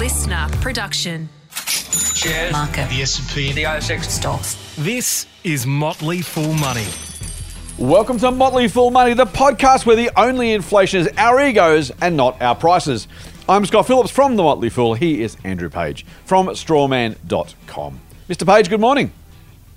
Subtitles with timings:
[0.00, 1.28] listener production.
[2.14, 2.88] Shares, Market.
[2.88, 4.04] the S&P, the ASX.
[4.04, 4.74] Stocks.
[4.78, 6.86] This is Motley Fool Money.
[7.76, 12.16] Welcome to Motley Fool Money, the podcast where the only inflation is our egos and
[12.16, 13.08] not our prices.
[13.46, 14.94] I'm Scott Phillips from The Motley Fool.
[14.94, 18.00] He is Andrew Page from strawman.com.
[18.26, 18.46] Mr.
[18.46, 19.12] Page, good morning.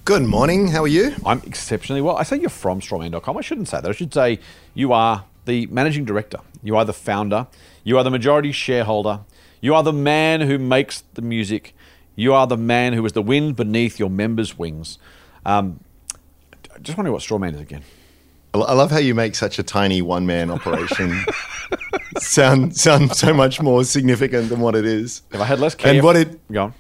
[0.06, 0.70] Good morning.
[0.70, 1.16] How are you?
[1.26, 2.16] I'm exceptionally well.
[2.16, 3.38] I say you're from strawman.com.
[3.38, 3.90] I shouldn't say that.
[3.90, 4.40] I should say
[4.74, 6.40] you are the managing director.
[6.64, 7.48] You are the founder.
[7.84, 9.20] You are the majority shareholder.
[9.64, 11.74] You are the man who makes the music.
[12.18, 15.00] You are the man who is the wind beneath your members' wings.
[15.46, 15.80] Um,
[16.76, 17.82] I just wondering what strawman is again.
[18.54, 21.18] I I love how you make such a tiny one man operation
[22.18, 25.22] sound sound so much more significant than what it is.
[25.32, 26.74] If I had less care, and what it go on.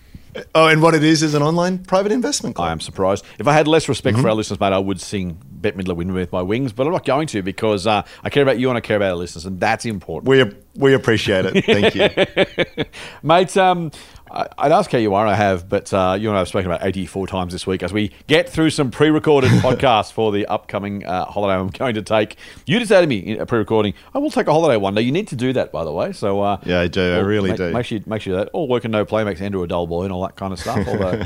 [0.55, 2.67] Oh, and what it is is an online private investment club.
[2.67, 3.23] I am surprised.
[3.39, 6.13] If I had less respect for our listeners, mate, I would sing Bette Midler Win
[6.13, 8.77] with my wings, but I'm not going to because uh, I care about you and
[8.77, 10.29] I care about our listeners, and that's important.
[10.29, 10.43] we
[10.75, 11.65] we appreciate it.
[11.65, 12.83] Thank you.
[13.23, 13.91] Mate, um,
[14.33, 16.85] I'd ask how you are, I have, but uh, you and I have spoken about
[16.85, 21.05] 84 times this week as we get through some pre recorded podcasts for the upcoming
[21.05, 22.37] uh, holiday I'm going to take.
[22.65, 25.01] You just to me in a pre recording, I will take a holiday one day.
[25.01, 26.13] You need to do that, by the way.
[26.13, 27.13] So uh, Yeah, I do.
[27.13, 27.71] I really make, do.
[27.71, 30.03] Make sure, make sure that all work and no play makes Andrew a dull boy
[30.03, 30.79] and all that kind of stuff.
[30.87, 31.21] Although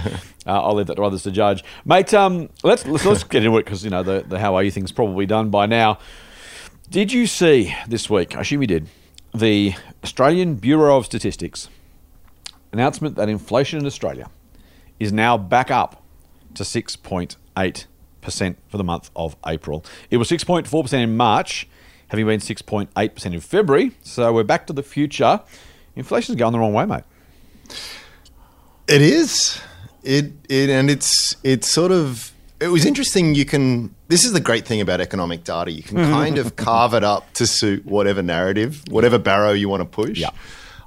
[0.46, 1.64] uh, I'll leave that to others to judge.
[1.86, 4.64] Mate, um, let's, let's, let's get into it because, you know, the, the how are
[4.64, 6.00] you thing's probably done by now.
[6.90, 8.88] Did you see this week, I assume you did,
[9.34, 11.70] the Australian Bureau of Statistics
[12.72, 14.30] announcement that inflation in Australia
[15.00, 16.04] is now back up
[16.56, 19.86] to 6.8% for the month of April.
[20.10, 21.68] It was 6.4% in March,
[22.08, 23.92] having been 6.8% in February.
[24.02, 25.42] So we're back to the future.
[25.96, 27.04] Inflation's going the wrong way, mate.
[28.88, 29.60] It is.
[30.04, 32.32] It it and it's it's sort of
[32.62, 35.72] it was interesting you can this is the great thing about economic data.
[35.72, 39.82] You can kind of carve it up to suit whatever narrative, whatever barrow you want
[39.82, 40.20] to push.
[40.20, 40.30] Yeah.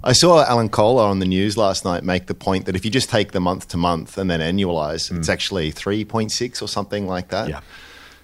[0.03, 2.91] I saw Alan Kohler on the news last night make the point that if you
[2.91, 7.29] just take the month to month and then annualize, it's actually 3.6 or something like
[7.29, 7.47] that.
[7.47, 7.51] Mm.
[7.51, 7.61] Yeah.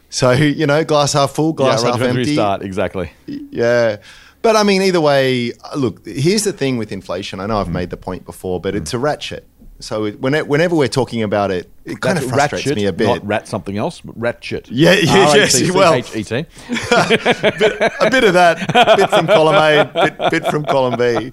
[0.08, 2.34] So, you know, glass half full, glass yeah, half right, empty.
[2.34, 3.10] Start, exactly.
[3.26, 3.96] Yeah.
[4.40, 7.40] But I mean, either way, look, here's the thing with inflation.
[7.40, 7.60] I know Mm.
[7.60, 9.46] I've made the point before, but it's a ratchet.
[9.78, 13.06] So it, whenever, we're talking about it, it kind of frustrates ratchet, me a bit.
[13.06, 14.68] Not rat something else, but ratchet.
[14.70, 15.92] Yeah, yeah, yes, well-
[16.70, 21.32] a bit of that, bit from column A, bit, bit from column B.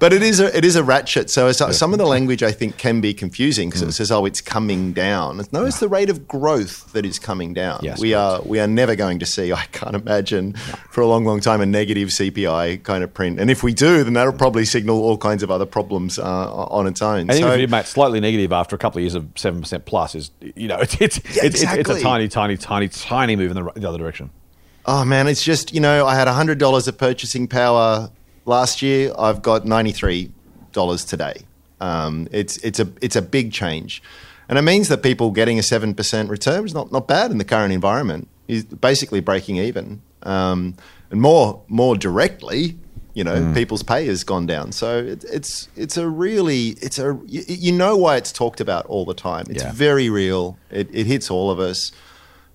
[0.00, 1.28] But it is a it is a ratchet.
[1.30, 4.24] So it's- some of the language I think can be confusing because it says, "Oh,
[4.24, 7.80] it's coming down." No, it's the rate of growth that is coming down.
[7.82, 9.52] Yes, we are we are never going to see.
[9.52, 10.52] I can't imagine
[10.90, 13.40] for a long, long time a negative CPI kind of print.
[13.40, 16.86] And if we do, then that'll probably signal all kinds of other problems uh, on
[16.86, 17.20] its own.
[17.20, 19.28] And even So- if you did, mate, slightly negative after a couple of years of
[19.36, 22.88] seven percent plus is, you know, it's it's, it's, it's, it's a tiny, tiny, tiny,
[22.88, 24.30] tiny move in the, the other direction.
[24.86, 28.10] Oh man, it's just you know I had hundred dollars of purchasing power
[28.46, 29.12] last year.
[29.18, 30.32] I've got ninety three
[30.72, 31.42] dollars today.
[31.80, 34.02] Um, it's it's a it's a big change,
[34.48, 37.38] and it means that people getting a seven percent return is not not bad in
[37.38, 38.28] the current environment.
[38.48, 40.74] Is basically breaking even, um,
[41.10, 42.78] and more more directly.
[43.18, 43.54] You know, Mm.
[43.54, 47.72] people's pay has gone down, so it, it's it's a really it's a you, you
[47.72, 49.44] know why it's talked about all the time.
[49.50, 49.72] It's Yeah.
[49.72, 50.56] very real.
[50.70, 51.90] It, it hits all of us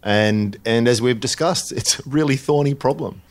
[0.04, 3.22] and and as we've discussed, it's a really thorny problem.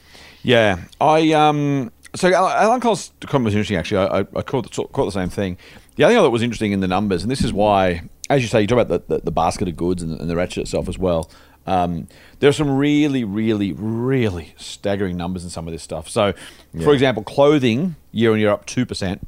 [0.42, 1.90] Yeah, I um.
[2.14, 3.78] So Al- Alan Kohler's comment was interesting.
[3.78, 5.56] Actually, I, I, I caught, the, caught the same thing.
[5.96, 8.48] The other thing that was interesting in the numbers, and this is why, as you
[8.48, 10.88] say, you talk about the, the, the basket of goods and, and the ratchet itself
[10.90, 11.30] as well.
[11.66, 12.08] Um,
[12.40, 16.08] there are some really, really, really staggering numbers in some of this stuff.
[16.08, 16.34] So,
[16.82, 19.22] for example, clothing year on year up two percent,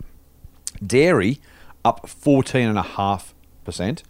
[0.85, 1.41] dairy
[1.85, 3.35] up fourteen and a half
[3.65, 4.03] percent,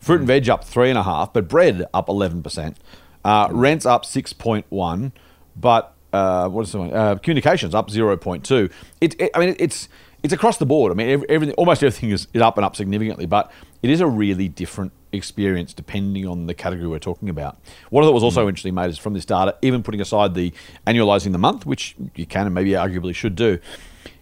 [0.00, 2.78] fruit and veg up 3.5%, but bread up eleven percent,
[3.24, 5.12] uh, rents up six point one,
[5.56, 6.92] but uh, what is the one?
[6.92, 8.70] Uh, communications up zero point two.
[9.00, 9.88] It, it, I mean, it's
[10.22, 10.90] it's across the board.
[10.90, 13.52] I mean, every, everything, almost everything is, is up and up significantly, but
[13.82, 17.58] it is a really different experience depending on the category we're talking about.
[17.90, 18.48] What I thought was also hmm.
[18.48, 20.52] interesting, mate, is from this data, even putting aside the
[20.86, 23.58] annualizing the month, which you can and maybe arguably should do,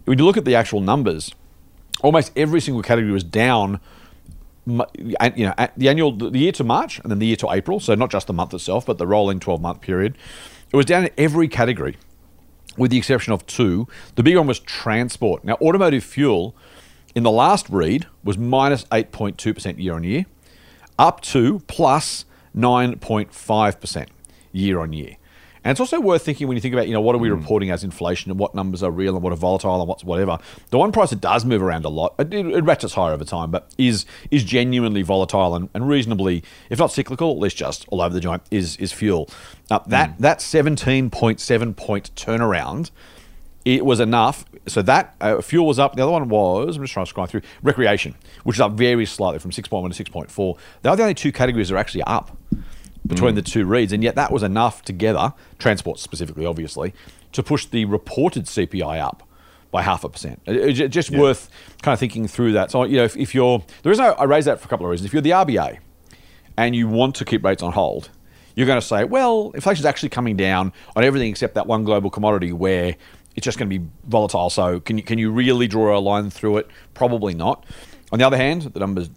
[0.04, 1.34] when you look at the actual numbers,
[2.02, 3.80] almost every single category was down.
[4.68, 5.14] You
[5.46, 7.78] know, the annual, the year to March, and then the year to April.
[7.78, 10.18] So not just the month itself, but the rolling twelve month period.
[10.72, 11.96] It was down in every category,
[12.76, 13.86] with the exception of two.
[14.16, 15.44] The big one was transport.
[15.44, 16.56] Now, automotive fuel
[17.14, 20.26] in the last read was minus eight point two percent year on year,
[20.98, 24.08] up to plus plus nine point five percent
[24.50, 25.16] year on year.
[25.62, 27.70] And it's also worth thinking when you think about, you know, what are we reporting
[27.70, 30.38] as inflation and what numbers are real and what are volatile and what's whatever.
[30.70, 33.50] The one price that does move around a lot, it, it ratchets higher over time,
[33.50, 38.00] but is is genuinely volatile and, and reasonably, if not cyclical, at least just all
[38.00, 39.28] over the joint, is is fuel.
[39.70, 42.90] Uh, that that seventeen point seven point turnaround
[43.66, 44.44] it was enough.
[44.66, 45.96] So that uh, fuel was up.
[45.96, 48.14] The other one was I'm just trying to scroll through recreation,
[48.44, 50.56] which is up very slightly from 6.1 to 6.4.
[50.82, 52.36] They are the only two categories that are actually up
[53.06, 53.36] between Mm.
[53.36, 56.94] the two reads, and yet that was enough together, transport specifically, obviously,
[57.32, 59.22] to push the reported CPI up
[59.72, 60.40] by half a percent.
[60.46, 61.50] It- it's ju- just worth
[61.82, 62.70] kind of thinking through that.
[62.70, 64.86] So you know, if, if you're the reason I I raise that for a couple
[64.86, 65.06] of reasons.
[65.06, 65.78] If you're the RBA
[66.56, 68.10] and you want to keep rates on hold,
[68.54, 72.08] you're going to say, well, inflation's actually coming down on everything except that one global
[72.10, 72.96] commodity where
[73.36, 74.50] it's just going to be volatile.
[74.50, 76.68] So can you can you really draw a line through it?
[76.94, 77.64] Probably not.
[78.12, 79.10] On the other hand, the numbers,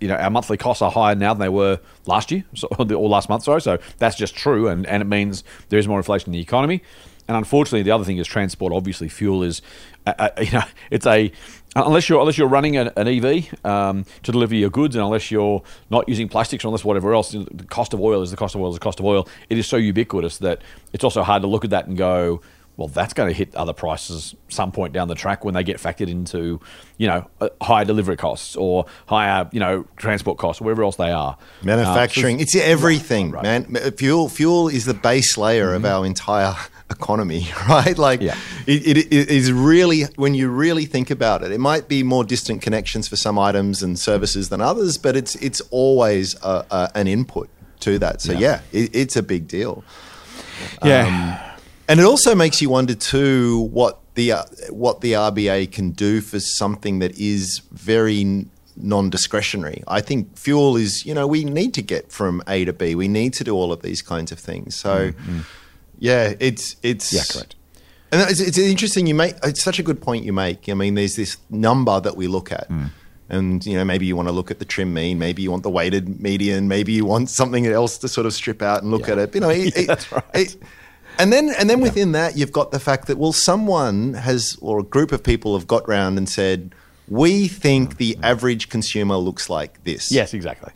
[0.00, 3.08] you know, our monthly costs are higher now than they were last year so, or
[3.08, 3.42] last month.
[3.42, 6.40] Sorry, so that's just true, and, and it means there is more inflation in the
[6.40, 6.82] economy.
[7.28, 8.72] And unfortunately, the other thing is transport.
[8.72, 9.62] Obviously, fuel is,
[10.06, 11.32] uh, uh, you know, it's a
[11.74, 15.30] unless you're unless you're running an, an EV um, to deliver your goods, and unless
[15.30, 18.54] you're not using plastics or unless whatever else, the cost of oil is the cost
[18.54, 19.28] of oil is the cost of oil.
[19.48, 20.62] It is so ubiquitous that
[20.92, 22.40] it's also hard to look at that and go,
[22.76, 25.76] well, that's going to hit other prices some point down the track when they get
[25.76, 26.58] factored into,
[26.96, 30.96] you know, uh, higher delivery costs or higher, you know, transport costs, or whatever else
[30.96, 31.36] they are.
[31.62, 33.68] Manufacturing, Uh, it's everything, Right, right.
[33.70, 33.92] man.
[33.92, 36.54] Fuel, fuel is the base layer of our entire
[36.90, 37.96] economy, right?
[37.98, 38.36] Like, Yeah.
[38.66, 41.52] it, it, it is really when you really think about it.
[41.52, 45.34] It might be more distant connections for some items and services than others, but it's
[45.36, 47.48] it's always a, a, an input
[47.80, 48.22] to that.
[48.22, 49.84] So yeah, it, it's a big deal.
[50.84, 51.51] yeah.
[51.88, 56.20] And it also makes you wonder too what the uh, what the RBA can do
[56.20, 58.46] for something that is very
[58.76, 59.82] non-discretionary.
[59.86, 62.94] I think fuel is, you know, we need to get from A to B.
[62.94, 64.74] We need to do all of these kinds of things.
[64.76, 65.12] So,
[65.98, 67.56] yeah, it's it's Yeah, correct.
[68.10, 69.06] And it's, it's interesting.
[69.06, 70.68] You make it's such a good point you make.
[70.68, 72.68] I mean, there's this number that we look at.
[73.28, 75.62] And you know, maybe you want to look at the trim mean, maybe you want
[75.62, 79.06] the weighted median, maybe you want something else to sort of strip out and look
[79.06, 79.12] Yeah.
[79.14, 79.34] at it.
[79.34, 80.24] You know, it, it- that's right.
[80.34, 80.56] it-
[81.18, 84.80] and then, and then within that, you've got the fact that well, someone has or
[84.80, 86.74] a group of people have got round and said,
[87.08, 90.10] we think the average consumer looks like this.
[90.10, 90.72] Yes, exactly.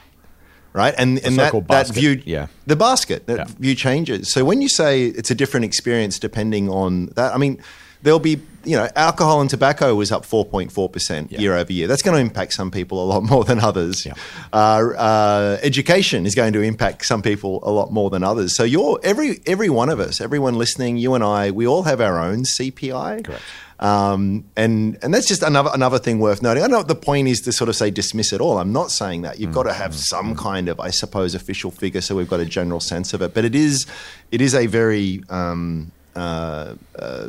[0.73, 0.95] Right.
[0.99, 2.49] And and that, that view, yeah.
[2.67, 3.45] the basket, that Yeah.
[3.59, 4.31] view changes.
[4.31, 7.63] So when you say it's a different experience depending on that, I mean,
[8.03, 8.37] there'll be
[8.67, 11.39] you know, alcohol and tobacco was up 4.4% Yeah.
[11.41, 11.87] year over year.
[11.87, 14.05] That's going to impact some people a lot more than others.
[14.05, 14.15] Yeah.
[14.53, 18.55] Uh, uh, education is going to impact some people a lot more than others.
[18.57, 22.01] So you're every every one of us, everyone listening, you and I, we all have
[22.01, 23.25] our own CPI.
[23.25, 23.43] Correct.
[23.79, 26.63] Um, and and that's just another another thing worth noting.
[26.65, 28.59] I know the point is to sort of say dismiss it all.
[28.59, 29.39] I'm not saying that.
[29.39, 32.47] You've got to have some kind of, I suppose, official figure so we've got a
[32.47, 33.35] general sense of it.
[33.35, 33.87] But it is
[34.33, 37.29] it is a very um, uh, uh,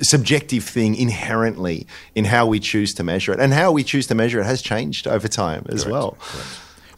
[0.00, 4.14] subjective thing inherently in how we choose to measure it, and how we choose to
[4.14, 6.16] measure it has changed over time as well.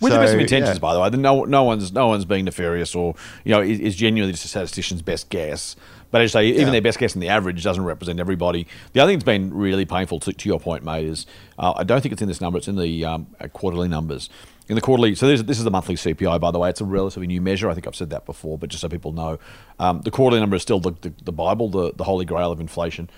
[0.00, 0.80] With the best of intentions, yeah.
[0.80, 1.08] by the way.
[1.10, 3.14] No, no one's no one's being nefarious or
[3.44, 5.74] you know is, is genuinely just a statistician's best guess.
[6.10, 6.70] But as you say, even Yeah.
[6.72, 8.66] their best guess in the average doesn't represent everybody.
[8.92, 11.26] The other thing that's been really painful to, to your point, mate, is
[11.58, 12.58] uh, I don't think it's in this number.
[12.58, 14.28] It's in the um, quarterly numbers.
[14.68, 16.68] In the quarterly, so this, this is the monthly CPI, by the way.
[16.68, 17.70] It's a relatively new measure.
[17.70, 19.38] I think I've said that before, but just so people know,
[19.78, 22.58] um, the quarterly number is still the, the, the Bible, the, the holy grail of
[22.58, 23.08] inflation.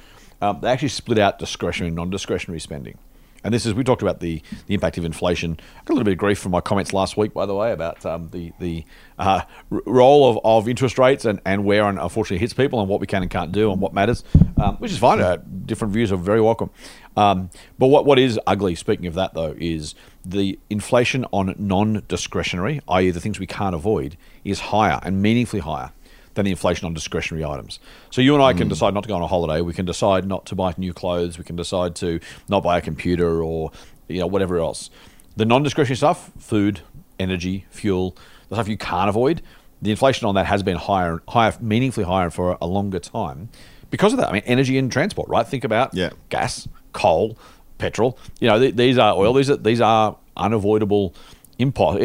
[0.43, 2.99] Um, they actually split out discretionary and non-discretionary spending.
[3.45, 5.59] And this is we talked about the, the impact of inflation.
[5.61, 7.73] I got a little bit of grief from my comments last week, by the way,
[7.73, 8.85] about um, the the
[9.19, 13.01] uh, role of, of interest rates and, and where it unfortunately hits people and what
[13.01, 14.25] we can and can't do and what matters,
[14.57, 15.21] um, which is fine.
[15.21, 15.37] Uh,
[15.67, 16.71] different views are very welcome.
[17.17, 19.95] Um, but what, what is ugly, speaking of that though, is
[20.29, 25.93] the inflation on non-discretionary, i.e., the things we can't avoid, is higher and meaningfully higher
[26.35, 27.81] than the inflation on discretionary items.
[28.11, 28.69] So you and I can hmm.
[28.69, 29.61] decide not to go on a holiday.
[29.61, 31.39] We can decide not to buy new clothes.
[31.39, 33.73] We can decide to not buy a computer or
[34.07, 34.91] you know whatever else.
[35.37, 36.81] The non-discretionary stuff, food,
[37.19, 38.17] energy, fuel,
[38.49, 39.43] the stuff you can't avoid,
[39.81, 43.49] the inflation on that has been higher, higher, meaningfully higher for a longer time
[43.91, 44.29] because of that.
[44.29, 45.47] I mean, energy and transport, right?
[45.47, 46.11] Think about Yeah.
[46.29, 47.39] gas, coal,
[47.79, 48.19] petrol.
[48.41, 49.33] You know, th- these are oil.
[49.33, 51.15] These are these are unavoidable
[51.59, 51.99] impulse,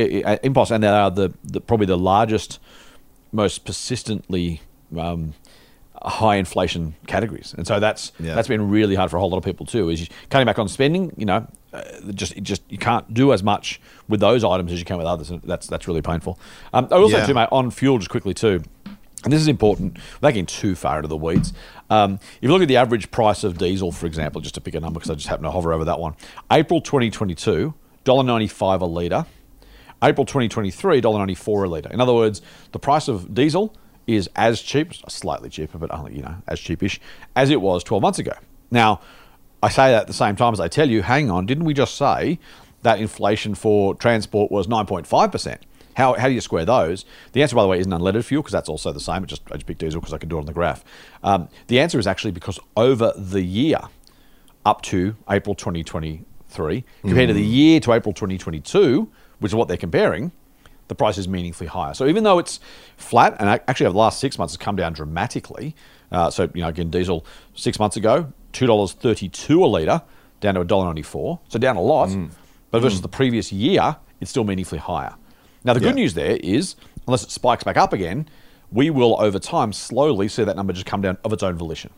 [0.44, 2.60] impulse, and they are the, the probably the largest
[3.32, 4.62] most persistently
[4.98, 5.34] um,
[6.02, 8.36] high inflation categories, and so that's Yeah.
[8.36, 9.90] that's been really hard for a whole lot of people too.
[9.90, 11.82] Is cutting back on spending, you know, uh,
[12.14, 15.30] just just you can't do as much with those items as you can with others,
[15.30, 16.38] and that's that's really painful.
[16.74, 17.26] Um, I also Yeah.
[17.26, 18.64] too, mate, on fuel just quickly too.
[19.24, 21.54] And this is important, without getting too far into the weeds.
[21.94, 24.74] Um, if you look at the average price of diesel, for example, just to pick
[24.74, 26.16] a number because I just happen to hover over that one,
[26.52, 27.72] April 2022,
[28.04, 29.26] $1.95 a litre.
[30.02, 31.90] April 2023, $1.94 a litre.
[31.94, 33.76] In other words, the price of diesel
[34.08, 37.00] is as cheap, slightly cheaper, but only, you know, as cheapish,
[37.36, 38.34] as it was 12 months ago.
[38.72, 39.00] Now,
[39.62, 41.76] I say that at the same time as I tell you, hang on, didn't we
[41.76, 42.40] just say
[42.82, 45.60] that inflation for transport was 9.5%?
[45.96, 47.06] How, how do you square those?
[47.34, 49.24] The answer, by the way, isn't unleaded fuel because that's also the same.
[49.24, 50.84] It just I just picked diesel because I can do it on the graph.
[51.24, 53.80] Um, the answer is actually because over the year
[54.66, 59.10] up to April 2023 compared to the year to April 2022,
[59.40, 60.32] which is what they're comparing,
[60.88, 61.94] the price is meaningfully higher.
[61.94, 62.60] So even though it's
[62.98, 65.76] flat, and actually over the last six months it's come down dramatically.
[66.12, 70.02] Uh, so you know, again, diesel six months ago, two dollars thirty-two a liter,
[70.42, 71.40] down to a dollar ninety-four.
[71.50, 72.10] So down a lot,
[72.72, 75.16] but versus the previous year, it's still meaningfully higher.
[75.64, 76.04] Now the good Yeah.
[76.04, 76.76] news there is,
[77.08, 78.28] unless it spikes back up again,
[78.72, 81.92] we will over time slowly see that number just come down of its own volition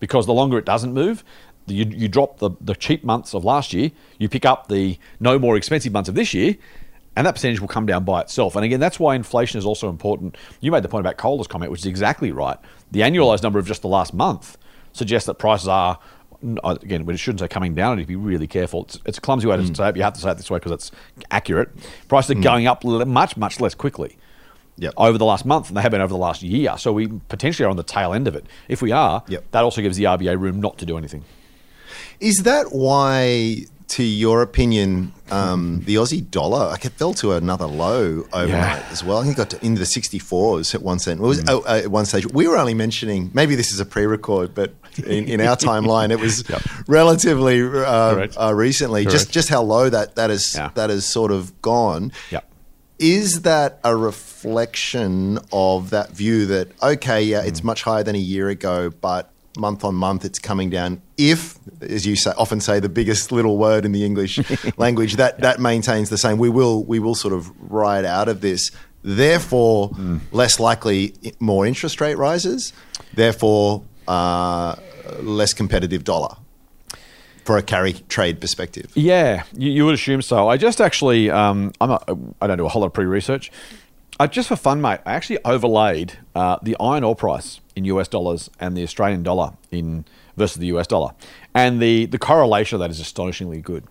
[0.00, 1.22] because the longer it doesn't move,
[1.66, 4.98] the- you, you drop the, the cheap months of last year, you pick up the
[5.20, 6.56] no more expensive months of this year,
[7.16, 8.56] and that percentage will come down by itself.
[8.56, 10.36] And again, that's why inflation is also important.
[10.60, 12.56] You made the point about Kohler's comment, which is exactly right.
[12.92, 14.56] The annualized number of just the last month
[14.92, 15.98] suggests that prices are,
[16.64, 18.84] again, but it shouldn't say coming down, and you be really careful.
[18.84, 20.50] It's, it's a clumsy way to say it, but you have to say it this
[20.50, 20.92] way because it's
[21.30, 21.68] accurate.
[22.08, 24.16] Prices are going up much, much less quickly
[24.78, 24.94] Yep.
[24.96, 26.74] over the last month than they have been over the last year.
[26.78, 28.46] So we potentially are on the tail end of it.
[28.68, 29.44] If we are, Yep.
[29.50, 31.24] that also gives the RBA room not to do anything.
[32.18, 37.66] Is that why, to your opinion, um, the Aussie dollar like it fell to another
[37.66, 38.88] low overnight Yeah.
[38.90, 39.18] as well?
[39.18, 41.20] I think it got to into the 64s at one cent.
[41.20, 42.26] It was oh, uh, at one stage.
[42.32, 46.20] We were only mentioning maybe this is a pre-record, but in, in our timeline, it
[46.20, 46.44] was
[46.86, 48.36] relatively uh, Correct.
[48.40, 49.04] uh, recently.
[49.04, 49.32] Just Correct.
[49.32, 50.70] just how low that that is Yeah.
[50.74, 52.12] that has sort of gone.
[52.30, 52.46] Yep.
[52.98, 57.48] Is that a reflection of that view that okay, yeah, Hmm.
[57.48, 61.00] it's much higher than a year ago, but month on month it's coming down?
[61.16, 64.38] If, as you say, often say, the biggest little word in the English
[64.78, 68.40] language, that that maintains the same, we will we will sort of ride out of
[68.42, 68.70] this.
[69.02, 70.18] Therefore, Hmm.
[70.30, 72.72] less likely more interest rate rises.
[73.14, 74.74] Therefore, uh,
[75.20, 76.34] less competitive dollar
[77.44, 78.90] for a carry trade perspective.
[78.94, 80.48] Yeah, you, you would assume so.
[80.48, 83.52] I just actually, um, I'm not, I don't do a whole lot of pre-research.
[84.18, 88.08] I, just for fun, mate, I actually overlaid uh, the iron ore price in US
[88.08, 90.04] dollars and the Australian dollar in
[90.36, 91.12] versus the US dollar,
[91.54, 93.84] and the the correlation of that is astonishingly good.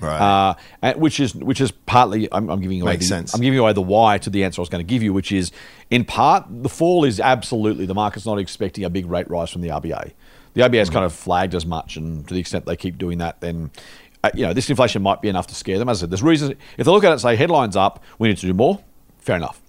[0.00, 0.54] Right.
[0.82, 3.34] Uh, which is which is partly I'm, I'm giving away Makes the, sense.
[3.34, 5.30] I'm giving away the why to the answer I was going to give you, which
[5.32, 5.52] is
[5.90, 9.60] in part the fall is absolutely the market's not expecting a big rate rise from
[9.62, 10.12] the RBA.
[10.54, 10.94] The RBA has Mm.
[10.94, 13.70] kind of flagged as much, and to the extent they keep doing that, then
[14.24, 15.88] uh, you know this inflation might be enough to scare them.
[15.88, 18.28] As I said, there's reasons if they look at it and say headlines up, we
[18.28, 18.80] need to do more.
[19.18, 19.60] Fair enough.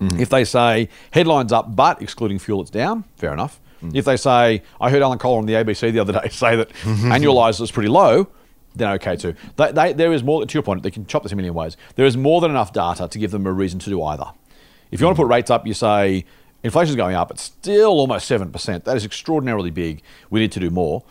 [0.00, 0.20] Mm.
[0.20, 3.04] If they say headlines up, but excluding fuel, it's down.
[3.16, 3.60] Fair enough.
[3.82, 3.94] Mm.
[3.94, 6.68] If they say, I heard Alan Kohler on the ABC the other day say that
[6.84, 8.28] annualized is pretty low,
[8.74, 9.34] then okay too.
[9.56, 11.76] They, they, there is more, to your point, they can chop this a million ways.
[11.96, 14.26] There is more than enough data to give them a reason to do either.
[14.90, 16.24] If you want to put rates up, you say
[16.62, 18.84] inflation's going up, it's still almost 7%.
[18.84, 20.02] That is extraordinarily big.
[20.30, 21.02] We need to do more.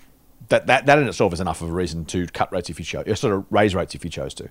[0.49, 2.85] That, that, that in itself is enough of a reason to cut rates if you
[2.85, 4.49] chose, sort of raise rates if you chose to.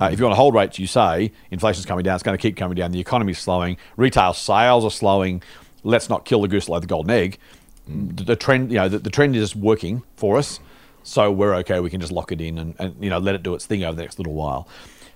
[0.00, 2.40] Uh, if you want to hold rates, you say inflation's coming down, it's going to
[2.40, 5.42] keep coming down, the economy's slowing, retail sales are slowing,
[5.82, 7.38] let's not kill the goose like the golden egg.
[7.86, 10.60] The, the trend, you know, the, the trend is working for us,
[11.02, 11.80] so we're okay.
[11.80, 13.84] We can just lock it in and, and you know let it do its thing
[13.84, 14.68] over the next little while.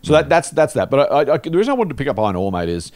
[0.02, 0.90] So that, that's that's that.
[0.90, 2.93] But I, I, the reason I wanted to pick up iron ore, mate, is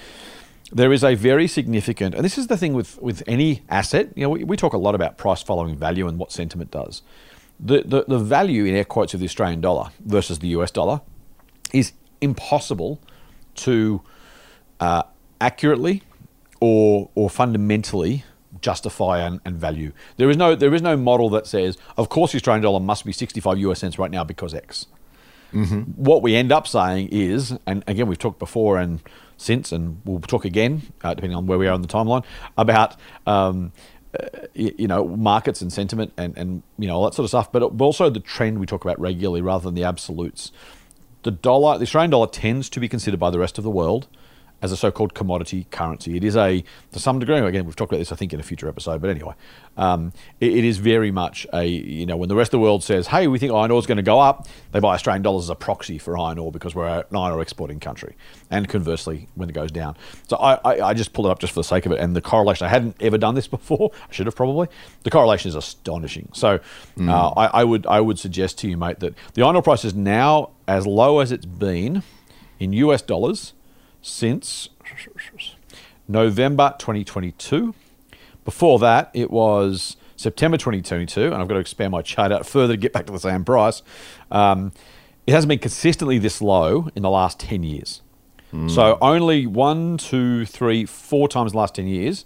[0.72, 4.10] there is a very significant, and this is the thing with, with any asset.
[4.14, 7.02] You know, we, we talk a lot about price following value and what sentiment does.
[7.58, 11.02] The, the the value in air quotes of the Australian dollar versus the US dollar
[11.74, 13.00] is impossible
[13.56, 14.00] to
[14.78, 15.02] uh,
[15.40, 16.02] accurately
[16.60, 18.24] or or fundamentally
[18.60, 19.92] justify and, and value.
[20.16, 23.04] There is no there is no model that says, of course, the Australian dollar must
[23.04, 24.86] be 65 US cents right now because X.
[25.96, 29.00] What we end up saying is, and again, we've talked before and
[29.36, 32.24] since, and we'll talk again, uh, depending on where we are in the timeline,
[32.56, 32.94] about
[33.26, 33.72] um,
[34.18, 37.30] uh, y- you know markets and sentiment and, and you know all that sort of
[37.30, 40.52] stuff, but but also the trend we talk about regularly rather than the absolutes.
[41.22, 44.06] The dollar, the Australian dollar, tends to be considered by the rest of the world
[44.62, 46.16] as a so-called commodity currency.
[46.16, 46.62] It is a,
[46.92, 49.10] to some degree, again, we've talked about this, I think, in a future episode, but
[49.10, 49.34] anyway,
[49.76, 52.84] um, it, it is very much a, you know, when the rest of the world
[52.84, 55.44] says, hey, we think iron ore is going to go up, they buy Australian dollars
[55.44, 58.16] as a proxy for iron ore because we're an iron ore exporting country.
[58.50, 59.96] And conversely, when it goes down.
[60.28, 62.00] So I, I, I just pulled it up just for the sake of it.
[62.00, 63.90] And the correlation, I hadn't ever done this before.
[63.94, 64.68] I should have probably.
[65.04, 66.28] The correlation is astonishing.
[66.34, 66.60] So
[67.00, 69.84] uh, I, I, would, I would suggest to you, mate, that the iron ore price
[69.84, 72.02] is now as low as it's been
[72.58, 73.54] in US dollars
[74.02, 74.68] since
[76.08, 77.74] November 2022.
[78.44, 82.74] Before that, it was September 2022, and I've got to expand my chart out further
[82.74, 83.82] to get back to the same price.
[84.30, 84.72] Um,
[85.26, 88.02] it hasn't been consistently this low in the last 10 years.
[88.66, 92.24] So only one, two, three, four times in the last 10 years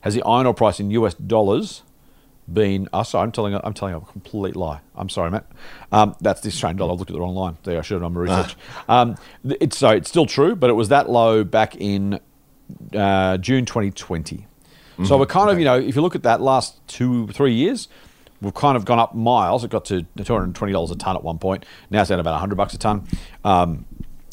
[0.00, 1.82] has the iron ore price in US dollars
[2.52, 2.88] been.
[2.92, 3.54] Oh, sorry, I'm telling.
[3.54, 4.80] I'm telling a complete lie.
[4.94, 5.46] I'm sorry, Matt.
[5.92, 6.92] Um, that's the Australian dollar.
[6.92, 7.56] I looked at the wrong line.
[7.64, 8.56] There, I should have done my research.
[8.88, 12.20] Um, it's so it's still true, but it was that low back in
[12.94, 14.46] uh, June 2020.
[15.04, 17.86] So we're kind of, you know, if you look at that last two, three years,
[18.40, 19.62] we've kind of gone up miles.
[19.62, 21.66] It got to $220 a ton at one point.
[21.90, 23.06] Now it's down about 100 bucks a ton.
[23.44, 23.84] Um,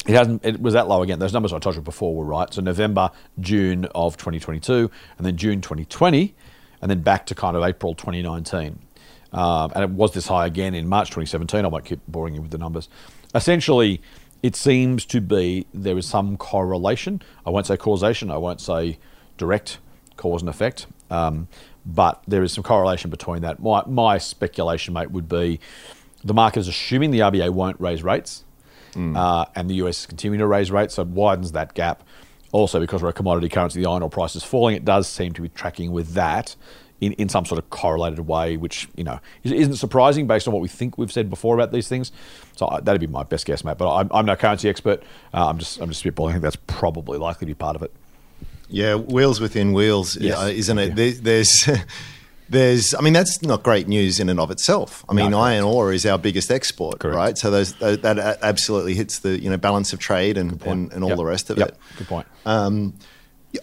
[0.06, 0.42] it hasn't.
[0.44, 1.18] It was that low again.
[1.18, 2.52] Those numbers I told you before were right.
[2.52, 6.34] So November, June of 2022, and then June 2020,
[6.84, 8.78] and then back to kind of April 2019.
[9.32, 11.64] Um, and it was this high again in March 2017.
[11.64, 12.90] I won't keep boring you with the numbers.
[13.34, 14.02] Essentially,
[14.42, 17.22] it seems to be there is some correlation.
[17.46, 18.30] I won't say causation.
[18.30, 18.98] I won't say
[19.38, 19.78] direct
[20.18, 20.86] cause and effect.
[21.10, 21.48] Um,
[21.86, 23.60] but there is some correlation between that.
[23.60, 25.60] My, my speculation, mate, would be
[26.22, 28.44] the market is assuming the RBA won't raise rates,
[29.16, 32.04] uh, and the US is continuing to raise rates, so it widens that gap.
[32.54, 34.76] Also, because we're a commodity currency, the iron ore price is falling.
[34.76, 36.54] It does seem to be tracking with that
[37.00, 40.54] in, in some sort of correlated way, which you know is- isn't surprising based on
[40.54, 42.12] what we think we've said before about these things.
[42.54, 43.76] So I, that'd be my best guess, mate.
[43.76, 45.02] But I'm, I'm no currency expert.
[45.34, 46.28] Uh, I'm just I'm just spitballing.
[46.28, 47.90] I think that's probably likely to be part of it.
[48.68, 50.38] Yeah, wheels within wheels, Yes.
[50.40, 50.88] uh, isn't it?
[50.90, 50.94] Yeah.
[50.94, 51.68] There, there's,
[52.48, 52.94] there's.
[52.94, 55.04] I mean, that's not great news in and of itself.
[55.08, 57.16] I mean, No, iron ore is our biggest export, Correct.
[57.16, 57.38] right?
[57.38, 61.02] So those, that, that absolutely hits the you know balance of trade and, and, and
[61.02, 61.18] all Yep.
[61.18, 61.68] the rest of Yep.
[61.68, 61.76] it.
[61.98, 62.26] Good point.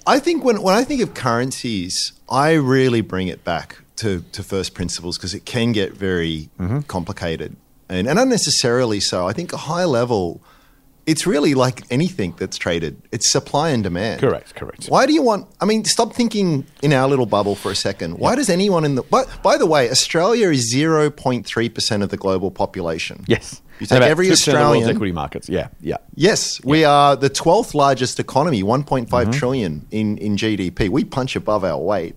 [0.08, 4.42] I think when, when I think of currencies, I really bring it back to, to
[4.42, 6.80] first principles because it can get very Mm-hmm.
[6.82, 7.56] complicated
[7.90, 9.28] and, and unnecessarily so.
[9.28, 10.42] I think a high level,
[11.06, 13.02] it's really like anything that's traded.
[13.12, 14.22] It's supply and demand.
[14.22, 14.86] Correct, correct.
[14.88, 15.48] Why do you want?
[15.60, 18.18] I mean, stop thinking in our little bubble for a second.
[18.20, 19.04] Why does anyone in the?
[19.04, 23.24] By, by the way, Australia is zero point three percent of the global population.
[23.28, 23.62] Yes.
[23.80, 24.90] You take every 2% the Australian.
[24.92, 25.50] equity markets.
[25.50, 25.98] Yeah, yeah.
[26.14, 29.40] Yes, we are the 12th largest economy, one point five Mm-hmm.
[29.40, 30.88] trillion in, in GDP.
[30.88, 32.14] We punch above our weight.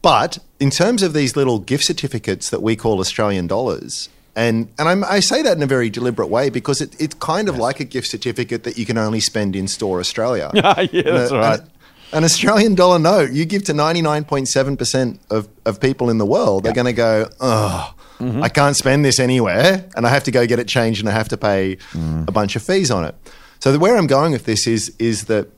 [0.00, 4.88] But in terms of these little gift certificates that we call Australian dollars, and, and
[4.88, 7.80] I'm, I say that in a very deliberate way because it, it's kind of like
[7.80, 10.50] a gift certificate that you can only spend in store Australia.
[10.54, 10.72] yeah,
[11.02, 11.60] that's An- right.
[11.60, 11.68] An,
[12.14, 16.72] an Australian dollar note, you give to 99.7% of, of people in the world, they're
[16.72, 18.40] going to go, oh, Mm-hmm.
[18.40, 21.12] I can't spend this anywhere, and I have to go get it changed, and I
[21.12, 22.28] have to pay Mm.
[22.28, 23.16] a bunch of fees on it.
[23.58, 25.48] So the, where I'm going with this is is that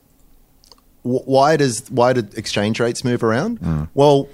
[1.03, 3.59] w- why does why do exchange rates move around?
[3.59, 3.87] Mm.
[3.93, 4.29] Well,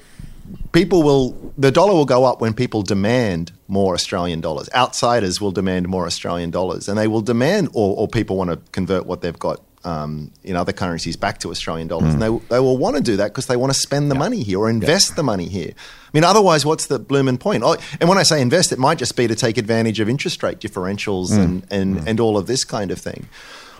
[0.72, 4.70] people will the dollar will go up when people demand more Australian dollars.
[4.74, 8.58] Outsiders will demand more Australian dollars, and they will demand, or, or people want to
[8.72, 12.22] convert what they've got um, in other currencies back to Australian dollars, hmm.
[12.22, 14.44] and they they will want to do that because they want to spend the money
[14.44, 15.74] here or invest the money here.
[15.74, 17.64] I mean, otherwise, what's the blooming point?
[17.64, 20.44] Oh, and when I say invest, it might just be to take advantage of interest
[20.44, 21.42] rate differentials hmm.
[21.42, 22.08] and and, hmm.
[22.08, 23.28] and all of this kind of thing.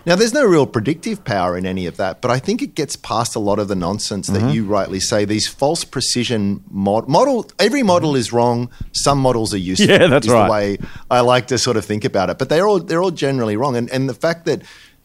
[0.04, 2.96] Now, there's no real predictive power in any of that, but I think it gets
[2.96, 4.46] past a lot of the nonsense Mm-hmm.
[4.48, 5.24] that you rightly say.
[5.24, 8.70] These false precision mod- model, every model is wrong.
[8.92, 9.88] Some models are useful.
[9.88, 10.46] Yeah, that's is right.
[10.46, 10.78] The way
[11.10, 13.76] I like to sort of think about it, but they're all they're all generally wrong.
[13.76, 14.62] And and the fact that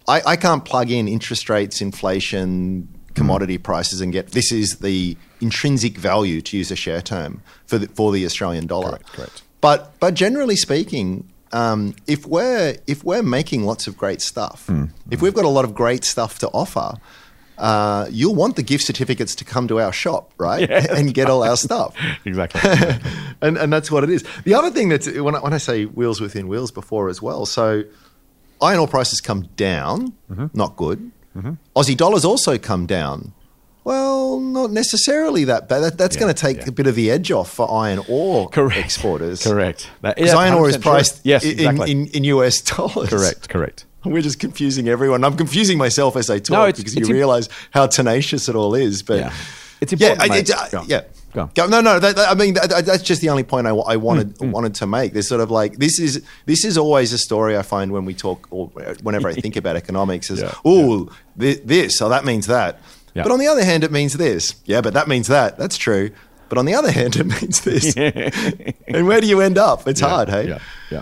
[0.07, 5.17] I, I can't plug in interest rates, inflation, commodity prices, and get this is the
[5.41, 8.89] intrinsic value to use a share term for the, for the Australian dollar.
[8.91, 9.43] Correct, correct.
[9.61, 14.85] But but generally speaking, um, if we're if we're making lots of great stuff, Hmm.
[15.11, 16.93] if we've got a lot of great stuff to offer,
[17.57, 21.43] uh, you'll want the gift certificates to come to our shop, right, and get all
[21.43, 21.95] our stuff.
[22.25, 22.61] Exactly.
[23.41, 24.23] and and that's what it is.
[24.43, 27.45] The other thing that's when I, when I say wheels within wheels before as well.
[27.45, 27.83] So
[28.61, 30.47] iron ore prices come down, Mm-hmm.
[30.53, 31.11] not good.
[31.75, 33.31] Aussie dollars also come down.
[33.87, 35.79] Well, not necessarily that bad.
[35.79, 36.67] That, that's Yeah, going to take yeah.
[36.67, 38.77] a bit of the edge off for iron ore Correct.
[38.83, 39.41] exporters.
[39.43, 39.89] Correct.
[40.01, 41.91] Because yeah, iron ore is priced Yes, in, exactly.
[41.91, 43.07] in, in US dollars.
[43.09, 43.47] correct.
[43.47, 43.85] Correct.
[44.03, 45.23] We're just confusing everyone.
[45.23, 48.49] I'm confusing myself as I talk No, it's- because it's you im- realize how tenacious
[48.49, 49.03] it all is.
[49.03, 49.33] But Yeah.
[49.79, 50.49] It's yeah, important, I- mate.
[50.49, 50.85] it- Go on.
[50.89, 51.01] yeah.
[51.33, 51.49] Go.
[51.55, 51.99] Go- No, no.
[51.99, 54.51] That, that- I mean, that, that- that's just the only point I, I wanted Mm,
[54.51, 55.13] wanted to make.
[55.13, 58.13] There's sort of like this is this is always a story I find when we
[58.13, 58.67] talk or
[59.03, 62.79] whenever I think about economics is Yeah, oh thi- this so that means that.
[63.17, 63.23] Yeah.
[63.23, 64.55] But on the other hand, it means this.
[64.65, 65.57] Yeah, but that means that.
[65.57, 66.11] That's true.
[66.49, 67.95] But on the other hand, it means this.
[68.87, 69.87] and where do you end up?
[69.87, 70.47] It's hard, hey.
[70.49, 70.59] Yeah,
[70.91, 71.01] yeah.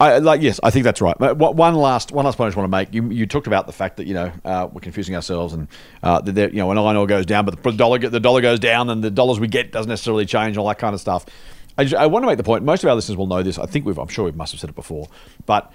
[0.00, 1.16] I like yes, I think that's right.
[1.16, 2.92] But what- one last one last point I just want to make.
[2.92, 5.68] You, you talked about the fact that you know uh, we're confusing ourselves, and
[6.02, 8.58] uh, that you know when iron ore goes down, but the dollar the dollar goes
[8.58, 11.24] down, and the dollars we get doesn't necessarily change, all that kind of stuff.
[11.78, 12.64] I, just, I want to make the point.
[12.64, 13.58] Most of our listeners will know this.
[13.58, 13.96] I think we've.
[13.98, 15.08] I'm sure we must have said it before,
[15.46, 15.72] but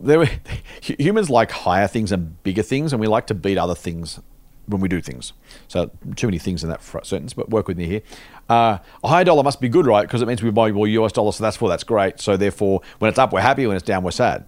[0.00, 0.28] there were,
[0.80, 4.18] humans like higher things and bigger things, and we like to beat other things
[4.66, 5.32] when we do things.
[5.68, 8.02] So too many things in that sentence, but work with me here.
[8.48, 10.02] Uh, a higher dollar must be good, right?
[10.02, 12.20] Because it means we buy more US dollars, so that's for that's great.
[12.20, 13.66] So therefore, when it's up, we're happy.
[13.66, 14.44] When it's down, we're sad.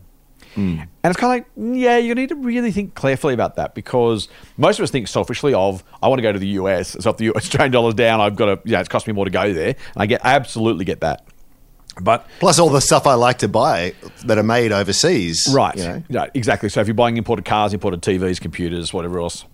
[0.56, 4.28] And it's kind of like, yeah, you need to really think carefully about that because
[4.56, 6.96] most of us think selfishly of, I want to go to the US.
[6.98, 9.24] So if the Australian dollar's down, I've got to, you know, it's cost me more
[9.24, 9.68] to go there.
[9.68, 11.24] And I get absolutely get that.
[12.00, 15.48] But Plus all the stuff I like to buy that are made overseas.
[15.52, 15.76] Right.
[15.76, 16.02] you know?
[16.08, 16.68] Yeah, exactly.
[16.68, 19.44] So if you're buying imported cars, imported TVs, computers, whatever else,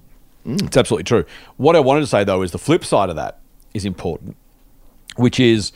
[0.45, 1.25] it's absolutely true.
[1.57, 3.41] What I wanted to say though is the flip side of that
[3.73, 4.37] is important,
[5.17, 5.73] which is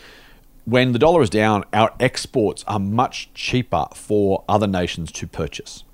[0.65, 5.85] when the dollar is down, our exports are much cheaper for other nations to purchase.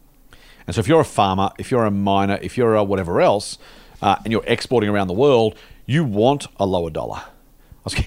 [0.66, 3.58] And so if you're a farmer, if you're a miner, if you're a whatever else,
[4.02, 5.56] uh, and you're exporting around the world,
[5.86, 7.22] you want a lower dollar.
[7.86, 8.06] I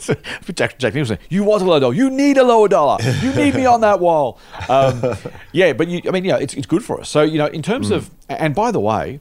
[0.00, 0.16] was
[0.54, 1.94] Jack, Jack Nicholson, you want a lower dollar.
[1.94, 3.02] You need a lower dollar.
[3.20, 4.38] You need me on that wall.
[4.68, 5.02] Um,
[5.52, 7.08] yeah, but you, I mean, yeah, it's, it's good for us.
[7.08, 9.20] So, you know, in terms of, and by the way,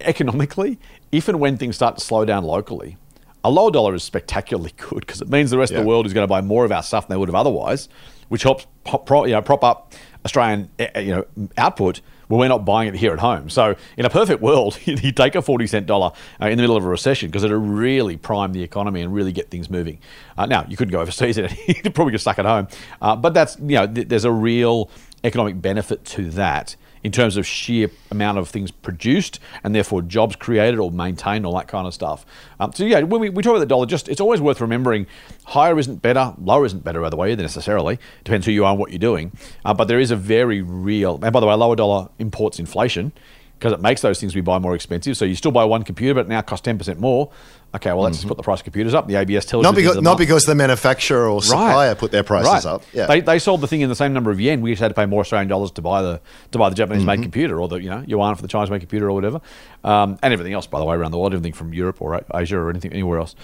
[0.00, 0.78] economically,
[1.12, 2.96] if and when things start to slow down locally,
[3.44, 6.12] a lower dollar is spectacularly good because it means the rest of the world is
[6.12, 7.88] going to buy more of our stuff than they would have otherwise,
[8.28, 11.24] which helps pop, pro, you know, prop up Australian you know
[11.56, 13.48] output when we're not buying it here at home.
[13.48, 16.10] So in a perfect world, you take a forty cent dollar
[16.42, 19.32] uh, in the middle of a recession because it'll really prime the economy and really
[19.32, 20.00] get things moving.
[20.36, 22.66] Uh, now you couldn't go overseas; and you'd probably get stuck at home.
[23.00, 24.90] Uh, but that's you know th- there's a real
[25.22, 26.74] economic benefit to that
[27.06, 31.54] in terms of sheer amount of things produced and therefore jobs created or maintained, all
[31.54, 32.26] that kind of stuff.
[32.58, 35.06] Um, so yeah, when we, we talk about the dollar, just it's always worth remembering
[35.44, 38.00] higher isn't better, lower isn't better by the way, necessarily.
[38.24, 39.30] Depends who you are and what you're doing.
[39.64, 43.12] Uh, but there is a very real, and by the way, lower dollar imports inflation
[43.58, 45.16] because it makes those things we buy more expensive.
[45.16, 47.30] So you still buy one computer, but it now costs 10% more.
[47.74, 49.06] Okay, well, let's just put the price of computers up.
[49.08, 49.74] The ABS tells Mm-hmm.
[49.74, 49.82] Not you.
[49.82, 50.18] because the not month.
[50.18, 52.64] because the manufacturer or supplier put their prices Right.
[52.66, 52.82] up.
[52.92, 53.06] Yeah.
[53.06, 54.60] They, they sold the thing in the same number of yen.
[54.62, 56.20] We just had to pay more Australian dollars to buy the
[56.52, 57.06] to buy the Japanese Mm-hmm.
[57.06, 59.40] made computer or the you know yuan for the Chinese made computer or whatever,
[59.84, 62.56] um, and everything else by the way around the world, everything from Europe or Asia
[62.56, 63.34] or anything anywhere else.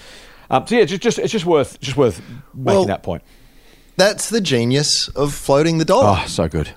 [0.50, 2.20] Um, so yeah, just, just it's just worth just worth
[2.54, 3.22] making Well- that point.
[3.96, 6.20] That's the genius of floating the dollar.
[6.22, 6.70] Oh, so good.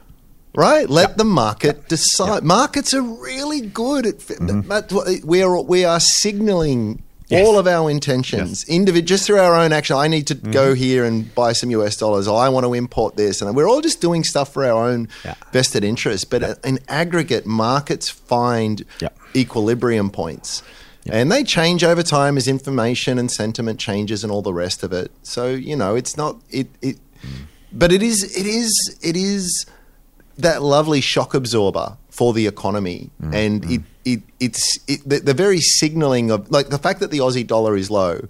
[0.55, 0.89] Right?
[0.89, 2.43] Let the market decide.
[2.43, 4.91] Markets are really good at.
[4.91, 7.33] What- We are we are signaling Mm-hmm.
[7.33, 7.47] Yes.
[7.47, 9.95] all of our intentions, individ- just through our own action.
[9.97, 10.51] I need to Mm-hmm.
[10.51, 12.27] go here and buy some US dollars.
[12.27, 15.33] I want to import this, and we're all just doing stuff for our own Yeah.
[15.51, 16.29] vested interest.
[16.29, 19.09] But in aggregate, markets find Yeah.
[19.35, 20.61] equilibrium points.
[21.09, 24.93] And they change over time as information and sentiment changes and all the rest of
[24.93, 25.09] it.
[25.23, 26.67] So you know, it's not it.
[26.83, 26.97] it
[27.73, 28.23] But it is.
[28.37, 28.71] It is.
[29.01, 29.65] It is
[30.37, 33.75] that lovely shock absorber for the economy, mm, and mm.
[33.75, 37.45] it, it it's it, the, the very signaling of like the fact that the Aussie
[37.45, 38.27] dollar is low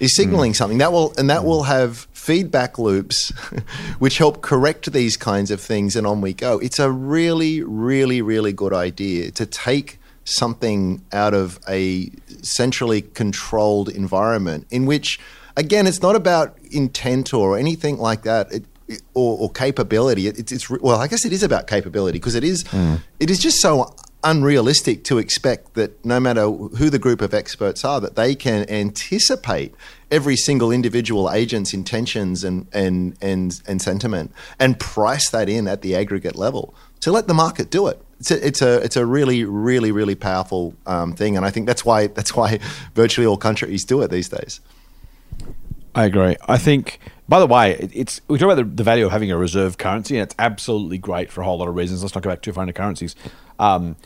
[0.00, 0.16] is mm.
[0.16, 0.78] signaling something.
[0.78, 3.30] That will and that will have feedback loops
[3.98, 6.58] which help correct these kinds of things and on we go.
[6.58, 12.10] It's a really really really good idea to take something out of a
[12.42, 15.20] centrally controlled environment in which
[15.56, 18.52] again it's not about intent or anything like that.
[18.52, 18.64] It-
[19.14, 22.44] or, or capability it, it's, it's well i guess it is about capability because it
[22.44, 22.64] is
[23.18, 23.94] it is just so
[24.26, 28.68] unrealistic to expect that no matter who the group of experts are, that they can
[28.68, 29.72] anticipate
[30.10, 35.82] every single individual agent's intentions and, and, and, and sentiment and price that in at
[35.82, 36.74] the aggregate level.
[37.00, 38.02] To let the market do it.
[38.18, 41.36] It's a, it's a, it's a really, really, really powerful um, thing.
[41.36, 42.58] And I think that's why, that's why
[42.94, 44.60] virtually all countries do it these days.
[45.96, 46.36] I agree.
[46.46, 49.36] I think, by the way, it's we talk about the, the value of having a
[49.36, 52.02] reserve currency, and it's absolutely great for a whole lot of reasons.
[52.02, 53.16] Let's talk about far into currencies.
[53.58, 53.96] Um,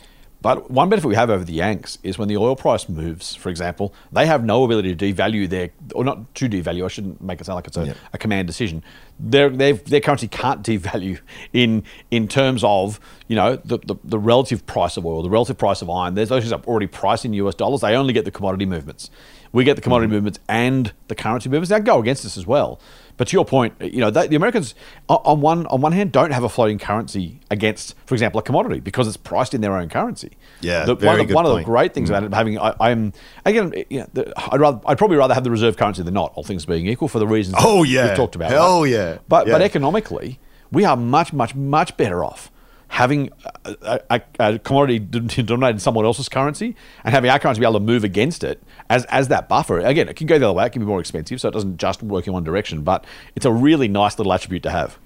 [0.43, 3.51] but one benefit we have over the Yanks is when the oil price moves, for
[3.51, 6.83] example, they have no ability to devalue their, or not to devalue.
[6.85, 7.95] I shouldn't make it sound like it's a, Yeah.
[8.15, 8.83] a command decision.
[9.19, 11.19] Their, their currency can't devalue
[11.53, 15.59] in in terms of you know the, the, the relative price of oil, the relative
[15.59, 16.15] price of iron.
[16.15, 17.83] There's those things are already priced in US dollars.
[17.83, 19.11] They only get the commodity movements.
[19.53, 20.15] We get the commodity Mm-hmm.
[20.15, 21.71] movements and the currency movements.
[21.71, 22.81] That go against us as well.
[23.17, 24.75] But to your point, you know they, the Americans
[25.09, 28.81] on one on one hand don't have a floating currency against, for example, a commodity
[28.81, 30.31] because it's priced in their own currency.
[30.63, 32.75] Yeah, the, very one, of, the- one of the great things about it having I,
[32.81, 33.13] I'm
[33.45, 36.33] again, you know, the, I'd rather I'd probably rather have the reserve currency than not.
[36.35, 38.07] All things being equal, for the reasons Oh, yeah.
[38.09, 38.51] we've talked about.
[38.51, 38.91] Hell right?
[38.93, 39.19] yeah.
[39.29, 40.39] But but economically,
[40.73, 42.51] we are much much much better off
[42.91, 43.31] having
[43.65, 44.99] a, a, a commodity
[45.43, 46.75] denominated in someone else's currency
[47.05, 49.79] and having our currency be able to move against it as as that buffer.
[49.79, 50.67] Again, it can go the other way.
[50.67, 52.83] It can be more expensive, so it doesn't just work in one direction.
[52.83, 53.05] But
[53.37, 54.99] it's a really nice little attribute to have.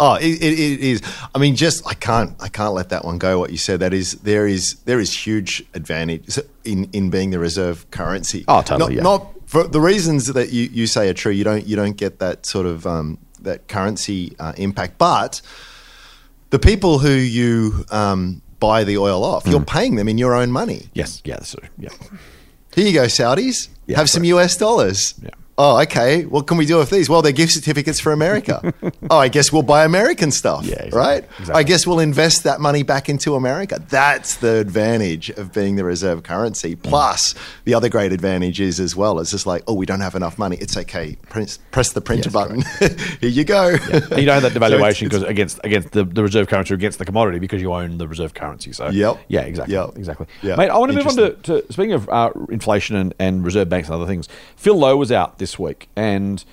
[0.00, 1.02] Oh, it, it, it is.
[1.34, 3.38] I mean, just I can't I can't let that one go.
[3.38, 7.38] What you said that is there is there is huge advantage in in being the
[7.38, 8.44] reserve currency.
[8.48, 9.02] Oh, totally, Not, yeah.
[9.02, 11.32] not for the reasons that you, you say are true.
[11.32, 15.42] You don't you don't get that sort of um, that currency uh, impact, but
[16.50, 19.50] the people who you um, buy the oil off, Mm.
[19.52, 20.88] you're paying them in your own money.
[20.94, 21.68] Yes, yeah, that's true.
[21.78, 21.90] Yeah,
[22.74, 23.68] Here you go, Saudis.
[23.86, 24.24] Yeah, have some.
[24.24, 25.14] US dollars.
[25.22, 25.30] Yeah.
[25.60, 26.24] Oh, okay.
[26.24, 27.10] What can we do with these?
[27.10, 28.72] Well, they're gift certificates for America.
[29.10, 30.64] oh, I guess we'll buy American stuff.
[30.64, 30.98] Yeah, exactly.
[31.00, 31.24] right.
[31.40, 31.54] Exactly.
[31.54, 33.82] I guess we'll invest that money back into America.
[33.88, 36.76] That's the advantage of being the reserve currency.
[36.76, 39.18] Plus, the other great advantage is as well.
[39.18, 40.56] It's just like, oh, we don't have enough money.
[40.60, 41.16] It's okay.
[41.28, 42.62] Press, press the printer Yes, button.
[43.20, 43.70] Here you go.
[43.70, 47.00] And you don't have that devaluation because against against the, the reserve currency or against
[47.00, 48.70] the commodity because you own the reserve currency.
[48.72, 49.18] So Yep.
[49.26, 49.96] yeah, exactly, Yep.
[49.96, 50.26] exactly.
[50.42, 50.54] Yeah.
[50.54, 53.68] Mate, I want to move on to, to speaking of uh, inflation and, and reserve
[53.68, 54.28] banks and other things.
[54.54, 56.44] Phil Lowe was out this week and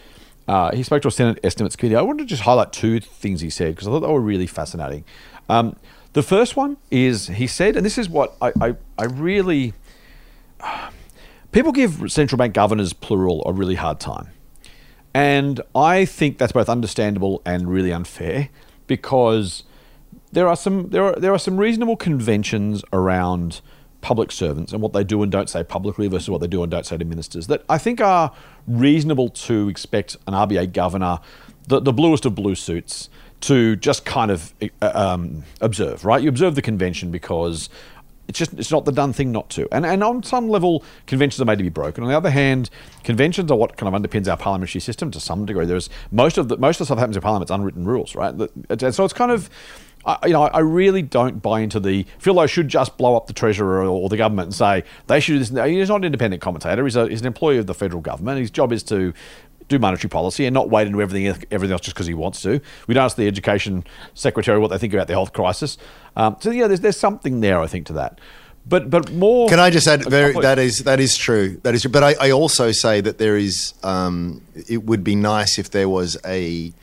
[0.47, 1.95] uh, he spoke to a Senate estimates committee.
[1.95, 4.45] I wanted to just highlight two things he said because I thought they were really
[4.45, 5.03] fascinating.
[5.49, 5.75] Um,
[6.13, 9.73] the first one is he said, and this is what I, I, I really
[11.51, 14.29] people give central bank governors plural a really hard time.
[15.13, 18.49] And I think that's both understandable and really unfair
[18.85, 19.63] because
[20.31, 23.61] there are some there are there are some reasonable conventions around
[24.05, 26.69] public servants and what they do and don't say publicly versus what they do and
[26.69, 28.31] don't say to ministers that I think are
[28.67, 31.19] reasonable to expect an RBA governor,
[31.67, 33.09] the, the bluest of blue suits,
[33.41, 36.05] to just kind of uh, um, observe.
[36.05, 37.67] Right, you observe the convention because
[38.27, 39.67] it's just it's not the done thing not to.
[39.71, 42.03] And and on some level, conventions are made to be broken.
[42.03, 42.69] On the other hand,
[43.03, 45.65] conventions are what kind of underpins our parliamentary system to some degree.
[45.65, 48.35] There's most of the most of the stuff happens in parliament's unwritten rules, right?
[48.69, 49.49] And so it's kind of.
[50.05, 53.27] I, you know, I really don't buy into the Phil Lowe should just blow up
[53.27, 55.49] the treasurer or, or the government and say they should do this.
[55.49, 56.83] He's not an independent commentator.
[56.83, 58.39] He's, a, he's an employee of the federal government.
[58.39, 59.13] His job is to
[59.67, 62.61] do monetary policy and not wade into everything everything else just because he wants to.
[62.87, 65.77] We don't ask the education secretary what they think about the health crisis.
[66.15, 68.19] Um, so yeah, there's there's something there I think to that.
[68.67, 69.47] But but more.
[69.47, 70.05] Can I just add?
[70.05, 71.59] Very, that is that is true.
[71.63, 71.91] That is true.
[71.91, 73.73] But I, I also say that there is.
[73.83, 76.73] Um, it would be nice if there was a,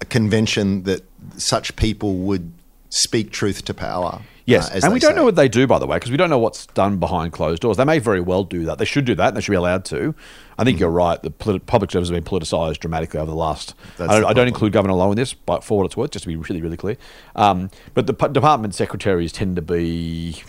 [0.00, 1.02] a convention that
[1.36, 2.52] such people would
[2.90, 4.22] speak truth to power.
[4.46, 5.16] Yes, uh, and we don't say.
[5.16, 7.62] know what they do, by the way, because we don't know what's done behind closed
[7.62, 7.78] doors.
[7.78, 8.76] They may very well do that.
[8.76, 10.14] They should do that, and they should be allowed to.
[10.58, 10.64] I Mm.
[10.66, 11.20] think you're right.
[11.22, 13.74] The polit- public service has been politicised dramatically over the last.
[13.96, 16.10] That's I don't, I don't include Governor Lowe in this, but for what it's worth,
[16.10, 16.98] just to be really, really clear.
[17.34, 20.42] Um, but the p- department secretaries tend to be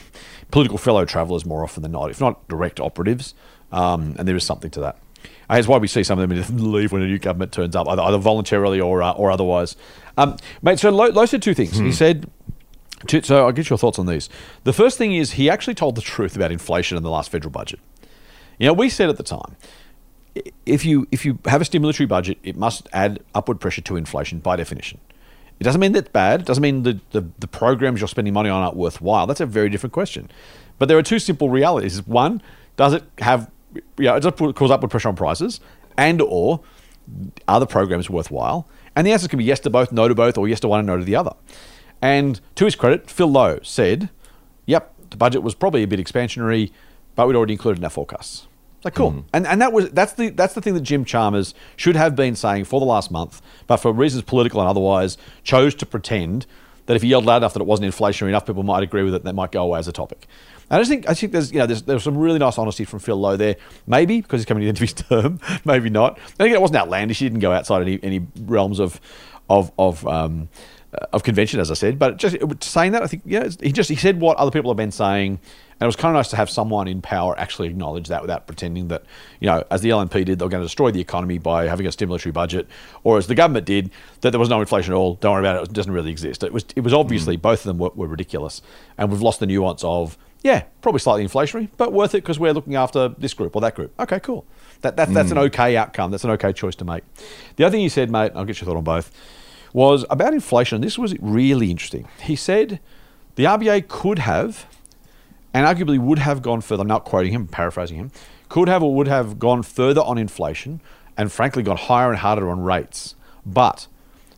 [0.51, 3.33] political fellow travellers more often than not, if not direct operatives,
[3.71, 4.97] um, and there is something to that.
[5.49, 8.01] It's why we see some of them leave when a new government turns up, either,
[8.01, 9.75] either voluntarily or uh, or otherwise.
[10.17, 11.77] Um, mate, so Lowe, Lowe said two things.
[11.77, 11.85] Hmm.
[11.85, 12.29] He said
[13.07, 14.29] to- So I'll get your thoughts on these.
[14.63, 17.51] The first thing is he actually told the truth about inflation in the last federal
[17.51, 17.79] budget.
[18.59, 19.55] You know, we said at the time,
[20.65, 24.39] if you if you have a stimulatory budget, it must add upward pressure to inflation
[24.39, 24.99] by definition.
[25.59, 26.41] It doesn't mean that's bad.
[26.41, 29.25] It doesn't mean the, the, the programs you're spending money on aren't worthwhile.
[29.25, 30.29] That's a very different question.
[30.79, 32.05] But there are two simple realities.
[32.05, 32.41] One,
[32.75, 35.61] does it have, you know, does it cause upward pressure on prices?
[35.97, 36.59] And or
[37.47, 38.67] are the programs worthwhile?
[38.95, 40.79] And the answers can be yes to both, no to both, or yes to one
[40.79, 41.33] and no to the other.
[42.01, 44.09] And to his credit, Phil Lowe said,
[44.65, 46.71] yep, the budget was probably a bit expansionary,
[47.15, 48.47] but we'd already included in our forecasts.
[48.77, 49.19] It's like cool, hmm.
[49.33, 52.35] and and that was that's the that's the thing that Jim Chalmers should have been
[52.35, 56.45] saying for the last month, but for reasons political and otherwise, chose to pretend
[56.85, 59.13] that if he yelled loud enough that it wasn't inflationary enough, people might agree with
[59.13, 59.17] it.
[59.17, 60.27] and That might go away as a topic.
[60.69, 62.85] And I just think I think there's you know there's, there's some really nice honesty
[62.85, 63.55] from Phil Lowe there.
[63.87, 66.17] Maybe because he's coming to the end of his term, maybe not.
[66.39, 67.19] And again, it wasn't outlandish.
[67.19, 68.99] He didn't go outside any any realms of
[69.49, 70.49] of of um,
[71.13, 71.99] of convention, as I said.
[71.99, 74.77] But just saying that, I think yeah, he just he said what other people have
[74.77, 75.39] been saying,
[75.79, 78.47] and it was kind of nice to have someone in power actually acknowledge that without
[78.47, 79.03] pretending that
[79.39, 81.85] you know, as the LNP did, they were going to destroy the economy by having
[81.85, 82.67] a stimulatory budget,
[83.03, 85.15] or as the government did, that there was no inflation at all.
[85.15, 86.43] Don't worry about it; it doesn't really exist.
[86.43, 88.61] It was it was obviously both of them were, were ridiculous,
[88.97, 90.17] and we've lost the nuance of.
[90.45, 93.73] Yeah, probably slightly inflationary, but worth it because we're looking after this group or that
[93.73, 93.99] group.
[93.99, 94.45] Okay, cool.
[94.81, 95.47] That, that, That's an mm.
[95.47, 96.11] okay outcome.
[96.11, 97.03] That's an okay choice to make.
[97.55, 99.09] The other thing you said, mate, I'll get your thought on both,
[99.73, 100.81] was about inflation.
[100.81, 102.07] This was really interesting.
[102.21, 102.79] He said
[103.33, 104.67] the RBA could have,
[105.51, 106.81] and arguably would have gone further.
[106.81, 108.11] I'm not quoting him, I'm paraphrasing him.
[108.47, 110.79] Could have or would have gone further on inflation,
[111.17, 113.15] and frankly gone higher and harder on rates.
[113.47, 113.87] But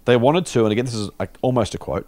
[0.06, 1.10] they wanted to, and again, this is
[1.42, 2.08] almost a quote,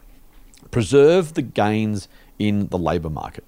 [0.72, 2.08] preserve the gains
[2.38, 3.44] in the labour market.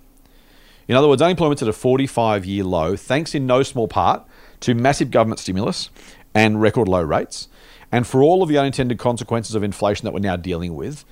[0.91, 4.27] In other words, unemployment's at a 45 year low, thanks in no small part
[4.59, 5.89] to massive government stimulus
[6.35, 7.47] and record low rates.
[7.93, 11.05] And for all of the unintended consequences of inflation that we're now dealing with,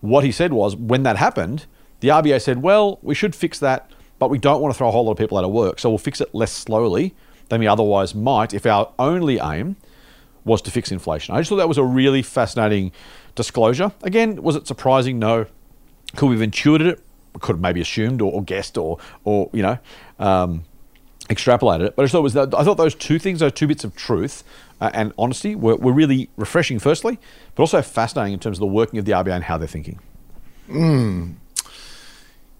[0.00, 1.66] what he said was when that happened,
[2.00, 4.90] the RBA said, well, we should fix that, but we don't want to throw a
[4.90, 5.80] whole lot of people out of work.
[5.80, 7.14] So we'll fix it less slowly
[7.50, 9.76] than we otherwise might if our only aim
[10.46, 11.34] was to fix inflation.
[11.34, 12.90] I just thought that was a really fascinating
[13.34, 13.92] disclosure.
[14.02, 15.18] Again, was it surprising?
[15.18, 15.44] No.
[16.16, 17.04] Could we have intuited it?
[17.40, 19.78] Could have maybe assumed or, or guessed or, or you know,
[20.18, 20.64] um,
[21.28, 21.96] extrapolated it.
[21.96, 23.94] But I thought it was that, I thought those two things, those two bits of
[23.94, 24.42] truth
[24.80, 26.78] uh, and honesty, were, were really refreshing.
[26.78, 27.18] Firstly,
[27.54, 29.98] but also fascinating in terms of the working of the RBA and how they're thinking.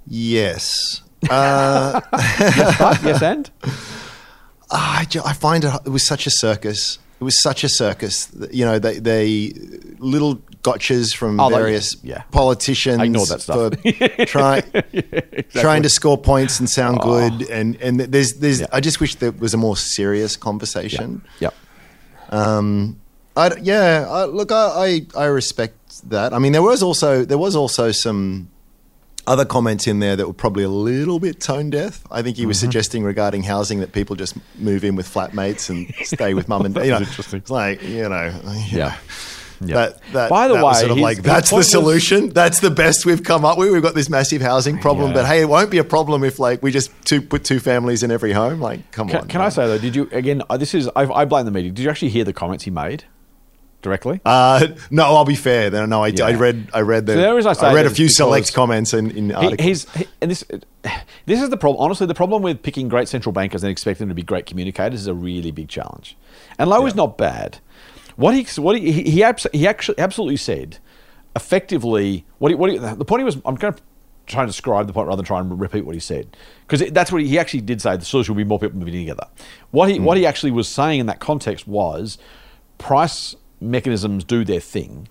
[0.07, 1.03] Yes.
[1.29, 3.51] Uh, yes, but, yes, and
[4.71, 6.99] I, I find it, it was such a circus.
[7.21, 8.29] It was such a circus.
[8.51, 9.53] You know, they, they
[9.99, 12.23] little gotchas from Oh, they- various yeah.
[12.31, 13.75] politicians I that stuff.
[13.75, 14.63] for try,
[15.53, 17.05] trying to score points and sound oh.
[17.05, 17.51] good.
[17.51, 18.67] And and there's there's Yeah.
[18.73, 21.23] I just wish there was a more serious conversation.
[21.41, 21.55] Yep.
[22.31, 22.99] Um,
[23.37, 26.33] I d yeah, I, look, I, I I respect that.
[26.33, 28.49] I mean, there was also there was also some
[29.31, 32.03] other comments in there that were probably a little bit tone deaf.
[32.11, 35.93] I think he was suggesting regarding housing that people just move in with flatmates and
[36.05, 36.85] stay with mum and dad.
[36.85, 37.39] You know, interesting.
[37.39, 38.33] It's like you know,
[38.71, 38.97] Yeah.
[39.63, 39.75] Yeah.
[39.75, 42.29] That, that, By the that way, sort of like that's the point was- solution.
[42.31, 43.71] That's the best we've come up with.
[43.71, 45.17] We've got this massive housing problem, Yeah.
[45.17, 48.03] but hey, it won't be a problem if like we just two, put two families
[48.03, 48.59] in every home.
[48.61, 49.29] Like, come Can, on.
[49.29, 49.77] can I say though?
[49.77, 50.43] Did you again?
[50.49, 51.71] uh, This is I, I blame the media.
[51.73, 53.05] Did you actually hear the comments he made
[53.83, 54.21] directly?
[54.25, 55.71] Uh, no, I'll be fair.
[55.71, 56.27] Then no, I, Yeah.
[56.27, 56.69] I read.
[56.73, 57.15] I read the.
[57.15, 59.61] So the I I read a few select comments in, in He, articles.
[59.67, 60.45] he's he, and this
[61.27, 61.83] this is the problem.
[61.83, 65.01] Honestly, the problem with picking great central bankers and expecting them to be great communicators
[65.01, 66.17] is a really big challenge.
[66.59, 67.59] And Lowe is not bad.
[68.17, 70.79] What he what he he, he, abs- he actually absolutely said
[71.37, 73.37] effectively what he, what he, the point he was.
[73.45, 73.81] I'm going to
[74.27, 77.11] try and describe the point rather than try and repeat what he said because that's
[77.11, 77.97] what he, he actually did say.
[77.97, 79.27] The solution will be more people moving together.
[79.71, 82.19] What he what he actually was saying in that context was
[82.79, 85.09] price mechanisms do their thing.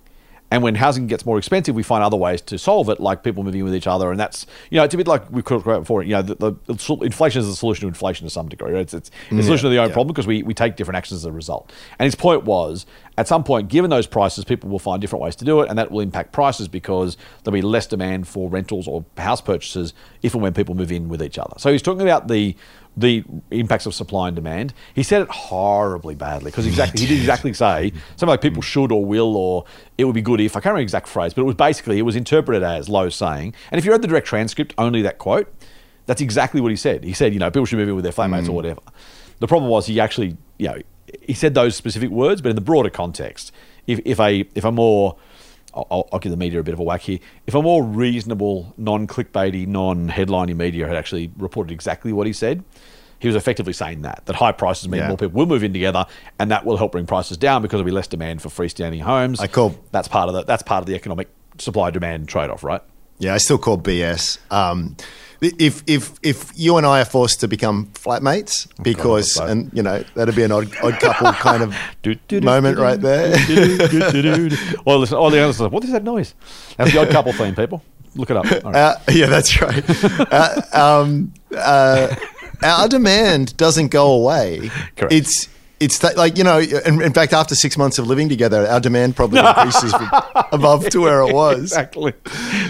[0.52, 3.44] And when housing gets more expensive, we find other ways to solve it, like people
[3.44, 4.10] moving in with each other.
[4.10, 6.02] And that's, you know, it's a bit like we talked about before.
[6.02, 8.72] You know, the, the, inflation is the solution to inflation to some degree.
[8.72, 8.82] Right?
[8.82, 9.94] It's, it's the mm, solution to the own yeah.
[9.94, 11.72] problem because we, we take different actions as a result.
[12.00, 15.36] And his point was, at some point, given those prices, people will find different ways
[15.36, 18.88] to do it, and that will impact prices because there'll be less demand for rentals
[18.88, 21.54] or house purchases if and when people move in with each other.
[21.58, 22.56] So he's talking about the
[22.97, 24.73] the impacts of supply and demand.
[24.93, 28.91] He said it horribly badly because exactly he did exactly say something like people should
[28.91, 29.65] or will or
[29.97, 31.99] it would be good if I can't remember the exact phrase, but it was basically
[31.99, 33.54] it was interpreted as Lowe saying.
[33.71, 35.54] And if you read the direct transcript, only that quote,
[36.06, 37.04] that's exactly what he said.
[37.04, 38.56] He said, you know, people should move in with their flatmates or mm.
[38.56, 38.82] whatever.
[39.39, 40.82] The problem was he actually, you know,
[41.21, 43.52] he said those specific words, but in the broader context,
[43.88, 45.17] if, if a if a more
[45.73, 47.19] I'll- I'll, give the media a bit of a whack here.
[47.47, 52.63] If a more reasonable, non-clickbaity, non-headlining media had actually reported exactly what he said,
[53.19, 55.10] he was effectively saying that that high prices mean Yeah.
[55.10, 56.05] more people will move in together,
[56.39, 59.39] and that will help bring prices down because there'll be less demand for freestanding homes.
[59.39, 61.27] I call- that's part of the that's part of the economic
[61.58, 62.82] supply demand trade-off, right?
[63.19, 64.38] Yeah, I still call BS.
[64.49, 64.95] Um,
[65.41, 69.45] if if if you and I are forced to become flatmates because so.
[69.45, 72.78] and you know that'd be an odd, odd couple kind of Do, do, do, moment
[72.78, 73.36] right there.
[74.86, 76.34] Well, listen, all the others are, what is that noise?
[76.78, 77.84] That's the odd couple theme, people.
[78.15, 78.45] Look it up.
[78.45, 78.75] Right.
[78.75, 79.84] Uh, yeah, that's right.
[80.32, 82.15] uh, um, uh,
[82.63, 84.69] our demand doesn't go away.
[84.95, 85.13] Correct.
[85.13, 85.47] It's
[85.80, 86.60] it's that, like you know.
[86.60, 89.94] In, in fact, after six months of living together, our demand probably increases
[90.52, 91.60] above to where it was.
[91.62, 92.13] exactly.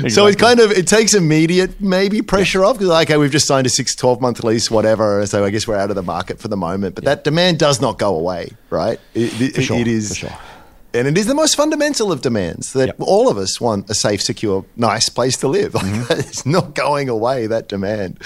[0.09, 3.67] So it kind of it takes immediate maybe pressure off because okay we've just signed
[3.67, 6.47] a six, 12 month lease whatever so I guess we're out of the market for
[6.47, 9.87] the moment but that demand does not go away right it, it- For sure, it
[9.87, 10.37] is for sure.
[10.91, 12.95] And it is the most fundamental of demands that Yep.
[12.99, 16.11] all of us want a safe secure nice place to live Mm-hmm.
[16.19, 18.17] it's not going away that demand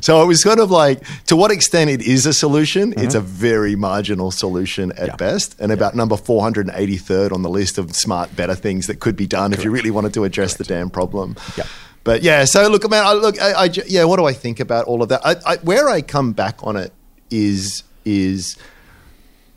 [0.00, 3.20] so it was kind of like to what extent it is a solution it's a
[3.20, 5.06] very marginal solution at Mm-hmm.
[5.06, 5.16] Yeah.
[5.16, 9.26] best and about number 483rd on the list of smart better things that could be
[9.26, 11.64] done if you really wanted to address the damn problem Yeah.
[12.04, 14.86] but yeah, so look, man, I, look, I, I yeah, what do I think about
[14.86, 15.20] all of that?
[15.24, 16.92] I, where I come back on it
[17.30, 18.56] is is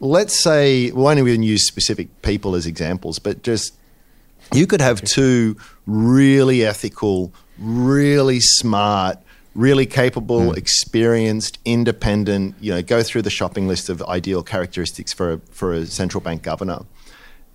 [0.01, 3.73] let's say we won't even use specific people as examples, but just
[4.51, 9.19] you could have two really ethical, really smart,
[9.55, 10.57] really capable, hmm.
[10.57, 12.55] experienced, independent.
[12.59, 16.21] You know, go through the shopping list of ideal characteristics for a, for a central
[16.21, 16.79] bank governor,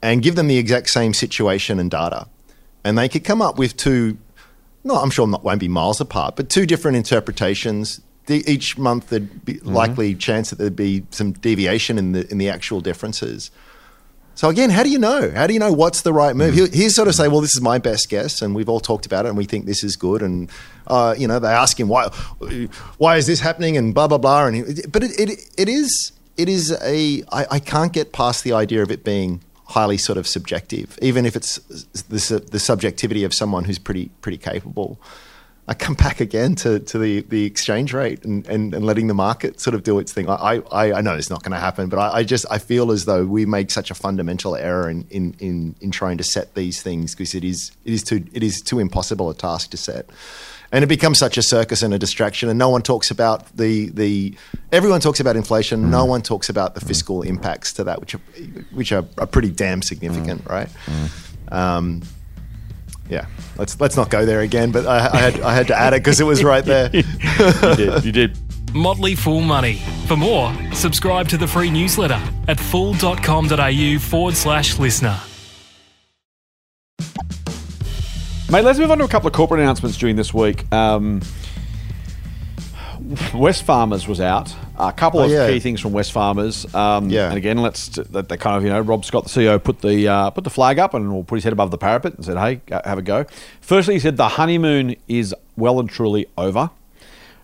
[0.01, 2.29] and give them the exact same situation and data,
[2.85, 4.17] and they could come up with two.
[4.85, 8.01] No, I'm sure not won't be miles apart, but two different interpretations.
[8.27, 12.39] The, each month, there'd be likely chance that there'd be some deviation in the in
[12.39, 13.51] the actual differences.
[14.37, 15.31] So again, how do you know?
[15.31, 16.53] How do you know what's the right move?
[16.53, 19.07] He, he's sort of say, "Well, this is my best guess, and we've all talked
[19.07, 20.51] about it, and we think this is good." And
[20.87, 22.09] uh, you know, they ask him why,
[22.99, 24.47] why is this happening, and blah blah blah.
[24.47, 28.45] And he, but it, it it is it is a I, I can't get past
[28.45, 31.57] the idea of it being highly sort of subjective, even if it's
[32.09, 35.01] the the subjectivity of someone who's pretty pretty capable.
[35.69, 39.15] I come back again to, to the, the exchange rate and, and, and letting the
[39.15, 40.29] market sort of do its thing.
[40.29, 42.93] I, I, I know it's not going to happen, but I, I just I feel
[42.93, 46.55] as though we make such a fundamental error in, in, in, in trying to set
[46.55, 49.77] these things because it is it is too it is too impossible a task to
[49.77, 50.09] set.
[50.73, 53.89] And it becomes such a circus and a distraction, and no one talks about the
[53.91, 54.37] the.
[54.73, 55.91] Everyone talks about inflation.
[55.91, 58.21] No one talks about the fiscal impacts to that, which are
[58.73, 60.69] which are, are pretty damn significant, right?
[61.53, 62.03] Um,
[63.09, 63.27] yeah,
[63.57, 64.71] let's let's not go there again.
[64.71, 66.91] But I, I had I had to add it because it was right there.
[66.93, 67.03] you
[67.77, 68.05] did.
[68.05, 68.39] You did.
[68.75, 69.81] Motley Fool Money.
[70.07, 75.19] For more, subscribe to the free newsletter at fool.com.au forward slash listener.
[78.49, 80.71] Mate, let's move on to a couple of corporate announcements during this week.
[80.73, 81.21] Um,
[83.07, 84.55] Wesfarmers was out.
[84.79, 85.49] A couple Oh, of yeah.
[85.49, 86.73] key things from Wesfarmers.
[86.75, 87.29] Um, Yeah.
[87.29, 90.09] And again, let's that they kind of you know Rob Scott, the CEO, put the
[90.09, 92.37] uh, put the flag up and will put his head above the parapet and said,
[92.37, 93.25] "Hey, have a go."
[93.61, 96.71] Firstly, he said the honeymoon is well and truly over.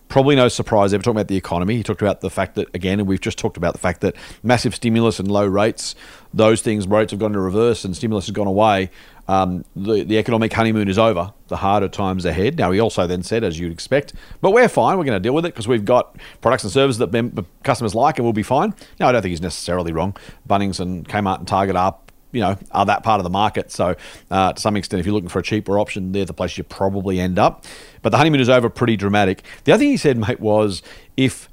[0.09, 0.99] Probably no surprise there.
[0.99, 1.75] We're talking about the economy.
[1.75, 4.15] He talked about the fact that, again, and we've just talked about the fact that
[4.43, 5.95] massive stimulus and low rates,
[6.31, 8.91] those things, rates have gone to reverse and stimulus has gone away.
[9.27, 11.33] Um, the, the economic honeymoon is over.
[11.47, 12.57] The harder times ahead.
[12.57, 14.97] Now, he also then said, as you'd expect, but we're fine.
[14.97, 17.95] We're going to deal with it because we've got products and services that mem- customers
[17.95, 18.73] like and we'll be fine.
[18.99, 20.17] Now, I don't think he's necessarily wrong.
[20.47, 21.95] Bunnings and Kmart and Target are
[22.33, 23.71] you know, are that part of the market.
[23.71, 23.95] So,
[24.31, 26.63] uh, to some extent, if you're looking for a cheaper option, they're the place you
[26.63, 27.63] probably end up.
[28.01, 29.43] But the honeymoon is over pretty dramatic.
[29.63, 30.81] The other thing he said, mate, was
[31.15, 31.47] if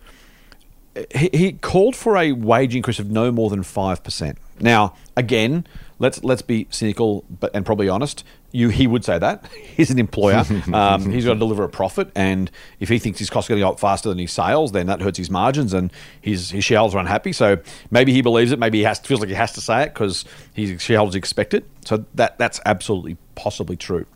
[1.15, 4.39] he, he called for a wage increase of no more than five percent.
[4.59, 5.67] Now, again,
[6.01, 8.25] let's let's be cynical but and probably honest.
[8.51, 9.47] You he would say that
[9.77, 10.45] he's an employer.
[10.73, 13.61] um, he's got to deliver a profit, and if he thinks his costs are going
[13.61, 16.65] to go up faster than his sales, then that hurts his margins, and his his
[16.65, 17.33] shareholders are unhappy.
[17.33, 17.59] So
[17.93, 18.59] maybe he believes it.
[18.59, 21.65] Maybe he has feels like he has to say it because his shareholders expect it.
[21.85, 24.07] So that that's absolutely possibly true.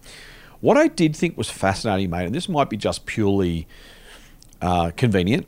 [0.60, 3.68] What I did think was fascinating, mate, and this might be just purely
[4.62, 5.46] uh, convenient,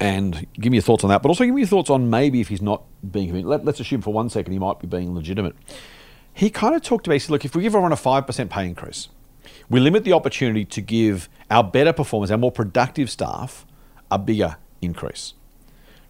[0.00, 1.22] and give me your thoughts on that.
[1.22, 3.44] But also give me your thoughts on maybe if he's not being.
[3.44, 5.56] Let, let's assume for one second he might be being legitimate.
[6.32, 8.66] He kind of talked about, he said, look, if we give everyone a 5% pay
[8.66, 9.08] increase,
[9.70, 13.64] we limit the opportunity to give our better performers, our more productive staff,
[14.10, 15.34] a bigger increase.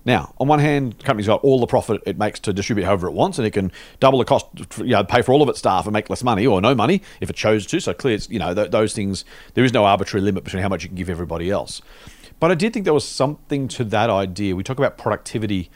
[0.06, 3.08] Now, on one hand, the company's got all the profit it makes to distribute however
[3.08, 4.46] it wants, and it can double the cost,
[4.78, 7.02] you know, pay for all of its staff and make less money or no money
[7.20, 7.80] if it chose to.
[7.80, 9.24] So clear, it's, you know, th- those things.
[9.54, 11.82] There is no arbitrary limit between how much you can give everybody else.
[12.38, 14.54] But I did think there was something to that idea.
[14.54, 15.70] We talk about productivity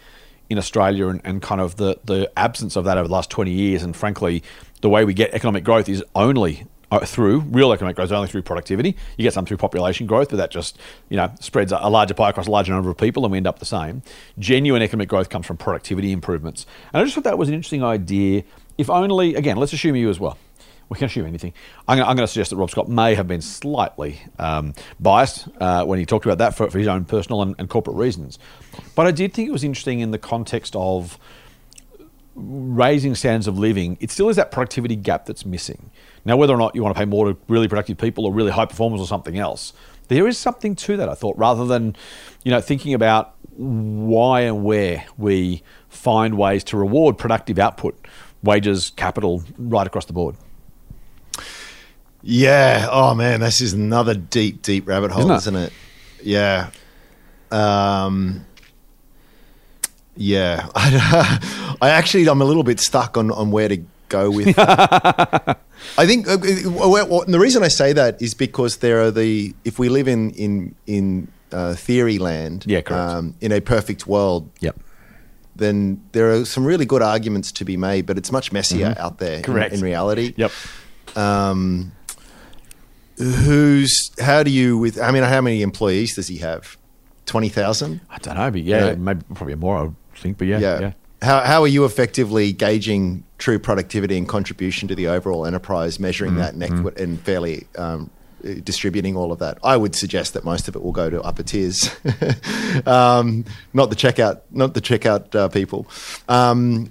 [0.49, 3.53] in Australia and, and kind of the the absence of that over the last twenty
[3.53, 4.43] years, and frankly,
[4.81, 8.29] the way we get economic growth is only uh, through real economic growth, is only
[8.29, 8.97] through productivity.
[9.17, 12.31] You get some through population growth, but that just you know spreads a larger pie
[12.31, 14.03] across a larger number of people, and we end up the same.
[14.39, 17.85] Genuine economic growth comes from productivity improvements, and I just thought that was an interesting
[17.85, 18.43] idea.
[18.77, 20.39] If only, again, let's assume you as well.
[20.91, 21.55] We can assume anything.
[21.89, 25.99] I'm going, to suggest that Rob Scott may have been slightly um, biased uh, when
[25.99, 28.39] he talked about that for, for his own personal and, and corporate reasons.
[28.97, 31.19] But I did think it was interesting in the context of
[32.35, 35.91] raising standards of living, it still is that productivity gap that's missing.
[36.25, 38.51] Now, whether or not you want to pay more to really productive people or really
[38.51, 39.73] high performers or something else,
[40.09, 41.09] there is something to that.
[41.09, 41.97] I thought, rather than
[42.45, 48.07] you know thinking about why and where we find ways to reward productive output,
[48.43, 50.37] wages, capital, right across the board.
[52.23, 52.89] Yeah.
[52.91, 55.57] Oh man, this is another deep, deep rabbit hole, Isn't it?
[55.57, 55.73] isn't it?
[56.23, 56.71] Yeah.
[57.51, 58.45] Um.
[60.17, 60.69] Yeah.
[60.75, 64.55] I actually, I'm a little bit stuck on on where to go with.
[64.59, 65.57] I
[66.07, 69.55] think uh, uh, well, well, the reason I say that is because there are the
[69.65, 73.11] if we live in in in uh, theory land, Yeah, correct.
[73.11, 74.79] um, in a perfect world, Yep.
[75.57, 79.19] then there are some really good arguments to be made, but it's much messier out
[79.19, 79.53] there in- Mm-hmm.
[79.53, 79.75] Correct.
[79.75, 80.35] in, reality.
[80.37, 80.53] Yep.
[81.17, 81.93] Um,
[83.21, 85.01] who's how do you with?
[85.01, 86.77] I mean, how many employees does he have?
[87.27, 88.01] Twenty thousand.
[88.11, 88.95] I don't know, but yeah, Yeah.
[88.95, 89.77] maybe probably more.
[89.79, 90.93] I would think, but yeah, yeah.
[91.23, 96.37] How how are you effectively gauging true productivity and contribution to the overall enterprise, measuring
[96.37, 97.03] that and, Mm-hmm.
[97.03, 98.11] and fairly um,
[98.65, 99.59] distributing all of that?
[99.63, 101.91] I would suggest that most of it will go to upper tiers,
[102.87, 103.45] um,
[103.75, 105.87] not the checkout, not the checkout uh, people.
[106.29, 106.91] Um,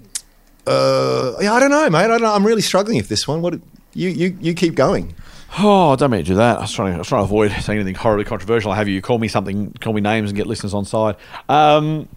[0.66, 1.98] uh, yeah, I don't know, mate.
[1.98, 2.32] I don't know.
[2.32, 3.42] I'm really struggling with this one.
[3.42, 3.54] What
[3.94, 5.14] you you you keep going.
[5.58, 6.58] Oh, don't mean to do that.
[6.58, 8.70] I was trying to, I was trying to avoid saying anything horribly controversial.
[8.70, 11.16] I have you call me something, call me names, and get listeners on side.
[11.48, 12.08] Um,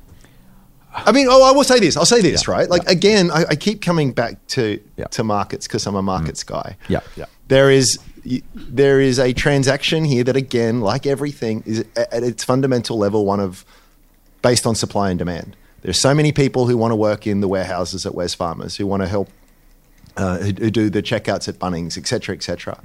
[0.93, 1.97] I mean, oh, I will say this.
[1.97, 2.69] I'll say this, Yeah, right?
[2.69, 2.91] Like yeah.
[2.91, 5.05] again, I, I keep coming back to Yeah.
[5.05, 6.77] to markets because I'm a markets guy.
[6.87, 7.25] Yeah, yeah.
[7.47, 7.97] There is
[8.55, 13.39] there is a transaction here that again, like everything, is at its fundamental level one
[13.39, 13.65] of
[14.43, 15.55] based on supply and demand.
[15.81, 19.01] There's so many people who want to work in the warehouses at Wesfarmers, who want
[19.01, 19.29] to help,
[20.15, 22.79] uh, who, who do the checkouts at Bunnings, et cetera, et cetera.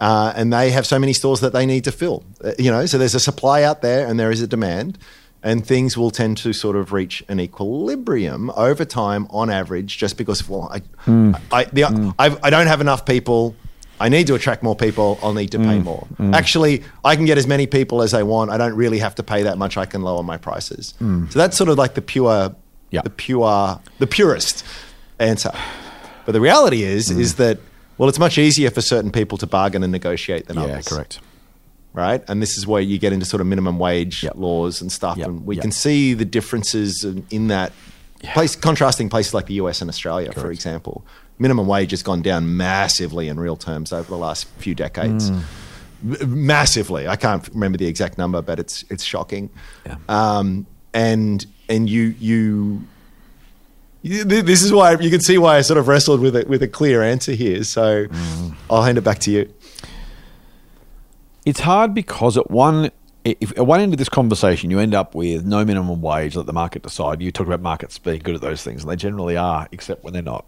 [0.00, 2.22] Uh, and they have so many stores that they need to fill.
[2.44, 4.98] Uh, you know, so there's a supply out there and there is a demand,
[5.42, 10.18] and things will tend to sort of reach an equilibrium over time on average, just
[10.18, 11.32] because well, I, hmm.
[11.50, 12.10] I, the, hmm.
[12.18, 13.56] I've, I don't have enough people.
[13.98, 15.18] I need to attract more people.
[15.22, 15.84] I'll need to pay hmm.
[15.84, 16.06] more.
[16.34, 18.50] Actually, I can get as many people as I want.
[18.50, 19.78] I don't really have to pay that much.
[19.78, 20.92] I can lower my prices.
[20.98, 22.54] So that's sort of like the pure,
[22.90, 23.00] Yeah.
[23.00, 24.64] the pure, the purest
[25.18, 25.52] answer.
[26.26, 27.58] But the reality is, is that
[27.98, 30.88] well, it's much easier for certain people to bargain and negotiate than yeah, others.
[30.88, 31.20] correct.
[31.92, 32.22] right?
[32.28, 34.34] And this is where you get into sort of minimum wage Yep.
[34.36, 35.16] laws and stuff.
[35.16, 35.26] Yep.
[35.28, 35.62] And we Yep.
[35.62, 37.72] can see the differences in, that
[38.34, 41.04] place, contrasting places like the US and Australia, for example.
[41.38, 45.28] Minimum wage has gone down massively in real terms over the last few decades.
[45.30, 45.38] Hmm.
[46.20, 49.48] M- Massively, I can't remember the exact number, but it's it's shocking.
[49.86, 49.96] Yeah.
[50.10, 52.82] Um, and and you you
[54.06, 56.68] This is why you can see why I sort of wrestled with it with a
[56.68, 57.64] clear answer here.
[57.64, 58.48] So Hmm.
[58.70, 59.52] I'll hand it back to you.
[61.44, 62.90] It's hard because at one
[63.24, 66.46] if at one end of this conversation you end up with no minimum wage, let
[66.46, 67.20] the market decide.
[67.20, 70.12] You talk about markets being good at those things, and they generally are, except when
[70.12, 70.44] they're not.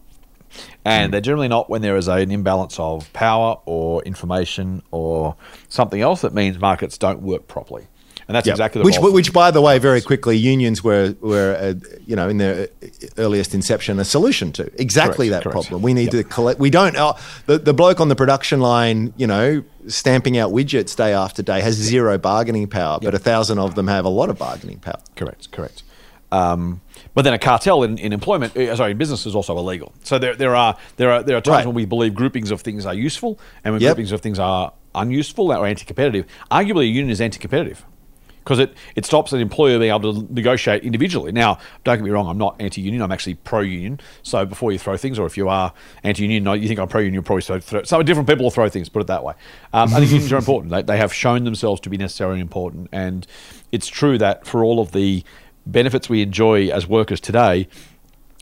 [0.84, 5.34] And they're generally not when there is an imbalance of power or information or
[5.68, 7.86] something else that means markets don't work properly.
[8.28, 8.54] And that's Yep.
[8.56, 11.74] exactly the which, role- which, by the way, very quickly, unions were were uh,
[12.06, 12.68] you know in their
[13.16, 15.68] earliest inception a solution to exactly Correct, that correct.
[15.68, 15.80] problem.
[15.82, 16.24] We need Yep.
[16.24, 16.60] to collect.
[16.60, 16.94] We don't.
[16.94, 17.14] Uh,
[17.46, 21.62] the the bloke on the production line, you know, stamping out widgets day after day
[21.62, 25.00] has zero bargaining power, but a thousand of them have a lot of bargaining power.
[25.16, 25.82] Correct, correct.
[26.30, 26.82] Um,
[27.14, 29.94] but then a cartel in, in employment, uh, sorry, in business is also illegal.
[30.04, 31.66] So there, there are there are there are times Right.
[31.66, 33.88] when we believe groupings of things are useful, and when Yep.
[33.96, 36.26] groupings of things are unuseful or anti-competitive.
[36.50, 37.84] Arguably, a union is anti-competitive
[38.48, 41.32] because it, it stops an employer being able to negotiate individually.
[41.32, 43.02] Now, don't get me wrong, I'm not anti-union.
[43.02, 44.00] I'm actually pro-union.
[44.22, 47.12] So before you throw things, or if you are anti-union, no, you think I'm pro-union,
[47.12, 48.88] you'll probably throw, throw some different people will throw things.
[48.88, 49.34] Put it that way.
[49.74, 50.70] Um, I think unions are important.
[50.70, 53.26] They, they have shown themselves to be necessary and important, and
[53.70, 55.24] it's true that for all of the
[55.66, 57.68] benefits we enjoy as workers today,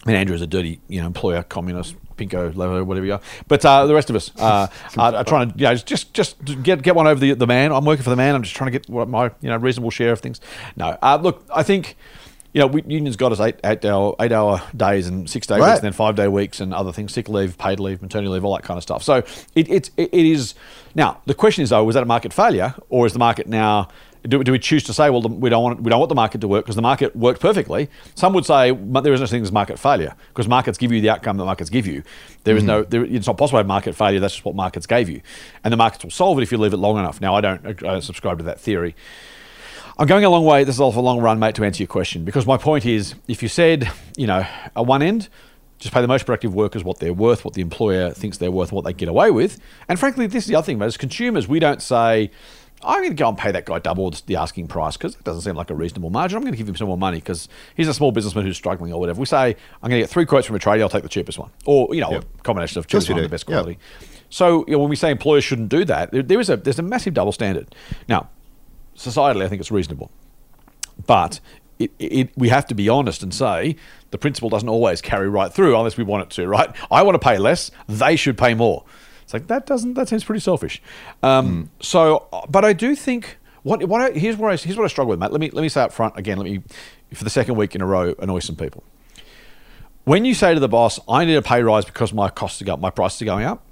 [0.07, 3.21] and Andrew is a dirty, you know, employer, communist, pinko, leather, whatever you are.
[3.49, 6.37] But uh, the rest of us uh, are, are trying to, you know, just just
[6.63, 7.73] get get one over the the man.
[7.73, 8.35] I'm working for the man.
[8.35, 10.41] I'm just trying to get what my you know reasonable share of things.
[10.77, 11.97] No, uh, look, I think.
[12.53, 15.59] You know, we, unions got us eight, eight hour eight hour days and six day
[15.61, 15.67] Right.
[15.73, 18.47] weeks, and then five day weeks and other things, sick leave, paid leave, maternity leave,
[18.47, 19.03] all that kind of stuff.
[19.03, 19.17] So
[19.55, 20.55] it, it, it is
[20.95, 23.89] now the question is though, was that a market failure, or is the market now?
[24.29, 26.15] Do, do we choose to say, well, the- we don't want we don't want the
[26.15, 27.89] market to work because the market worked perfectly?
[28.15, 30.93] Some would say "But there is no such thing as market failure because markets give
[30.93, 32.03] you the outcome that markets give you.
[32.45, 32.69] There is hmm.
[32.69, 34.21] no, there, it's not possible to have market failure.
[34.21, 35.21] That's just what markets gave you,
[35.65, 37.21] and the markets will solve it if you leave it long enough.
[37.21, 38.95] Now, I don't, I don't subscribe to that theory.
[39.99, 40.65] I'm going a long way.
[40.65, 42.25] This is all for a long run, mate, to answer your question.
[42.25, 44.47] Because my point is, if you said, you know,
[44.77, 45.31] at one end,
[45.79, 48.73] just pay the most productive workers what they're worth, what the employer thinks they're worth,
[48.73, 49.59] what they get away with.
[49.89, 50.87] And frankly, this is the other thing, mate.
[50.87, 52.31] As consumers, we don't say,
[52.83, 55.43] I'm going to go and pay that guy double the asking price because it doesn't
[55.43, 56.37] seem like a reasonable margin.
[56.37, 58.93] I'm going to give him some more money because he's a small businessman who's struggling
[58.93, 59.19] or whatever.
[59.19, 61.39] We say, I'm going to get three quotes from a tradie, I'll take the cheapest
[61.39, 61.51] one.
[61.65, 62.25] Or, you know, Yep.
[62.39, 63.55] a combination of cheapest one and the best Yep.
[63.63, 63.79] quality.
[64.29, 66.79] So you know, when we say employers shouldn't do that, there, there is a there's
[66.79, 67.75] a massive double standard.
[68.09, 68.29] Now,
[68.97, 70.11] societally, I think it's reasonable.
[71.07, 71.41] But
[71.79, 73.77] it, it, we have to be honest and say
[74.11, 76.71] the principle doesn't always carry right through unless we want it to, right?
[76.91, 78.85] I want to pay less, they should pay more.
[79.27, 80.81] It's like that doesn't that seems pretty selfish.
[81.23, 81.63] Um, hmm.
[81.81, 84.89] So, uh, but I do think what what I, here's where I, here's what I
[84.89, 85.33] struggle with, Matt.
[85.33, 86.39] Let me let me say up front again.
[86.39, 86.63] Let me
[87.13, 88.83] for the second week in a row annoy some people.
[90.05, 92.65] When you say to the boss, "I need a pay rise because my costs are
[92.65, 93.67] going, my prices are going up,"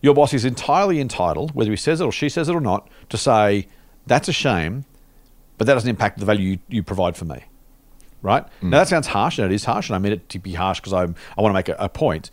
[0.00, 2.88] your boss is entirely entitled, whether he says it or she says it or not,
[3.10, 3.68] to say,
[4.06, 4.86] "That's a shame."
[5.58, 7.44] but that doesn't impact the value you, you provide for me.
[8.22, 8.44] Right?
[8.60, 8.70] Hmm.
[8.70, 10.80] Now that sounds harsh, and it is harsh, and I mean it to be harsh
[10.80, 12.30] because I I want to make a, a point.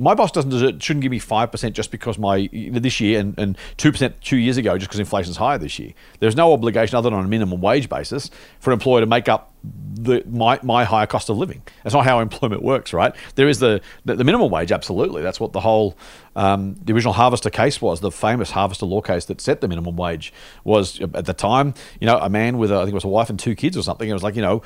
[0.00, 3.38] My boss doesn't deserve, shouldn't give me five percent just because my this year and
[3.38, 5.92] and two percent two years ago just because inflation's higher this year.
[6.18, 9.28] There's no obligation other than on a minimum wage basis for an employer to make
[9.28, 11.62] up the my my higher cost of living.
[11.82, 13.14] That's not how employment works, right?
[13.34, 15.22] There is the the, the minimum wage, absolutely.
[15.22, 15.96] That's what the whole
[16.34, 18.00] um, the original Harvester case was.
[18.00, 20.32] The famous Harvester law case that set the minimum wage
[20.64, 21.74] was at the time.
[22.00, 23.76] You know, a man with a, I think it was a wife and two kids
[23.76, 24.08] or something.
[24.08, 24.62] It was like you know,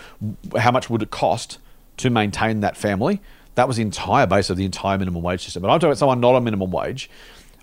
[0.57, 1.59] how much would it cost
[1.97, 3.21] to maintain that family?
[3.55, 5.63] That was the entire base of the entire minimum wage system.
[5.63, 7.11] But I'm talking about someone not on minimum wage.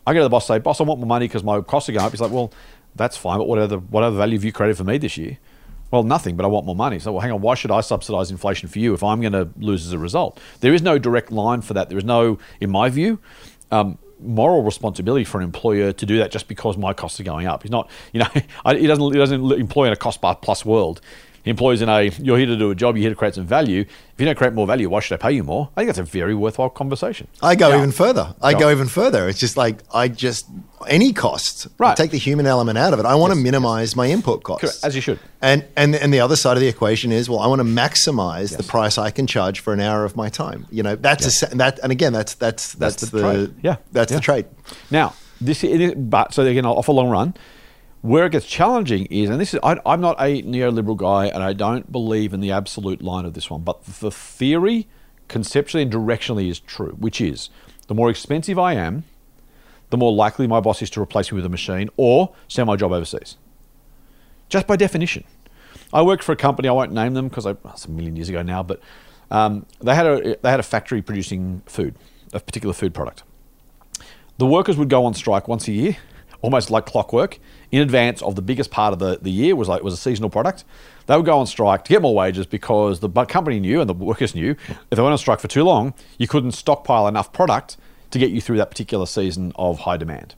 [0.06, 1.92] I go to the boss, say, "Boss, I want more money because my costs are
[1.92, 2.52] going up." He's like, "Well,
[2.96, 5.38] that's fine, but what other what other value have you created for me this year?"
[5.92, 7.00] Well, nothing, but I want more money.
[7.00, 9.50] So, well, hang on, why should I subsidise inflation for you if I'm going to
[9.58, 10.40] lose as a result?
[10.62, 11.90] There is no direct line for that.
[11.90, 13.20] There is no, in my view,
[13.72, 17.46] um, moral responsibility for an employer to do that just because my costs are going
[17.46, 17.64] up.
[17.64, 21.02] He's not, you know, he doesn't he doesn't employ in a cost plus world.
[21.44, 23.46] He employs in a you're here to do a job, you're here to create some
[23.46, 23.82] value.
[23.82, 25.70] If you don't create more value, why should I pay you more?
[25.76, 27.28] I think that's a very worthwhile conversation.
[27.42, 28.36] I go Now- even further.
[28.42, 29.28] I Go go even further.
[29.28, 30.46] It's just like I just
[30.88, 31.68] any cost.
[31.78, 31.96] Right.
[31.98, 33.06] Take the human element out of it.
[33.06, 34.62] I want to minimize my input costs.
[34.62, 35.20] Correct, as you should.
[35.42, 38.56] And and and the other side of the equation is well, I want to maximize
[38.56, 40.68] the price I can charge for an hour of my time.
[40.72, 43.56] You know, that's a that and again that's that's that's, That's the the, trade.
[43.64, 44.18] Yeah, That's yeah.
[44.18, 44.46] the trade.
[44.92, 47.34] Now, this it is, but so again, off a long run,
[48.02, 51.44] where it gets challenging is, and this is, I, I'm not a neoliberal guy, and
[51.44, 54.88] I don't believe in the absolute line of this one, but the theory,
[55.28, 57.50] conceptually and directionally, is true, which is
[57.88, 59.04] the more expensive I am,
[59.92, 62.76] the more likely my boss is to replace me with a machine or send my
[62.76, 63.38] job overseas.
[64.50, 65.24] just by definition.
[65.94, 66.68] I worked for a company.
[66.68, 68.80] I won't name them because it's a million years ago now, but
[69.32, 71.96] um, they had a they had a factory producing food,
[72.34, 73.24] a particular food product.
[74.38, 75.98] The workers would go on strike once a year,
[76.42, 77.40] almost like clockwork,
[77.72, 80.30] in advance of the biggest part of the, the year was like was a seasonal
[80.30, 80.64] product.
[81.08, 83.94] They would go on strike to get more wages because the company knew and the
[83.94, 87.78] workers knew if they went on strike for too long, you couldn't stockpile enough product
[88.12, 90.36] to get you through that particular season of high demand.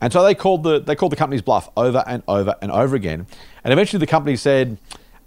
[0.00, 2.96] And so they called the they called the company's bluff over and over and over
[2.96, 3.26] again.
[3.62, 4.78] And eventually the company said,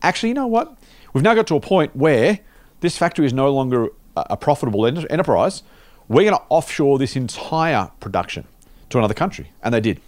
[0.01, 0.75] actually, you know what?
[1.13, 2.39] We've now got to a point where
[2.79, 5.63] this factory is no longer a profitable enterprise.
[6.07, 8.45] We're going to offshore this entire production
[8.89, 9.51] to another country.
[9.63, 10.01] And they did.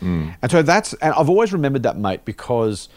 [0.00, 2.88] And so that's, and I've always remembered that, mate, because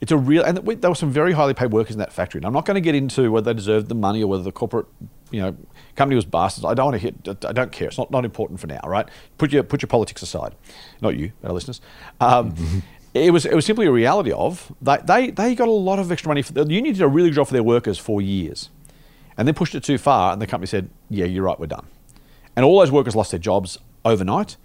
[0.00, 2.38] it's a real, and we- there were some very highly paid workers in that factory.
[2.40, 4.52] And I'm not going to get into whether they deserved the money or whether the
[4.52, 4.86] corporate,
[5.30, 5.56] you know,
[5.96, 6.64] company was bastards.
[6.64, 7.88] I don't want to hit, I don't care.
[7.88, 9.08] It's not, not important for now, right?
[9.38, 10.54] Put your, put your politics aside.
[11.00, 11.80] Not you, our listeners.
[12.20, 12.54] Um,
[13.14, 16.10] It was, it was simply a reality of they, they, they got a lot of
[16.10, 16.40] extra money.
[16.40, 18.70] For, the union did a really good job for their workers for years.
[19.36, 21.84] And then pushed it too far, and the company said, Yeah, you're right, we're done.
[22.56, 24.56] And all those workers lost their jobs overnight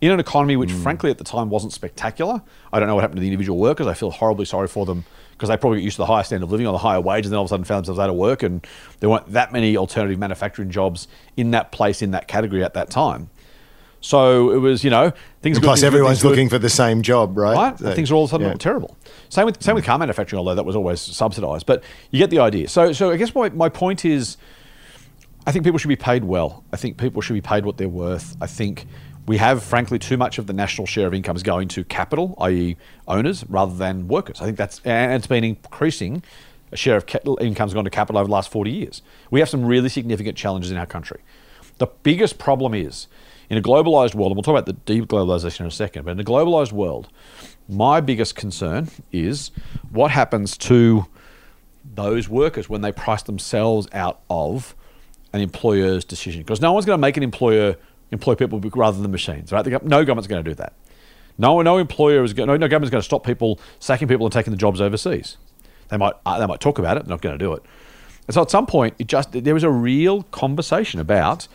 [0.00, 0.82] in an economy which, hmm.
[0.82, 2.42] frankly, at the time wasn't spectacular.
[2.72, 3.86] I don't know what happened to the individual workers.
[3.86, 6.44] I feel horribly sorry for them because they probably got used to the higher standard
[6.44, 8.10] of living on the higher wage and then all of a sudden found themselves out
[8.10, 8.42] of work.
[8.42, 8.66] And
[9.00, 12.90] there weren't that many alternative manufacturing jobs in that place, in that category at that
[12.90, 13.30] time.
[14.00, 16.70] So it was, you know, things good, plus, things everyone's things good looking for the
[16.70, 17.54] same job, right?
[17.54, 17.78] right?
[17.78, 18.54] So, things are all of a sudden yeah.
[18.54, 18.96] terrible.
[19.28, 21.66] Same with same with car manufacturing, although that was always subsidised.
[21.66, 22.68] But you get the idea.
[22.68, 24.38] So so I guess my, my point is,
[25.46, 26.64] I think people should be paid well.
[26.72, 28.36] I think people should be paid what they're worth.
[28.40, 28.86] I think
[29.30, 32.76] we have, frankly, too much of the national share of incomes going to capital, i.e.,
[33.06, 34.40] owners, rather than workers.
[34.40, 36.24] I think that's and it's been increasing.
[36.72, 37.04] A share of
[37.40, 39.02] income's gone to capital over the last 40 years.
[39.30, 41.20] We have some really significant challenges in our country.
[41.78, 43.06] The biggest problem is
[43.48, 46.18] in a globalized world, and we'll talk about the deglobalization in a second, but in
[46.18, 47.08] a globalized world,
[47.68, 49.52] my biggest concern is
[49.92, 51.06] what happens to
[51.84, 54.74] those workers when they price themselves out of
[55.32, 56.42] an employer's decision.
[56.42, 57.76] Because no one's going to make an employer
[58.12, 59.66] employ people rather than machines, right?
[59.84, 60.74] No government's going to do that.
[61.38, 64.32] No, no employer is going, no, no government's going to stop people sacking people and
[64.32, 65.36] taking the jobs overseas.
[65.88, 67.62] They might, uh, they might talk about it, they're not going to do it.
[68.26, 71.48] And so at some point, it just there was a real conversation about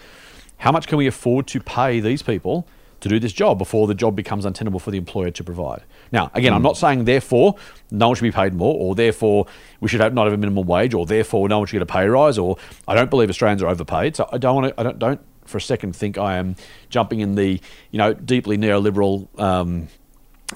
[0.58, 2.68] how much can we afford to pay these people
[3.02, 5.84] to do this job before the job becomes untenable for the employer to provide.
[6.12, 7.56] Now, again, I'm not saying therefore
[7.92, 9.46] no one should be paid more, or therefore
[9.80, 11.86] we should have not have a minimum wage, or therefore no one should get a
[11.86, 14.16] pay rise, or I don't believe Australians are overpaid.
[14.16, 16.56] So I don't want to, I don't, don't for a second think I am
[16.90, 17.60] jumping in the
[17.92, 19.28] you know deeply neoliberal.
[19.40, 19.88] Um,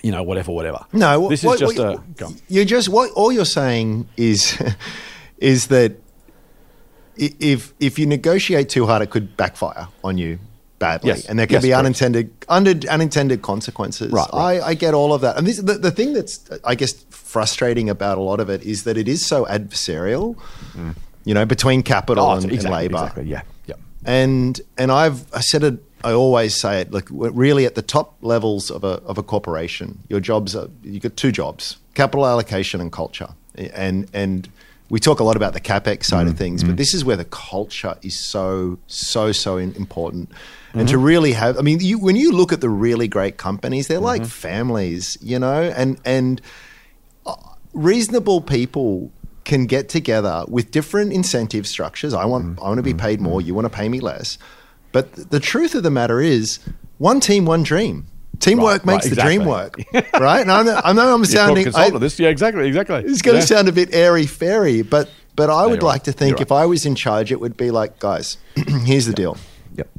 [0.03, 0.85] you know, whatever, whatever.
[0.93, 2.33] No, this what- is just what- a.
[2.47, 4.61] You're just what all you're saying is
[5.39, 5.93] is that
[7.17, 10.39] if if you negotiate too hard, it could backfire on you
[10.77, 11.25] badly, Yes.
[11.25, 14.11] and there could Yes, be unintended under, unintended consequences.
[14.13, 14.61] Right, right.
[14.61, 17.89] I, I get all of that, and this, the the thing that's I guess frustrating
[17.89, 20.35] about a lot of it is that it is so adversarial.
[21.25, 22.29] You know, between capital Mm.
[22.29, 22.95] Oh, and, and labor.
[22.95, 23.25] exactly.
[23.25, 23.41] Yeah.
[24.05, 25.83] And and I've I said it.
[26.03, 26.91] I always say it.
[26.91, 30.69] Like we're really at the top levels of a of a corporation, your jobs are
[30.83, 33.29] you got two jobs: capital allocation and culture.
[33.55, 34.49] And and
[34.89, 36.77] we talk a lot about the capex side of mm, things, but mm.
[36.77, 40.31] this is where the culture is so so so important.
[40.73, 41.03] And to mm-hmm.
[41.03, 44.21] really have, I mean, you, when you look at the really great companies, they're like
[44.21, 44.29] mm-hmm.
[44.29, 46.41] families, you know, and and
[47.25, 47.35] uh,
[47.73, 49.11] reasonable people
[49.45, 52.13] can get together with different incentive structures.
[52.13, 52.59] I want Mm-hmm.
[52.63, 53.41] I want to be paid more.
[53.41, 54.37] You want to pay me less.
[54.91, 56.59] But th- the truth of the matter is,
[56.97, 58.07] one team, one dream.
[58.39, 59.75] Teamwork Right, makes right, the dream work,
[60.13, 60.39] right?
[60.41, 61.65] And I know, I know I'm sounding.
[61.65, 62.17] consultant I- this.
[62.19, 63.03] Yeah, exactly, exactly.
[63.05, 63.45] it's going to Yeah.
[63.45, 66.03] sound a bit airy fairy, but but I would like right.
[66.05, 66.51] to think if.
[66.51, 68.37] I was in charge, it would be like, guys,
[68.85, 69.37] here's the deal.
[69.75, 69.89] Yep.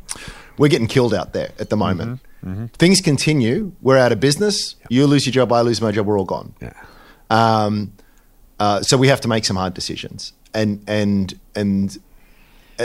[0.59, 2.21] We're getting killed out there at the moment.
[2.45, 2.67] Mm-hmm.
[2.79, 3.73] Things continue.
[3.83, 4.75] We're out of business.
[4.89, 5.53] You lose your job.
[5.53, 6.07] I lose my job.
[6.07, 6.55] We're all gone.
[6.63, 6.73] Yeah.
[7.31, 7.93] Um,
[8.61, 11.99] uh, so we have to make some hard decisions, and and and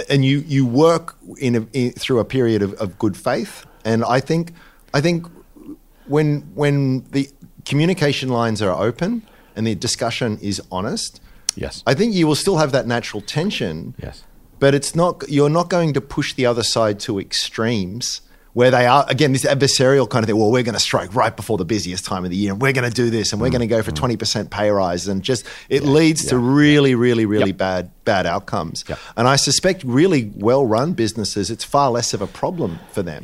[0.10, 4.04] and you you work in, a, in through a period of, of good faith, and
[4.04, 4.54] I think
[4.94, 5.28] I think
[6.08, 7.30] when when the
[7.66, 9.22] communication lines are open
[9.56, 11.22] and the discussion is honest,
[11.56, 11.84] Yes.
[11.88, 13.96] I think you will still have that natural tension.
[14.02, 14.24] Yes.
[14.60, 18.22] But it's not you're not going to push the other side to extremes
[18.56, 20.38] where they are again this adversarial kind of thing.
[20.38, 22.72] Well, we're going to strike right before the busiest time of the year, and we're
[22.74, 25.22] going to do this, and we're going to go for twenty percent pay rise, and
[25.22, 26.42] just it leads to Mm.
[26.42, 27.58] yeah, really, really, really Yep.
[27.58, 28.84] bad bad outcomes.
[28.88, 28.98] Yep.
[29.18, 33.24] And I suspect really well run businesses, it's far less of a problem for them.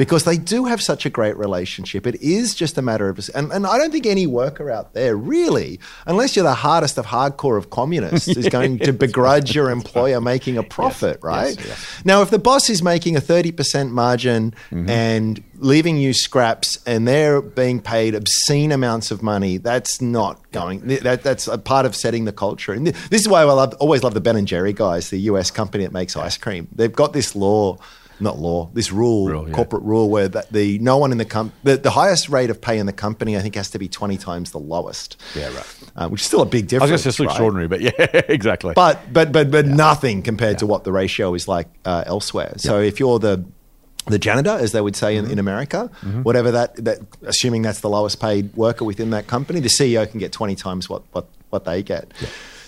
[0.00, 2.06] Because they do have such a great relationship.
[2.06, 5.14] It is just a matter of, and, and I don't think any worker out there
[5.14, 10.18] really, unless you're the hardest of hardcore of communists, is going to begrudge your employer
[10.18, 11.54] making a profit, right?
[11.58, 12.02] yes, yes.
[12.06, 14.88] Now, if the boss is making a 30% margin Mm-hmm.
[14.88, 20.80] and leaving you scraps and they're being paid obscene amounts of money, that's not going,
[20.86, 22.72] that, that's a part of setting the culture.
[22.72, 25.50] And this is why I love, always love the Ben and Jerry guys, the US
[25.50, 26.68] company that makes ice cream.
[26.74, 27.76] They've got this law.
[28.20, 29.54] Not law, this rule, Rule, yeah.
[29.54, 32.60] corporate rule, where that the no one in the com- the, the highest rate of
[32.60, 35.16] pay in the company, I think, has to be twenty times the lowest.
[35.34, 35.76] Yeah, right.
[35.96, 36.90] Uh, which is still a big I difference.
[36.90, 37.26] to say it's right?
[37.26, 37.90] extraordinary, but yeah,
[38.28, 38.74] exactly.
[38.74, 42.54] but but but but nothing compared to what the ratio is like uh, elsewhere.
[42.58, 43.44] So if you're the
[44.06, 45.90] the janitor, as they would say in, in America,
[46.22, 50.18] whatever that that assuming that's the lowest paid worker within that company, the CEO can
[50.20, 52.12] get twenty times what what what they get.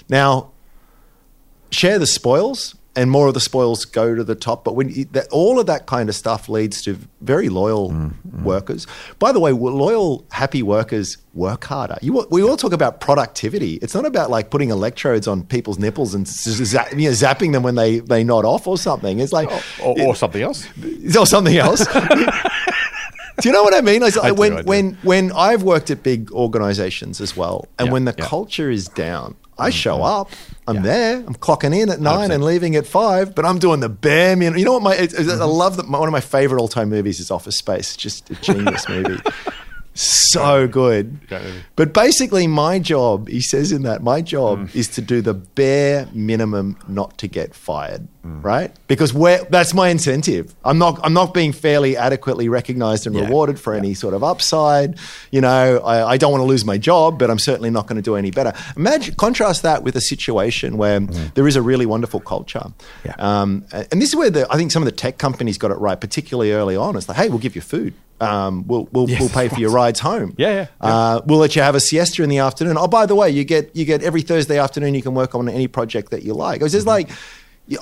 [0.08, 0.50] Now,
[1.70, 2.74] share the spoils.
[2.94, 5.64] And more of the spoils go to the top, but when you, that, all of
[5.64, 8.42] that kind of stuff leads to very loyal mm, mm.
[8.42, 8.86] workers.
[9.18, 11.96] By the way, loyal, happy workers work harder.
[12.02, 13.76] You, we all talk about productivity.
[13.76, 17.52] It's not about like putting electrodes on people's nipples and z- z- you know, zapping
[17.52, 19.20] them when they, they nod off or something.
[19.20, 20.68] It's like oh, or, or something else.
[21.18, 21.86] or something else.
[23.40, 24.02] Do you know what I mean?
[24.02, 27.86] Like, I do, when I when when I've worked at big organizations as well, and
[27.86, 28.26] Yeah, when the yeah.
[28.26, 29.34] culture is down,
[29.66, 30.30] I show up.
[30.68, 30.82] I'm Yeah.
[30.82, 31.16] there.
[31.26, 32.34] I'm clocking in at nine 100%.
[32.34, 34.58] and leaving at five, but I'm doing the bare minimum.
[34.58, 34.82] You know what?
[34.82, 35.88] My it's, it's- I love that.
[35.88, 37.96] My, one of my favorite all time movies is Office Space.
[37.96, 39.20] Just a genius movie.
[39.94, 41.18] So good.
[41.76, 44.74] But basically, my job, he says in that, my job Mm.
[44.74, 48.44] is to do the bare minimum not to get fired, Mm.
[48.44, 48.70] right?
[48.86, 50.54] Because where, that's my incentive.
[50.64, 53.24] I'm not, I'm not being fairly adequately recognized and Yeah.
[53.24, 54.96] rewarded for any sort of upside.
[55.32, 57.96] You know, I, I don't want to lose my job, but I'm certainly not going
[57.96, 58.52] to do any better.
[58.76, 62.60] Imagine, contrast that with a situation where there is a really wonderful culture.
[62.60, 62.74] Mm.
[63.04, 63.14] Yeah.
[63.18, 65.78] Um, and this is where the, I think some of the tech companies got it
[65.78, 66.94] right, particularly early on.
[66.96, 67.92] It's like, hey, we'll give you food.
[68.20, 70.34] Um, we'll, we'll, Yes, we'll pay for your rides home.
[70.38, 70.88] Yeah, yeah, yeah.
[70.88, 72.76] Uh, we'll let you have a siesta in the afternoon.
[72.78, 74.94] Oh, by the way, you get you get every Thursday afternoon.
[74.94, 76.60] You can work on any project that you like.
[76.60, 77.10] It was just like,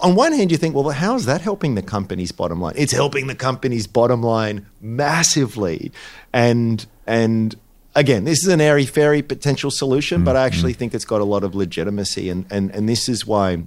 [0.02, 2.74] on one hand, you think, well, how is that helping the company's bottom line?
[2.76, 5.92] It's helping the company's bottom line massively,
[6.32, 7.56] and and
[7.94, 10.78] again, this is an airy fairy potential solution, but I actually mm-hmm.
[10.78, 13.64] think it's got a lot of legitimacy, and and and this is why.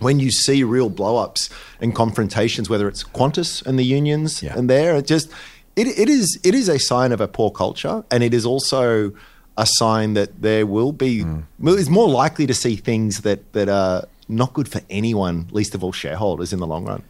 [0.00, 1.50] When you see real blow-ups
[1.80, 4.56] and confrontations, whether it's Qantas and the unions Yeah.
[4.56, 5.28] and there, it just
[5.74, 9.10] it, it is it is a sign of a poor culture, and it is also
[9.56, 11.42] a sign that there will be mm.
[11.58, 15.74] well, it's more likely to see things that that are not good for anyone, least
[15.74, 17.02] of all shareholders, in the long run.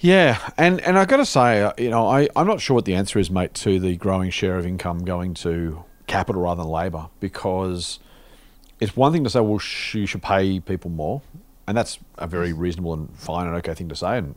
[0.00, 2.84] Yeah, and and I got to say, uh, you know, I I'm not sure what
[2.84, 6.70] the answer is, mate, to the growing share of income going to capital rather than
[6.70, 7.98] labour, because
[8.78, 11.22] it's one thing to say, well, sh- you should pay people more,
[11.66, 14.34] and that's a very reasonable and fine and okay thing to say, and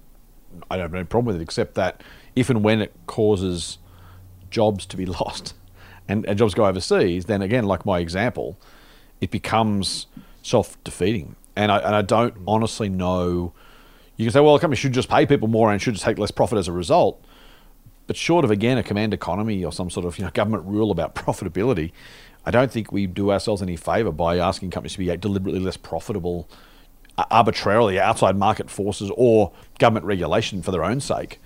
[0.71, 2.01] I don't have any problem with it, except that
[2.35, 3.79] if and when it causes
[4.49, 5.53] jobs to be lost
[6.07, 8.57] and, and jobs go overseas, then again, like my example,
[9.19, 10.07] it becomes
[10.41, 11.35] self defeating.
[11.55, 13.53] And I, and I don't honestly know.
[14.15, 16.17] You can say, well, a company should just pay people more and should just take
[16.17, 17.23] less profit as a result.
[18.07, 20.91] But short of, again, a command economy or some sort of you know, government rule
[20.91, 21.91] about profitability,
[22.45, 25.77] I don't think we do ourselves any favour by asking companies to be deliberately less
[25.77, 26.49] profitable
[27.17, 31.39] uh, arbitrarily outside market forces or government regulation for their own sake.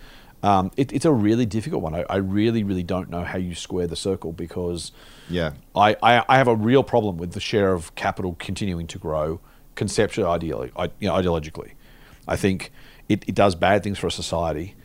[0.44, 1.96] Um, it, it's a really difficult one.
[1.96, 4.92] I, I really, really don't know how you square the circle because
[5.30, 5.52] Yeah.
[5.74, 9.40] I, I, I have a real problem with the share of capital continuing to grow
[9.76, 11.72] conceptually, ideally, you know, ideologically.
[12.28, 12.72] I think
[13.08, 14.76] it, it does bad things for a society.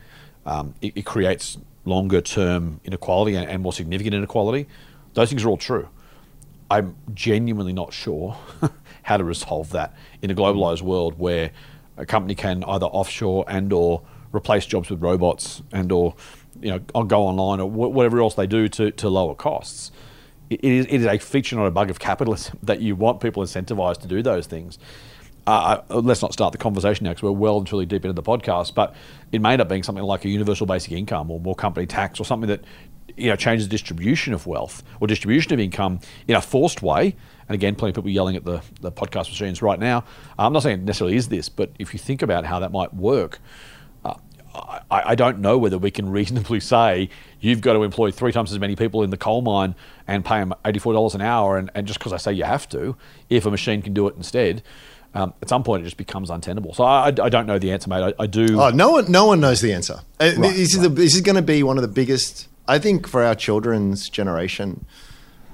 [0.45, 4.67] Um, it, it creates longer term inequality and, and more significant inequality.
[5.13, 5.89] Those things are all true.
[6.71, 8.37] I'm genuinely not sure
[9.03, 11.51] how to resolve that in a globalized world where
[11.97, 14.03] a company can either offshore and or
[14.33, 16.15] replace jobs with robots and or
[16.61, 19.91] you know go online or whatever else they do to, to lower costs.
[20.49, 23.43] It is, it is a feature, not a bug of capitalism, that you want people
[23.43, 24.79] incentivized to do those things.
[25.47, 28.23] Uh, let's not start the conversation now because we're well and truly deep into the
[28.23, 28.75] podcast.
[28.75, 28.95] But
[29.31, 32.19] it may end up being something like a universal basic income or more company tax
[32.19, 32.63] or something that
[33.17, 37.15] you know changes the distribution of wealth or distribution of income in a forced way.
[37.47, 40.03] And again, plenty of people yelling at the, the podcast machines right now.
[40.37, 42.93] I'm not saying it necessarily is this, but if you think about how that might
[42.93, 43.39] work,
[44.59, 44.81] I,
[45.11, 48.59] I don't know whether we can reasonably say you've got to employ three times as
[48.59, 49.75] many people in the coal mine
[50.07, 52.95] and pay them $84 an hour, and, and just because I say you have to,
[53.29, 54.63] if a machine can do it instead,
[55.13, 56.73] um, at some point it just becomes untenable.
[56.73, 58.13] So I, I don't know the answer, mate.
[58.19, 58.59] I, I do.
[58.59, 60.01] Oh, no one, no one knows the answer.
[60.19, 62.47] Uh, Right, this is the, this is going to be one of the biggest.
[62.67, 64.85] I think for our children's generation,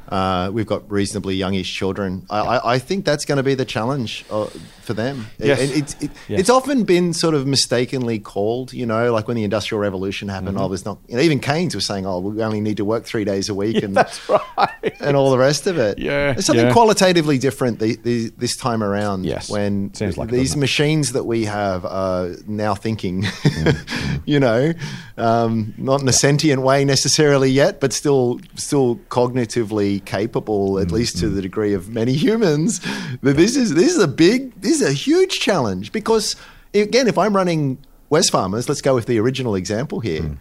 [0.09, 2.25] Uh, we've got reasonably youngish children.
[2.29, 4.45] I, I, I think that's going to be the challenge uh,
[4.81, 5.27] for them.
[5.39, 5.59] Yes.
[5.61, 6.39] And it's it, Yes.
[6.41, 8.73] it's often been sort of mistakenly called.
[8.73, 10.57] You know, like when the Industrial Revolution happened.
[10.57, 10.65] Mm-hmm.
[10.65, 10.99] Oh, there's not.
[11.07, 13.53] You know, even Keynes was saying, "Oh, we only need to work three days a
[13.53, 14.93] week," and That's right.
[14.99, 15.97] and all the rest of it.
[15.99, 16.73] Yeah, There's something yeah.
[16.73, 19.25] qualitatively different the, the, this time around.
[19.25, 19.49] Yes.
[19.49, 20.59] When like these it?
[20.59, 24.21] machines that we have are now thinking, Mm.
[24.25, 24.73] you know,
[25.17, 31.17] um, not in a sentient way necessarily yet, but still still cognitively capable, at least
[31.17, 32.79] Mm, to the degree of many humans.
[33.21, 36.35] But this is this is a big, this is a huge challenge because
[36.73, 37.77] again, if I'm running
[38.11, 40.37] Wesfarmers, let's go with the original example here Mm.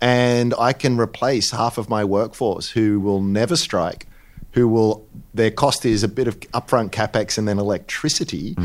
[0.00, 4.06] and I can replace half of my workforce who will never strike,
[4.52, 8.56] who will their cost is a bit of upfront capex and then electricity,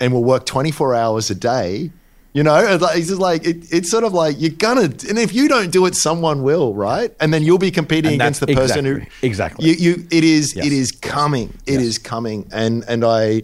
[0.00, 1.90] and will work 24 hours a day.
[2.34, 5.18] You know, it's like- it's just like it, it's sort of like you're gonna, and
[5.18, 7.14] if you don't do it, someone will, right?
[7.20, 9.68] And then you'll be competing against the person who exactly, exactly.
[9.68, 11.98] You, you it is, Yes, it is coming, It is yes.
[11.98, 13.42] coming, and and I.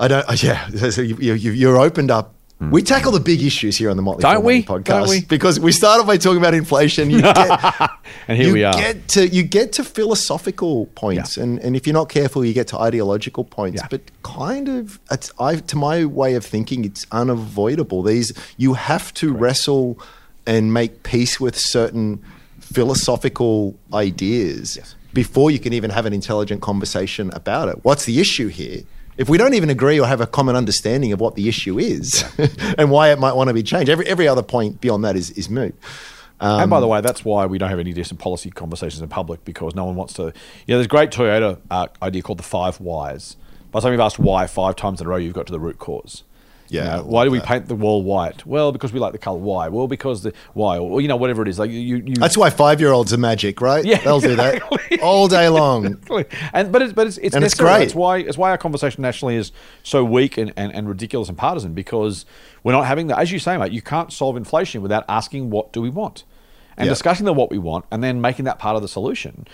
[0.00, 0.24] I don't.
[0.42, 2.34] Yeah, so you, you, you're opened up.
[2.58, 2.70] Hmm.
[2.72, 4.64] We tackle the big issues here on the Motley Don't we?
[4.64, 5.20] Podcast Don't we?
[5.20, 7.08] because we started by talking about inflation.
[7.08, 7.90] You get,
[8.26, 8.72] And here you we are.
[8.72, 11.44] get to you get to philosophical points, Yeah.
[11.44, 13.80] and, and if you're not careful, you get to ideological points.
[13.80, 13.86] Yeah.
[13.88, 18.02] But kind of, it's, I, to my way of thinking, it's unavoidable.
[18.02, 19.96] These you have to wrestle
[20.44, 22.22] and make peace with certain
[22.60, 24.94] philosophical ideas Yes.
[25.12, 27.76] before you can even have an intelligent conversation about it.
[27.84, 28.82] What's the issue here?
[29.18, 32.24] If we don't even agree or have a common understanding of what the issue is
[32.78, 35.30] and why it might want to be changed, every, every other point beyond that is,
[35.32, 35.74] is moot.
[36.40, 39.08] and Um, by the way, that's why we don't have any decent policy conversations in
[39.08, 40.22] public because no one wants to.
[40.22, 43.36] You know, there's a great Toyota uh, idea called the five whys.
[43.72, 45.60] By the time you've asked why five times in a row, you've got to the
[45.60, 46.22] root cause.
[46.70, 47.46] You Yeah, I know, why do we that.
[47.46, 48.44] paint the wall white?
[48.46, 49.38] Well, because we like the color.
[49.38, 49.68] Why?
[49.68, 51.58] Well, because the why, or you know, whatever it is.
[51.58, 53.84] Like you, you That's why five year olds are magic, right?
[53.84, 54.78] Yeah, They'll do exactly.
[54.90, 55.86] that all day long.
[55.86, 56.26] Exactly.
[56.52, 57.82] And but it's but it's it's, And it's great.
[57.82, 59.52] It's why it's why our conversation nationally is
[59.82, 62.26] so weak and, and, and ridiculous and partisan because
[62.62, 63.18] we're not having that.
[63.18, 66.24] As you say, mate, you can't solve inflation without asking what do we want,
[66.76, 66.92] and Yeah.
[66.92, 69.46] discussing the what we want, and then making that part of the solution.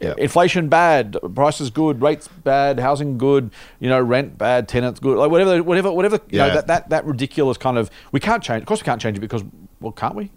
[0.00, 0.14] Yeah.
[0.18, 5.30] Inflation bad, prices good, rates bad, housing good, you know, rent bad, tenants good, like
[5.30, 6.20] whatever, whatever, whatever.
[6.28, 8.60] You know, that, that that ridiculous kind of we can't change.
[8.60, 9.42] Of course, we can't change it because
[9.80, 10.30] well, can't we?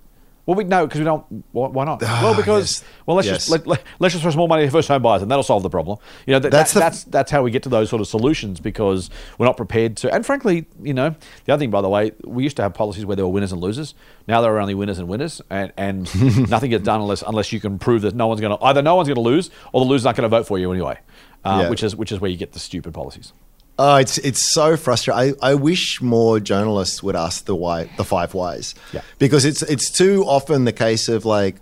[0.45, 1.23] Well, we no, because we don't.
[1.51, 2.01] Why, why not?
[2.01, 2.89] well, because yes.
[3.05, 3.37] well, let's Yes.
[3.37, 5.43] just let, let, let's just throw some more money at first home buyers, and that'll
[5.43, 5.99] solve the problem.
[6.25, 8.07] You know, that, That's that's the- that's that's how we get to those sort of
[8.07, 10.11] solutions because we're not prepared to.
[10.13, 11.15] And frankly, you know,
[11.45, 13.51] the other thing, by the way, we used to have policies where there were winners
[13.51, 13.93] and losers.
[14.27, 17.59] Now there are only winners and winners, and, and nothing gets done unless unless you
[17.59, 19.89] can prove that no one's going to either no one's going to lose or the
[19.89, 20.97] loser's not going to vote for you anyway.
[21.45, 21.69] Uh, Yeah.
[21.69, 23.33] Which is which is where you get the stupid policies.
[23.81, 25.35] Oh, it's it's so frustrating.
[25.41, 29.01] I, I wish more journalists would ask the why, the five whys, Yeah.
[29.19, 31.55] because it's it's too often the case of like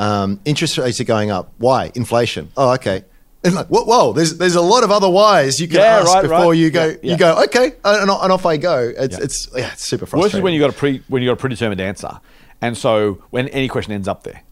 [0.00, 1.52] um, interest rates are going up.
[1.58, 1.92] Why?
[1.94, 2.50] Inflation.
[2.56, 3.04] Oh, okay.
[3.44, 6.12] And like, whoa, whoa, there's there's a lot of other whys you can Yeah, ask
[6.12, 6.52] right, before right.
[6.58, 6.86] you go.
[6.88, 7.12] Yeah, yeah.
[7.12, 8.92] You go okay, and, and off I go.
[8.98, 10.22] It's it's yeah, it's super frustrating.
[10.24, 12.20] Worse is when you got a pre when you got a predetermined answer,
[12.60, 14.42] and so when any question ends up there.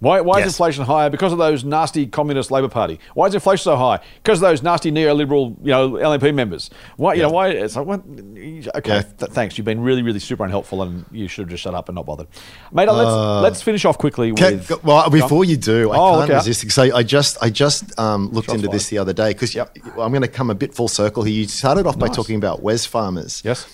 [0.00, 0.48] Why, why Yes.
[0.48, 1.10] is inflation higher?
[1.10, 3.00] Because of those nasty communist Labor Party.
[3.14, 3.98] Why is inflation so high?
[4.22, 6.70] Because of those nasty neoliberal, you know, LNP members.
[6.96, 7.48] Why, you know, why?
[7.48, 8.02] It's like, what?
[8.06, 9.02] Okay, Yeah.
[9.02, 9.58] th- thanks.
[9.58, 12.06] You've been really, really super unhelpful, and you should have just shut up and not
[12.06, 12.28] bothered.
[12.72, 14.84] Mate, let's let's finish off quickly Can- with.
[14.84, 18.30] well, before you do, I Oh, can't resist because I, I just I just um,
[18.30, 19.78] looked into this the other day because Yep.
[19.98, 21.34] I'm going to come a bit full circle here.
[21.34, 23.66] You started off by talking about Wesfarmers, Yes.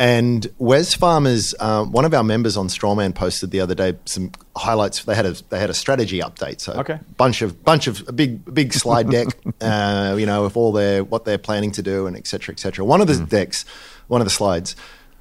[0.00, 1.54] And Wesfarmers.
[1.60, 5.02] Um, one of our members on Strawman posted the other day some highlights.
[5.04, 6.60] They had a they had a strategy update.
[6.60, 7.00] So Okay.
[7.16, 9.28] bunch of bunch of a big big slide deck.
[9.60, 12.60] uh, you know, of all their what they're planning to do and et cetera, et
[12.60, 12.84] cetera.
[12.84, 13.28] One of the Mm.
[13.28, 13.64] decks,
[14.06, 14.76] one of the slides,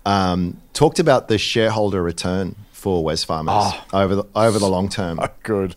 [0.05, 3.99] um, talked about the shareholder return for Wesfarmers Oh.
[3.99, 5.75] over the over the long term Good.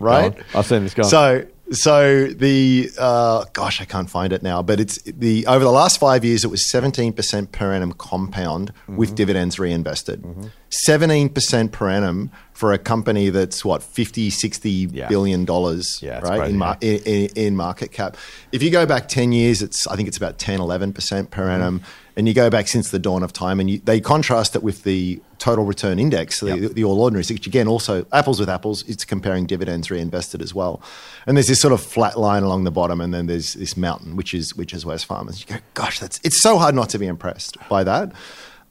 [0.00, 0.34] right?
[0.54, 1.04] I've seen this on.
[1.04, 5.70] So, so the uh, gosh, I can't find it now, but it's the over the
[5.72, 8.96] last five years, it was seventeen percent per annum compound Mm-hmm.
[8.96, 10.24] with dividends reinvested.
[10.70, 15.08] 17 percent per annum for a company that's what 50, 60 Yeah.
[15.08, 16.38] billion dollars, Yeah, right?
[16.38, 18.16] crazy, In, mar- in, in, in market cap.
[18.52, 21.42] If you go back 10 years, it's I think it's about 10, 11 percent per
[21.42, 21.50] Mm-hmm.
[21.62, 21.82] annum.
[22.16, 24.82] And you go back since the dawn of time, and you, they contrast it with
[24.82, 26.72] the total return index, the, Yep.
[26.72, 28.84] the All Ordinaries, which again also apples with apples.
[28.86, 30.82] It's comparing dividends reinvested as well.
[31.26, 34.14] And there's this sort of flat line along the bottom, and then there's this mountain,
[34.14, 35.40] which is which is Wesfarmers.
[35.40, 38.12] You go, gosh, that's it's so hard not to be impressed by that.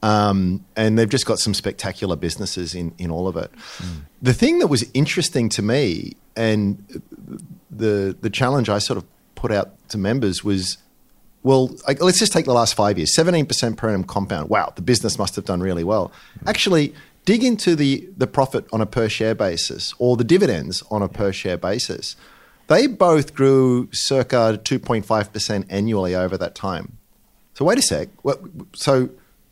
[0.04, 3.52] Um, and they've just got some spectacular businesses in in all of it.
[4.22, 7.02] The thing that was interesting to me, and
[7.70, 10.78] the the challenge I sort of put out to members was
[11.44, 14.50] well, let's just take the last five years 17% per annum compound.
[14.50, 16.12] Wow, the business must have done really well.
[16.46, 16.94] Actually,
[17.26, 21.08] dig into the, the profit on a per share basis or the dividends on a
[21.08, 22.16] per share basis.
[22.68, 26.98] they both grew circa 2.5% annually over that time.
[27.54, 28.10] So wait a sec.
[28.74, 29.10] So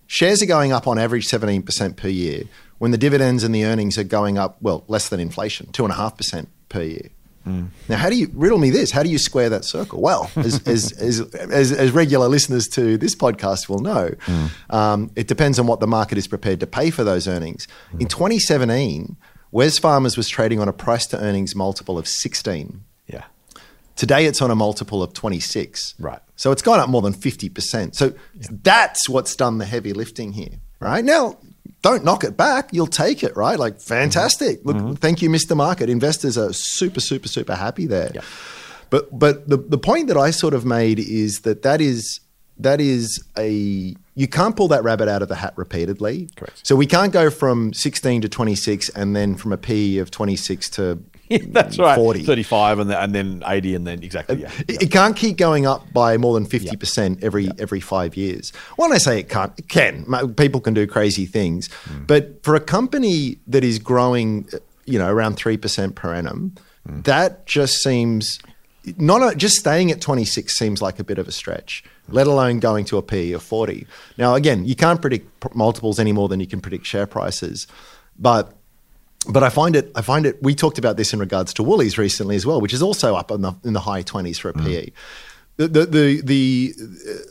[0.07, 2.43] shares are going up on average 17% per year
[2.77, 6.81] when the dividends and the earnings are going up, well, less than inflation, 2.5% per
[6.81, 7.09] year.
[7.47, 7.69] Mm.
[7.87, 8.91] Now, how do you riddle me this?
[8.91, 10.01] How do you square that circle?
[10.01, 14.49] Well, as, as, as, as, as regular listeners to this podcast will know, mm.
[14.69, 17.67] um, it depends on what the market is prepared to pay for those earnings.
[17.93, 18.09] In mm.
[18.09, 19.17] 2017,
[19.53, 22.83] Wesfarmers was trading on a price to earnings multiple of 16.
[23.07, 23.23] Yeah.
[23.95, 25.95] Today, it's on a multiple of 26.
[25.99, 26.19] Right.
[26.35, 27.95] So it's gone up more than 50%.
[27.95, 28.13] So
[28.49, 31.03] that's what's done the heavy lifting here, right?
[31.03, 31.37] Now,
[31.81, 32.69] don't knock it back.
[32.71, 33.57] You'll take it, right?
[33.57, 34.59] Like, fantastic.
[34.59, 34.67] Mm-hmm.
[34.67, 34.93] Look, mm-hmm.
[34.93, 35.55] thank you, Mr.
[35.55, 35.89] Market.
[35.89, 38.11] Investors are super, super, super happy there.
[38.13, 38.21] Yeah.
[38.89, 42.21] But but the, the point that I sort of made is that that is
[42.57, 46.29] that is a you can't pull that rabbit out of the hat repeatedly.
[46.35, 46.65] Correct.
[46.67, 50.69] So we can't go from 16 to 26 and then from a P of 26
[50.71, 51.95] to Yeah, that's right.
[51.95, 52.23] 40.
[52.23, 54.51] 35 and then, and then 80 and then exactly, yeah.
[54.67, 58.51] It, it can't keep going up by more than fifty percent every every five years.
[58.77, 60.05] When I say it can't, it can.
[60.35, 62.07] People can do crazy things, Mm.
[62.07, 64.47] but for a company that is growing,
[64.85, 66.55] you know, around three percent per annum,
[66.87, 67.03] Mm.
[67.03, 68.39] that just seems
[68.97, 71.83] not a, just staying at twenty six seems like a bit of a stretch.
[72.07, 73.85] Let alone going to a PE of forty.
[74.17, 77.67] Now, again, you can't predict multiples any more than you can predict share prices,
[78.17, 78.53] but
[79.27, 79.91] but I find it.
[79.95, 80.41] I find it.
[80.41, 83.31] We talked about this in regards to Woolies recently as well, which is also up
[83.31, 84.91] in the in the high twenties for a PE.
[85.57, 86.73] The the the, the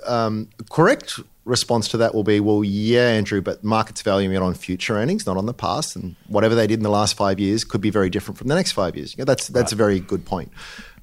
[0.06, 1.18] um, correct
[1.48, 5.26] response to that will be, well, yeah, Andrew, but markets valuing it on future earnings,
[5.26, 7.88] not on the past, and whatever they did in the last five years could be
[7.90, 9.16] very different from the next five years.
[9.16, 10.52] Yeah, that's that's a very good point.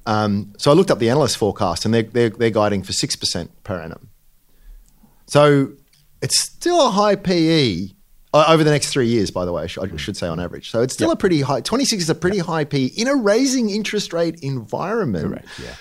[0.06, 3.16] Um, so I looked up the analyst forecast, and they're they're, they're guiding for six
[3.16, 4.08] percent per annum.
[5.26, 5.72] So
[6.22, 7.88] it's still a high PE
[8.48, 10.70] over the next three years, by the way, I should, say on average.
[10.70, 13.70] So it's still a pretty high, 26 is a pretty high P in a raising
[13.70, 15.28] interest rate environment.
[15.28, 15.74] Correct, yeah.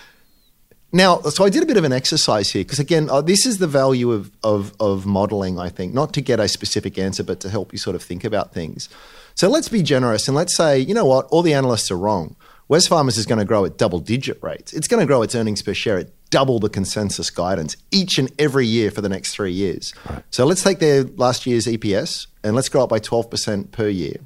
[0.91, 3.57] Now, so I did a bit of an exercise here because, again, uh, this is
[3.57, 7.41] the value of, of, of modeling, I think, not to get a specific answer, but
[7.41, 8.87] to help you sort of think about things.
[9.33, 12.37] So let's be generous and let's say, you know what, all the analysts are wrong.
[12.69, 14.71] Wesfarmers is going to grow at double digit rates.
[14.71, 18.31] It's going to grow its earnings per share at double the consensus guidance each and
[18.39, 19.93] every year for the next three years.
[20.31, 24.17] So let's take their last year's EPS and let's grow it by 12% per year,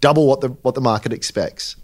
[0.00, 1.76] double what the, what the market expects.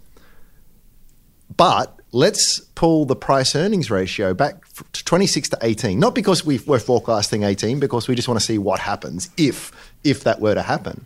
[1.55, 4.63] But let's pull the price earnings ratio back
[4.93, 5.99] to 26 to 18.
[5.99, 9.71] Not because we we're forecasting 18, because we just want to see what happens if
[10.03, 11.05] if that were to happen.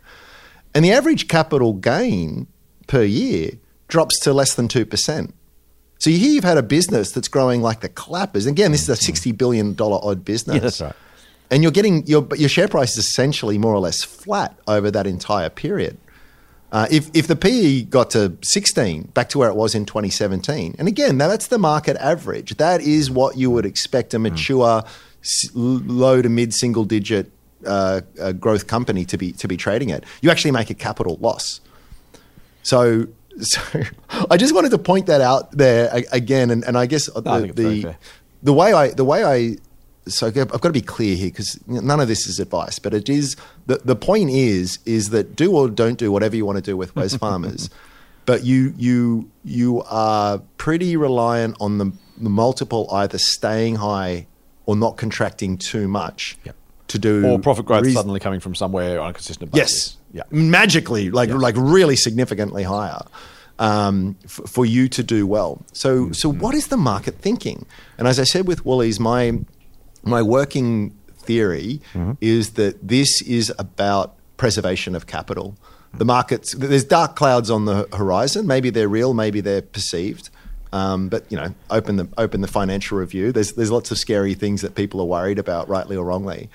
[0.73, 2.47] And the average capital gain
[2.87, 3.51] per year
[3.87, 5.31] drops to less than 2%.
[5.99, 8.45] So here you've had a business that's growing like the clappers.
[8.45, 10.55] Again, this is a $60 billion odd business.
[10.55, 10.93] Yeah, that's right.
[11.49, 15.07] And you're getting your, your share price is essentially more or less flat over that
[15.07, 15.97] entire period.
[16.71, 20.75] Uh, if, if the PE got to 16, back to where it was in 2017,
[20.77, 22.57] and again, now that's the market average.
[22.57, 24.83] That is what you would expect a mature,
[25.23, 27.31] s- low to mid single digit
[27.65, 30.03] uh, uh, growth company to be to be trading at.
[30.21, 31.61] You actually make a capital loss.
[32.63, 33.07] So,
[33.41, 33.61] so
[34.29, 37.39] I just wanted to point that out there again, and, and I guess uh, I
[37.39, 37.95] the, think it's very the,
[38.43, 39.57] the way I the way I
[40.09, 43.09] so I've got to be clear here because none of this is advice, but it
[43.09, 43.35] is
[43.65, 46.77] the the point is is that do or don't do whatever you want to do
[46.77, 47.69] with Wes Farmers,
[48.25, 54.27] but you you you are pretty reliant on the, the multiple either staying high
[54.65, 56.55] or not contracting too much Yep.
[56.89, 59.87] to do Or profit growth suddenly coming from somewhere on a consistent basis.
[59.87, 59.96] Yes.
[60.13, 60.23] Yeah.
[60.31, 63.01] Magically, like like really significantly higher.
[63.59, 65.65] Um, f- for you to do well.
[65.73, 67.65] So so what is the market thinking?
[67.97, 69.39] And as I said with Woolies, my
[70.03, 71.81] my working theory
[72.21, 75.55] is that this is about preservation of capital.
[75.93, 78.45] The markets there's dark clouds on the horizon.
[78.45, 80.29] Maybe they're real, maybe they're perceived.
[80.71, 83.31] Um, but you know, open the open the financial review.
[83.31, 86.49] There's there's lots of scary things that people are worried about, rightly or wrongly.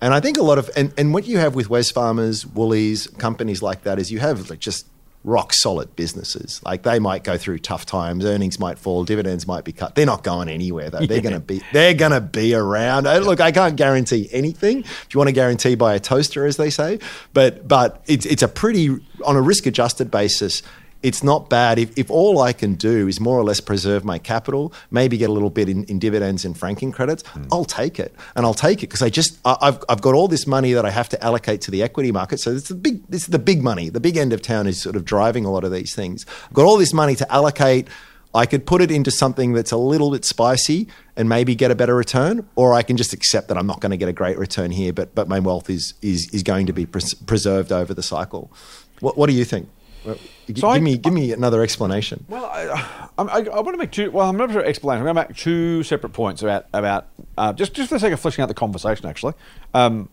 [0.00, 3.62] And I think a lot of and, and what you have with Wesfarmers, Woolies, companies
[3.62, 4.86] like that is you have like just
[5.22, 6.62] rock solid businesses.
[6.64, 9.94] Like they might go through tough times, earnings might fall, dividends might be cut.
[9.94, 11.04] They're not going anywhere though.
[11.04, 13.06] They're gonna be they're gonna be around.
[13.06, 14.80] Uh, Look, I can't guarantee anything.
[14.80, 16.98] If you want to guarantee by a toaster, as they say,
[17.34, 18.88] but but it's it's a pretty
[19.24, 20.62] on a risk adjusted basis
[21.02, 24.18] it's not bad if, if all I can do is more or less preserve my
[24.18, 27.44] capital, maybe get a little bit in, in dividends and franking credits, hmm.
[27.50, 28.14] I'll take it.
[28.36, 30.84] And I'll take it because I just I, I've I've got all this money that
[30.84, 32.40] I have to allocate to the equity market.
[32.40, 33.88] So it's the big this is the big money.
[33.88, 36.26] The big end of town is sort of driving a lot of these things.
[36.46, 37.88] I've got all this money to allocate.
[38.32, 40.86] I could put it into something that's a little bit spicy
[41.16, 43.90] and maybe get a better return, or I can just accept that I'm not going
[43.90, 46.72] to get a great return here, but but my wealth is is is going to
[46.72, 48.52] be pres- preserved over the cycle.
[49.00, 49.68] What what do you think?
[50.52, 52.24] G- So give I- me give me another explanation.
[52.28, 52.86] Well, I,
[53.18, 54.10] I, I want to make two.
[54.10, 54.98] Well, I'm not sure explain.
[54.98, 57.06] I'm going to make two separate points about about
[57.38, 59.06] uh, just just for the sake of fleshing out the conversation.
[59.06, 59.34] Actually,
[59.74, 60.08] um,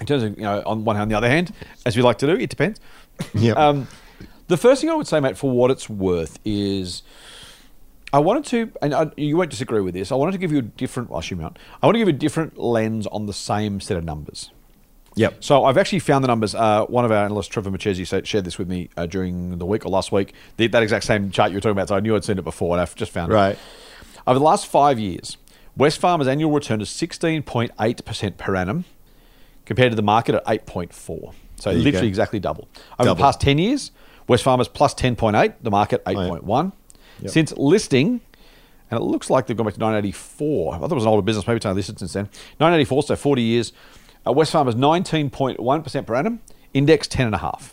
[0.00, 1.52] in terms of you know, on one hand, on the other hand,
[1.86, 2.80] as we like to do, it depends.
[3.34, 3.52] Yeah.
[3.52, 3.88] um,
[4.48, 7.02] the first thing I would say, mate, for what it's worth, is
[8.12, 10.12] I wanted to, and I, you won't disagree with this.
[10.12, 11.08] I wanted to give you a different.
[11.10, 11.58] Well, I assume not.
[11.82, 14.50] I want to give you a different lens on the same set of numbers.
[15.14, 15.44] Yep.
[15.44, 16.54] So I've actually found the numbers.
[16.54, 19.84] Uh, one of our analysts, Trevor Machesi, shared this with me uh, during the week
[19.84, 20.32] or last week.
[20.56, 21.88] The, that exact same chart you were talking about.
[21.88, 23.50] So I knew I'd seen it before, and I've just found Right.
[23.50, 23.50] it.
[23.50, 23.58] Right.
[24.26, 25.36] Over the last five years,
[25.78, 28.84] Wesfarmers' annual return is 16.8% per annum,
[29.66, 31.34] compared to the market at 8.4.
[31.56, 32.06] So literally go.
[32.08, 32.68] exactly double.
[32.98, 33.14] Over Double.
[33.14, 33.90] the past 10 years,
[34.28, 36.72] Wesfarmers plus 10.8, the market 8.1.
[37.26, 38.20] Since listing,
[38.90, 40.74] and it looks like they've gone back to 1984.
[40.74, 42.24] I thought it was an older business, maybe it's only listed since then.
[42.58, 43.72] 1984, so 40 years.
[44.24, 46.40] Uh, Wesfarmers 19.1% per annum,
[46.74, 47.72] index 10.5.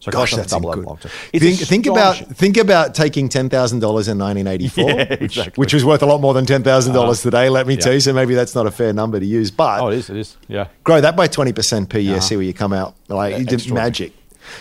[0.00, 0.84] So Gosh, that's double good.
[0.86, 1.12] long term.
[1.30, 5.60] It's Think, think about think about taking ten thousand dollars in 1984, Yeah, which, exactly.
[5.60, 7.50] which was worth a lot more than ten thousand dollars today.
[7.50, 7.80] Let me yeah.
[7.80, 8.00] tell you.
[8.00, 10.38] So maybe that's not a fair number to use, but Oh, it is, it is.
[10.48, 10.68] Yeah.
[10.84, 12.14] grow that by twenty percent per year.
[12.14, 12.20] Yeah.
[12.20, 12.94] See where you come out.
[13.08, 13.74] Like extraordinary.
[13.74, 14.12] magic.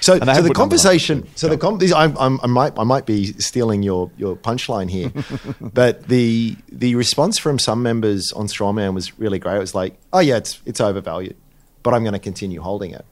[0.01, 0.53] So, so the put numbers on.
[0.55, 1.27] conversation.
[1.35, 4.89] So the com- these, I'm, I'm, I might I might be stealing your your punchline
[4.89, 5.11] here,
[5.61, 9.55] but the the response from some members on Strawman was really great.
[9.55, 11.35] It was like, oh yeah, it's it's overvalued,
[11.83, 13.05] but I'm going to continue holding it.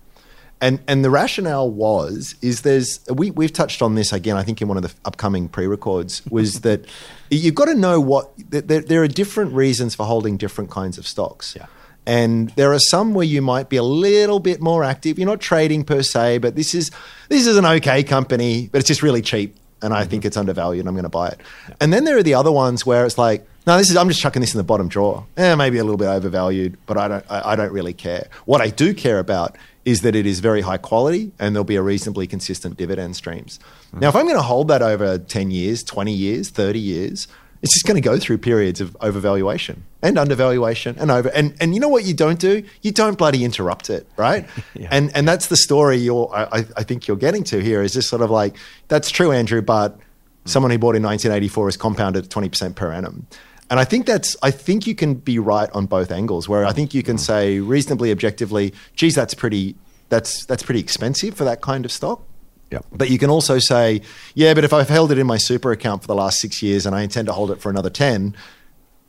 [0.59, 4.37] And and the rationale was is there's we we've touched on this again.
[4.37, 6.85] I think in one of the upcoming pre-records was that
[7.29, 11.05] you've got to know what there, there are different reasons for holding different kinds of
[11.05, 11.55] stocks.
[11.55, 11.67] Yeah.
[12.07, 15.19] And there are some where you might be a little bit more active.
[15.19, 16.89] You're not trading per se, but this is
[17.27, 20.79] this is an okay company, but it's just really cheap, and I think it's undervalued.
[20.79, 21.41] and I'm going to buy it.
[21.81, 24.21] And then there are the other ones where it's like, no, this is I'm just
[24.21, 25.25] chucking this in the bottom drawer.
[25.35, 28.29] Eh, maybe a little bit overvalued, but I don't I, I don't really care.
[28.45, 31.75] What I do care about is that it is very high quality and there'll be
[31.75, 33.59] a reasonably consistent dividend streams.
[33.91, 37.27] Now, if I'm going to hold that over 10 years, 20 years, 30 years,
[37.61, 41.73] it's just going to go through periods of overvaluation and undervaluation and over and and
[41.73, 42.63] you know what you don't do?
[42.81, 44.47] You don't bloody interrupt it right?
[44.73, 44.89] Yeah.
[44.91, 48.09] and and that's the story you're I, I think you're getting to here is just
[48.09, 48.55] sort of like
[48.89, 49.97] that's true Andrew but
[50.45, 53.27] someone who bought in 1984 is compounded at 20% per annum.
[53.69, 56.71] And I think that's I think you can be right on both angles where I
[56.71, 57.19] think you can mm.
[57.19, 59.75] say reasonably objectively geez that's pretty
[60.09, 62.21] that's that's pretty expensive for that kind of stock.
[62.69, 62.85] Yep.
[62.91, 64.01] but you can also say,
[64.35, 66.85] yeah, but if I've held it in my super account for the last six years
[66.85, 68.35] and I intend to hold it for another 10,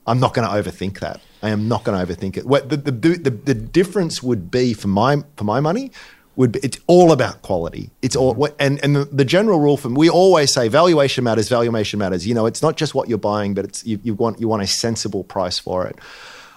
[0.09, 1.21] I'm not going to overthink that.
[1.43, 2.47] I am not going to overthink it.
[2.47, 5.93] What the, the, the, the difference would be for my, for my money
[6.35, 7.91] would be, it's all about quality.
[8.01, 11.99] It's all, and, and the, the general rule for we always say valuation matters, valuation
[11.99, 12.27] matters.
[12.27, 14.63] You know, it's not just what you're buying, but it's, you, you want, you want
[14.63, 15.97] a sensible price for it.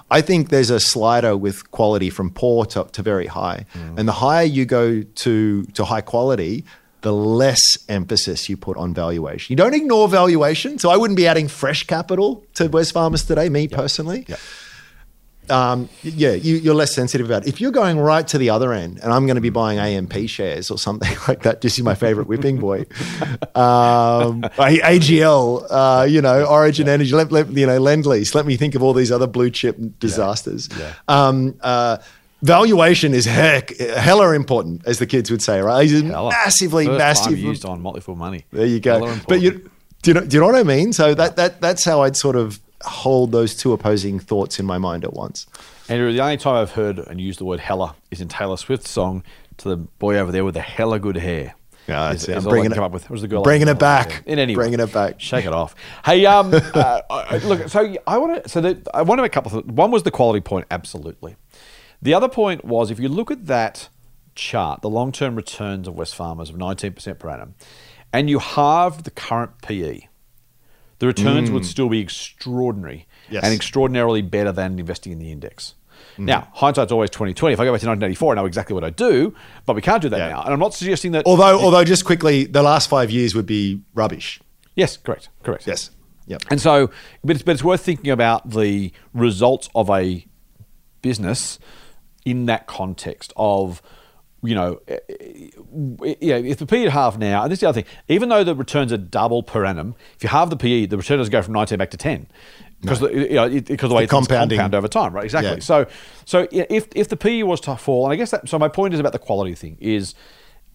[0.09, 3.65] I think there's a slider with quality from poor to, to very high.
[3.73, 3.99] Mm.
[3.99, 6.65] And the higher you go to, to high quality,
[7.01, 9.51] the less emphasis you put on valuation.
[9.51, 10.79] You don't ignore valuation.
[10.79, 14.25] So I wouldn't be adding fresh capital to Wesfarmers today, me personally.
[14.27, 14.37] Yeah.
[15.49, 17.49] Um, yeah, you, you're less sensitive about it.
[17.49, 20.29] If you're going right to the other end, and I'm going to be buying AMP
[20.29, 22.85] shares or something like that, just is my favorite whipping boy.
[23.53, 28.33] Um, AGL, uh, you know, Origin Energy, let, let, you know, Lend Lease.
[28.33, 30.69] Let me think of all these other blue chip disasters.
[30.77, 30.93] Yeah.
[31.07, 31.97] Um, uh,
[32.41, 35.89] valuation is heck, hella important, as the kids would say, right?
[35.89, 36.29] It's Hella.
[36.29, 37.33] massively, First massive.
[37.33, 38.45] Time used on Motley Fool money.
[38.51, 39.17] There you go.
[39.27, 39.69] But you,
[40.01, 40.93] do you know, do you know what I mean?
[40.93, 44.77] So that, that that's how I'd sort of hold those two opposing thoughts in my
[44.77, 45.45] mind at once.
[45.87, 48.89] Andrew, the only time I've heard and used the word hella is in Taylor Swift's
[48.89, 49.23] song
[49.57, 51.55] to the boy over there with the hella good hair.
[51.87, 52.37] Yeah, Is- it.
[52.37, 53.09] I'm bringing it- come up with.
[53.09, 53.43] Was the girl?
[53.43, 54.23] bringing I- it back.
[54.25, 54.61] In any way.
[54.63, 55.19] Bringing it back.
[55.19, 55.75] Shake it off.
[56.05, 57.67] Hey, um, uh, look.
[57.69, 58.49] So I want to.
[58.49, 59.59] So the, I want to make a couple.
[59.59, 60.67] Of, one was the quality point.
[60.71, 61.35] Absolutely.
[62.01, 63.89] The other point was if you look at that
[64.35, 67.55] chart, the long-term returns of Wesfarmers of 19% per annum,
[68.13, 70.01] and you halve the current PE,
[70.99, 73.33] the returns would still be extraordinary Mm.
[73.35, 73.43] Yes.
[73.45, 75.75] and extraordinarily better than investing in the index.
[76.17, 77.53] Now, hindsight's always 2020.
[77.53, 79.33] If I go back to 1984, I know exactly what I do,
[79.65, 80.29] but we can't do that Yeah.
[80.29, 80.41] now.
[80.43, 81.25] And I'm not suggesting that.
[81.25, 84.39] Although, although just quickly, the last five years would be rubbish.
[84.75, 85.67] yes, correct, correct.
[85.67, 85.91] Yes.
[86.27, 86.43] Yep.
[86.49, 86.89] And so,
[87.23, 90.25] but it's, but it's worth thinking about the results of a
[91.01, 91.59] business
[92.25, 93.81] in that context of,
[94.43, 97.69] you know, eh, eh, yeah, if the PE at half now, and this is the
[97.69, 100.87] other thing, even though the returns are double per annum, if you halve the PE,
[100.87, 102.27] the return doesn't go from 19 back to 10.
[102.81, 104.57] Because the, you know, it, because the way The compounding.
[104.57, 105.23] compound over time, right?
[105.23, 105.51] Exactly.
[105.51, 105.59] Yeah.
[105.59, 105.85] So,
[106.25, 108.49] so yeah, if if the PE was to fall, and I guess that.
[108.49, 110.15] So my point is about the quality thing is,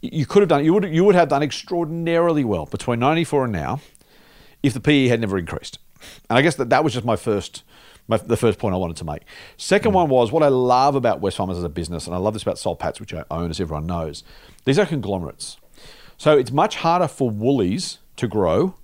[0.03, 3.53] you could have done you would you would have done extraordinarily well between 94 and
[3.53, 3.81] now,
[4.63, 5.81] if the PE had never increased.
[6.31, 7.65] And I guess that that was just my first,
[8.09, 9.23] my, the first point I wanted to make.
[9.57, 9.97] Second hmm.
[9.97, 12.59] one was what I love about Wesfarmers as a business, and I love this about
[12.59, 14.25] Soul Patts, which I own, as everyone knows.
[14.65, 15.59] These are conglomerates.
[16.17, 18.75] So it's much harder for Woolies to grow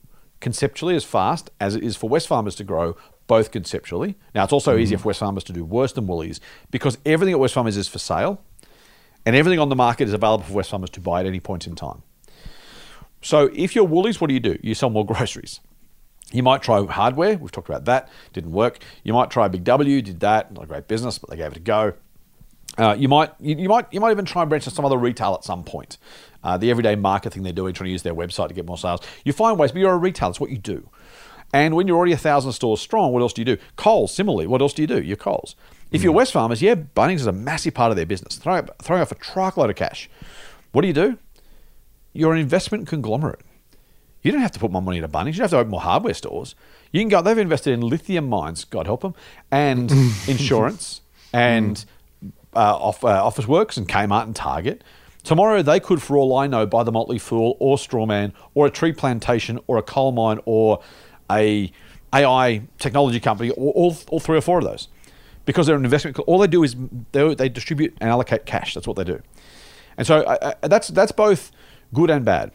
[0.41, 2.97] conceptually as fast as it is for Wesfarmers to grow,
[3.27, 4.17] both conceptually.
[4.35, 4.81] Now, it's also hmm.
[4.81, 6.41] easier for Wesfarmers to do worse than Woolies
[6.71, 8.43] because everything at Wesfarmers is for sale
[9.25, 11.75] and everything on the market is available for Wesfarmers to buy at any point in
[11.75, 12.03] time.
[13.23, 14.59] So if you're Woolies, what do you do?
[14.63, 15.61] You sell more groceries.
[16.33, 17.37] You might try hardware.
[17.37, 18.09] We've talked about that.
[18.33, 18.79] Didn't work.
[19.05, 20.03] You might try Big W.
[20.03, 20.53] Did that.
[20.53, 21.95] Not a great business, but they gave it a go.
[22.79, 24.97] Uh, you might you, you might you might even try and branch to some other
[24.97, 25.99] retail at some point.
[26.43, 28.79] Uh, the everyday market thing they're doing, trying to use their website to get more
[28.79, 29.01] sales.
[29.25, 30.31] You find ways, but you're a retailer.
[30.31, 30.89] It's what you do.
[31.53, 33.59] And when you're already a thousand stores strong, what else do you do?
[33.77, 35.03] Coles, similarly, what else do you do?
[35.03, 35.55] You're Coles.
[35.91, 39.13] If you're Wesfarmers, yeah, Bunnings is a massive part of their business, throwing, throwing off
[39.13, 40.09] a truckload of cash.
[40.73, 41.19] What do you do?
[42.15, 43.43] You're an investment conglomerate.
[44.23, 45.33] You don't have to put more money into Bunnings.
[45.33, 46.55] You don't have to open more hardware stores.
[46.93, 47.23] You can go.
[47.23, 49.15] They've invested in lithium mines, God help them,
[49.51, 49.91] and
[50.29, 51.01] insurance,
[51.33, 51.85] and
[52.55, 54.85] uh, off, uh, Officeworks, and Kmart and Target.
[55.25, 58.71] Tomorrow, they could, for all I know, buy the Motley Fool or Strawman or a
[58.71, 60.81] tree plantation or a coal mine or
[61.31, 61.73] a
[62.13, 64.89] AI technology company, or all, all three or four of those,
[65.47, 66.19] because they're an investment.
[66.21, 66.77] All they do is
[67.13, 68.75] they, they distribute and allocate cash.
[68.75, 69.23] That's what they do,
[69.97, 71.53] and so that's that's both
[71.95, 72.53] good and bad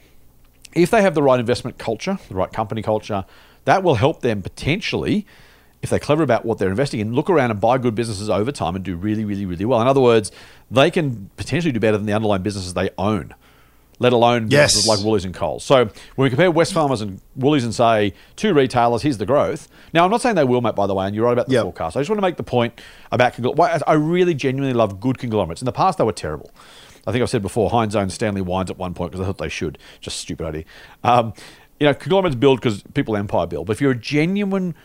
[0.77, 3.25] if they have the right investment culture, the right company culture,
[3.65, 5.25] that will help them potentially,
[5.81, 8.51] if they're clever about what they're investing in, look around and buy good businesses over
[8.51, 9.81] time and do really, really, really well.
[9.81, 10.31] In other words,
[10.71, 13.33] they can potentially do better than the underlying businesses they own,
[13.99, 14.73] let alone Yes.
[14.75, 15.63] businesses like Woolies and Coles.
[15.63, 15.91] So when
[16.25, 19.67] we compare Wesfarmers and Woolies and say two retailers, here's the growth.
[19.93, 20.75] Now I'm not saying they will, Matt.
[20.75, 21.63] By the way, and you're right about the Yep.
[21.63, 21.97] forecast.
[21.97, 22.79] I just want to make the point
[23.11, 25.61] about congl- why- I really genuinely love good conglomerates.
[25.61, 26.51] In the past, they were terrible.
[27.07, 29.37] I think I've said before, Heinz owned Stanley Wines at one point because I thought
[29.37, 29.77] they should.
[30.01, 30.63] Just stupid idea.
[31.05, 31.33] Um,
[31.79, 33.67] you know, conglomerates build because people empire build.
[33.67, 34.75] But if you're a genuine,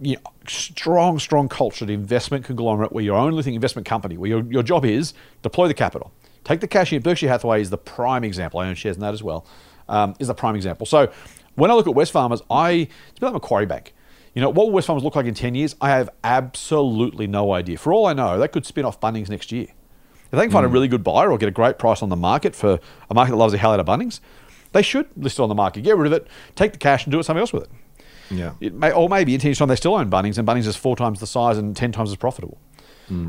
[0.00, 4.42] you know, strong, strong cultured investment conglomerate where you're only thing investment company, where your,
[4.50, 6.10] your job is deploy the capital,
[6.42, 7.00] take the cash in.
[7.00, 8.58] Berkshire Hathaway is the prime example.
[8.58, 9.46] I own shares in that as well.
[9.88, 10.84] Um, is the prime example.
[10.84, 11.12] So
[11.54, 13.94] when I look at Wesfarmers, I it's a bit like Macquarie Bank.
[14.34, 15.76] You know, what will Wesfarmers look like in 10 years?
[15.80, 17.76] I have absolutely no idea.
[17.76, 19.68] For all I know, they could spin off Bunnings next year.
[20.32, 22.16] If they can find a really good buyer or get a great price on the
[22.16, 22.80] market for
[23.10, 24.20] a market that loves the hell out of Bunnings,
[24.72, 26.26] they should list it on the market, get rid of it,
[26.56, 27.70] take the cash and do it something else with it.
[28.30, 28.54] Yeah.
[28.60, 30.74] It may, or maybe in 10 years' time they still own Bunnings and Bunnings is
[30.74, 32.58] four times the size and 10 times as profitable.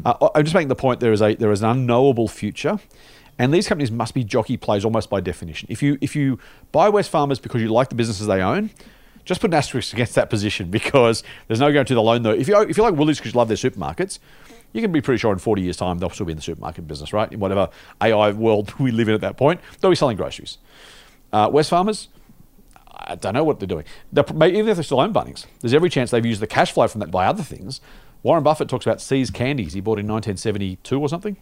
[0.05, 2.79] Uh, I'm just making the point there is a there is an unknowable future,
[3.37, 5.67] and these companies must be jockey plays almost by definition.
[5.69, 6.39] If you if you
[6.71, 8.69] buy Wesfarmers because you like the businesses they own,
[9.25, 12.31] just put an asterisk against that position because there's no guarantee they'll own though.
[12.31, 14.19] If you if you like Woolies because you love their supermarkets,
[14.73, 16.87] you can be pretty sure in 40 years' time they'll still be in the supermarket
[16.87, 17.31] business, right?
[17.31, 17.69] In whatever
[18.01, 20.57] AI world we live in at that point, they'll be selling groceries.
[21.31, 22.07] Uh, Wesfarmers,
[22.91, 23.85] I don't know what they're doing.
[24.11, 26.87] They're, even if they still own Bunnings, there's every chance they've used the cash flow
[26.87, 27.81] from that to buy other things.
[28.21, 31.37] Warren Buffett talks about See's Candies he bought in 1972 or something.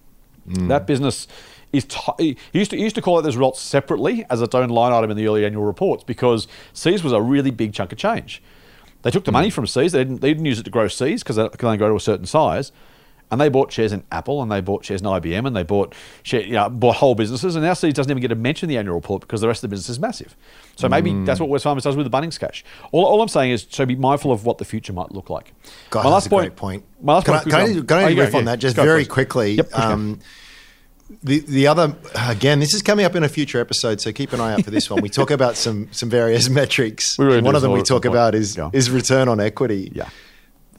[0.67, 1.27] That business
[1.71, 1.85] is.
[1.85, 4.69] T- he used to he used to call it those results separately as its own
[4.69, 7.99] line item in the early annual reports because See's was a really big chunk of
[7.99, 8.41] change.
[9.03, 9.91] They took the money from See's.
[9.91, 11.95] They didn't, they didn't use it to grow See's because they can only grow to
[11.95, 12.71] a certain size.
[13.31, 15.95] And they bought shares in Apple and they bought shares in IBM and they bought
[16.21, 17.55] share, you know, bought whole businesses.
[17.55, 19.69] And now See's doesn't even get to mention the annual report because the rest of
[19.69, 20.35] the business is massive.
[20.75, 22.63] So maybe that's what Wesfarmers does with the Bunnings cash.
[22.91, 25.53] All, all I'm saying is so be mindful of what the future might look like.
[25.89, 26.83] God, that's a great point.
[27.01, 27.47] My last can point.
[27.47, 28.41] I, can I, can I Oh, you go, on yeah.
[28.43, 29.53] that just very quickly?
[29.53, 30.19] Yep, um,
[31.23, 34.39] the the other again, this is coming up in a future episode, so keep an
[34.39, 35.01] eye out for this one.
[35.01, 37.17] We talk about some some various metrics.
[37.19, 38.69] Really one of them we talk about is Yeah.
[38.73, 39.91] is return on equity.
[39.93, 40.09] Yeah.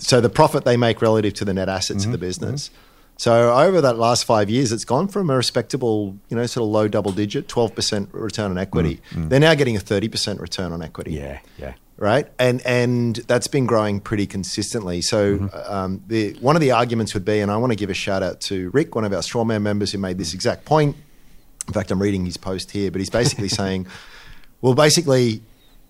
[0.02, 2.14] So the profit they make relative to the net assets Mm-hmm.
[2.14, 2.70] of the business.
[3.18, 6.70] So over that last five years, it's gone from a respectable, you know, sort of
[6.70, 9.00] low double digit, twelve percent return on equity.
[9.14, 11.74] They're now getting a thirty percent return on equity Mm, Yeah, yeah.
[11.98, 12.26] right?
[12.38, 15.02] And and that's been growing pretty consistently.
[15.02, 15.72] So Mm-hmm.
[15.72, 18.22] um, the one of the arguments would be, and I want to give a shout
[18.24, 20.96] out to Rick, one of our Strawman members, who made this exact point.
[21.68, 23.86] In fact, I'm reading his post here, but he's basically saying,
[24.62, 25.42] well, basically.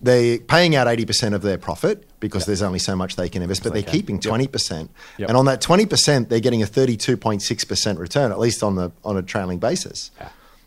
[0.03, 3.63] They're paying out 80% of their profit because there's only so much they can invest,
[3.63, 4.89] but they they're keeping 20%.
[5.17, 5.29] Yep.
[5.29, 9.21] And on that 20%, they're getting a 32.6% return, at least on the on a
[9.21, 10.11] trailing basis.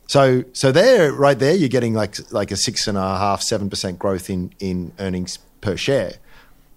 [0.07, 3.69] So so there, right there, you're getting like like a six and a half, seven
[3.69, 6.15] percent growth in in earnings per share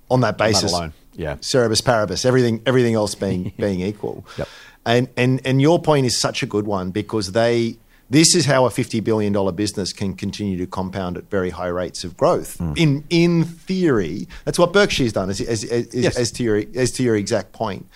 [0.10, 1.36] on that basis alone, yeah.
[1.42, 4.26] Ceteris paribus, everything everything else being being equal.
[4.38, 4.48] Yep.
[4.86, 7.78] And and and your point is such a good one because they
[8.10, 11.68] this is how a fifty billion dollar business can continue to compound at very high
[11.68, 12.58] rates of growth.
[12.58, 12.74] Hmm.
[12.76, 15.30] In in theory, that's what Berkshire's done.
[15.30, 16.18] As as, as, Yes.
[16.18, 17.88] as to your as to your exact point.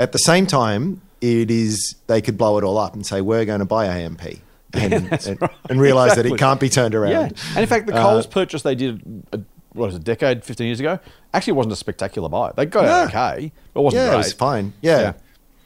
[0.00, 3.44] At the same time, it is they could blow it all up and say we're
[3.44, 4.22] going to buy AMP.
[4.74, 5.50] And, and, right.
[5.68, 7.10] and realize that it can't be turned around.
[7.12, 9.36] Yeah, and in fact, the Uh, Coles purchase they did, uh,
[9.74, 10.98] what was it, a decade, fifteen years ago,
[11.34, 12.52] actually wasn't a spectacular buy.
[12.56, 13.02] They got No.
[13.02, 14.14] it okay, but it wasn't yeah, great.
[14.14, 14.72] it was fine.
[14.80, 15.12] Yeah.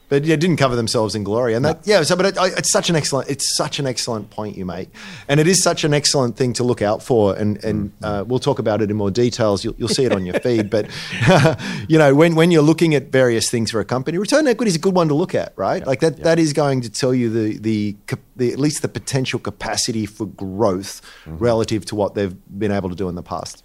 [0.09, 1.53] But yeah, didn't cover themselves in glory.
[1.53, 4.57] And that, yeah, so but it, it's such an excellent, it's such an excellent point
[4.57, 4.89] you make,
[5.27, 7.35] and it is such an excellent thing to look out for.
[7.35, 9.63] And and uh, we'll talk about it in more details.
[9.63, 10.69] You'll, you'll see it on your feed.
[10.69, 10.89] But
[11.87, 14.75] you know, when when you're looking at various things for a company, return equity is
[14.75, 15.85] a good one to look at, right?
[15.85, 17.95] Like that that is going to tell you the the,
[18.35, 22.95] the at least the potential capacity for growth relative to what they've been able to
[22.95, 23.63] do in the past.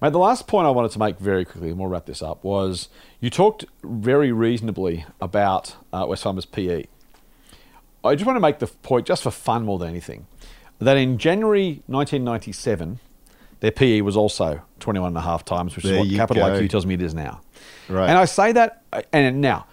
[0.00, 2.44] Mate, the last point I wanted to make very quickly, and we'll wrap this up,
[2.44, 2.88] was
[3.20, 6.84] you talked very reasonably about uh, Wesfarmers PE.
[8.04, 10.26] I just want to make the point, just for fun more than anything,
[10.78, 13.00] that in January 1997,
[13.60, 16.60] their PE was also 21 and a half times, which There is what Capital go.
[16.60, 17.40] IQ tells me it is now.
[17.88, 18.08] Right.
[18.08, 18.82] And I say that,
[19.12, 19.66] and now,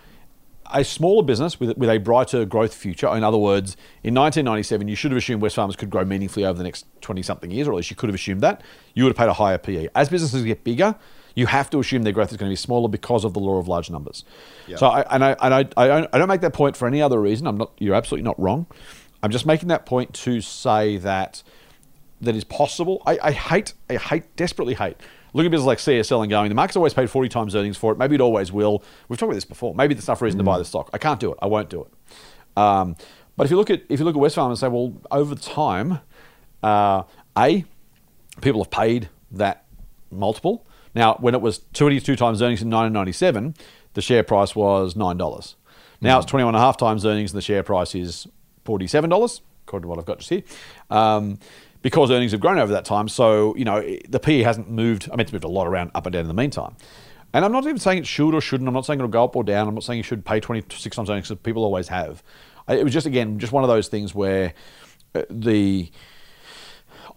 [0.74, 4.96] a smaller business with, with a brighter growth future, in other words, in 1997, you
[4.96, 7.78] should have assumed Wesfarmers could grow meaningfully over the next 20 something years, or at
[7.78, 8.62] least you could have assumed that.
[8.94, 9.90] You would have paid a higher PE.
[9.96, 10.96] As businesses get bigger,
[11.36, 13.58] you have to assume their growth is going to be smaller because of the law
[13.58, 14.24] of large numbers.
[14.78, 17.02] So, I, and, I, and I, I, don't, I don't make that point for any
[17.02, 17.48] other reason.
[17.48, 18.68] I'm not, you're absolutely not wrong.
[19.22, 21.44] I'm just making that point to say that
[22.22, 23.02] that is possible.
[23.06, 24.98] I, I hate, I hate, desperately hate
[25.34, 27.92] looking at business like CSL and going, the market's always paid 40 times earnings for
[27.92, 27.98] it.
[27.98, 28.84] Maybe it always will.
[29.10, 29.74] We've talked about this before.
[29.76, 30.90] Maybe that's enough reason to buy the stock.
[30.94, 31.38] I can't do it.
[31.42, 32.58] I won't do it.
[32.58, 32.96] Um,
[33.36, 36.00] but if you look at if you look at Westfarm and say, well, over time,
[36.62, 37.04] uh,
[37.38, 37.66] a
[38.42, 39.66] people have paid that
[40.12, 40.68] multiple.
[40.96, 43.56] Now, when it was 22 times earnings in 1997,
[43.94, 45.56] the share price was nine dollars.
[46.02, 48.28] Now it's 21 and a half times earnings, and the share price is
[48.66, 50.44] 47 dollars, according to what I've got just here.
[50.90, 51.40] Um,
[51.84, 55.08] because earnings have grown over that time, so you know the PE hasn't moved.
[55.10, 56.76] I mean, it's moved a lot around up and down in the meantime.
[57.36, 58.68] And I'm not even saying it should or shouldn't.
[58.68, 59.68] I'm not saying it'll go up or down.
[59.68, 62.24] I'm not saying you should pay 26 times earnings because people always have.
[62.68, 64.54] It was just again just one of those things where
[65.14, 65.92] uh, the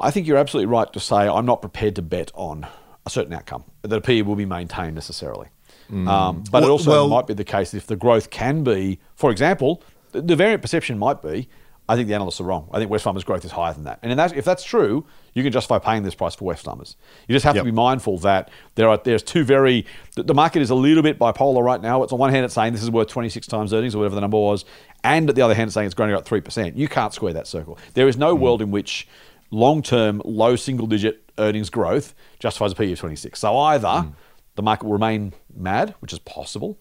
[0.01, 2.66] I think you're absolutely right to say I'm not prepared to bet on
[3.06, 5.48] a certain outcome that a PE will be maintained necessarily.
[5.88, 9.30] Um, but it also well- might be the case if the growth can be, for
[9.30, 11.48] example, the variant perception might be.
[11.88, 12.68] I think the analysts are wrong.
[12.72, 15.42] I think Wesfarmers' growth is higher than that, and in that, if that's true, you
[15.42, 16.96] can justify paying this price for Wesfarmers.
[17.28, 17.62] You just have Yep.
[17.62, 21.02] to be mindful that there are there's two very the, the market is a little
[21.02, 22.02] bit bipolar right now.
[22.02, 24.20] It's on one hand it's saying this is worth 26 times earnings or whatever the
[24.20, 24.64] number was,
[25.04, 26.76] and at the other hand it's saying it's growing at three percent.
[26.76, 27.78] You can't square that circle.
[27.94, 28.40] There is no mm.
[28.40, 29.06] world in which
[29.50, 33.38] long-term low single-digit earnings growth justifies a PE of 26.
[33.38, 34.12] So either mm.
[34.56, 36.78] the market will remain mad, which is possible,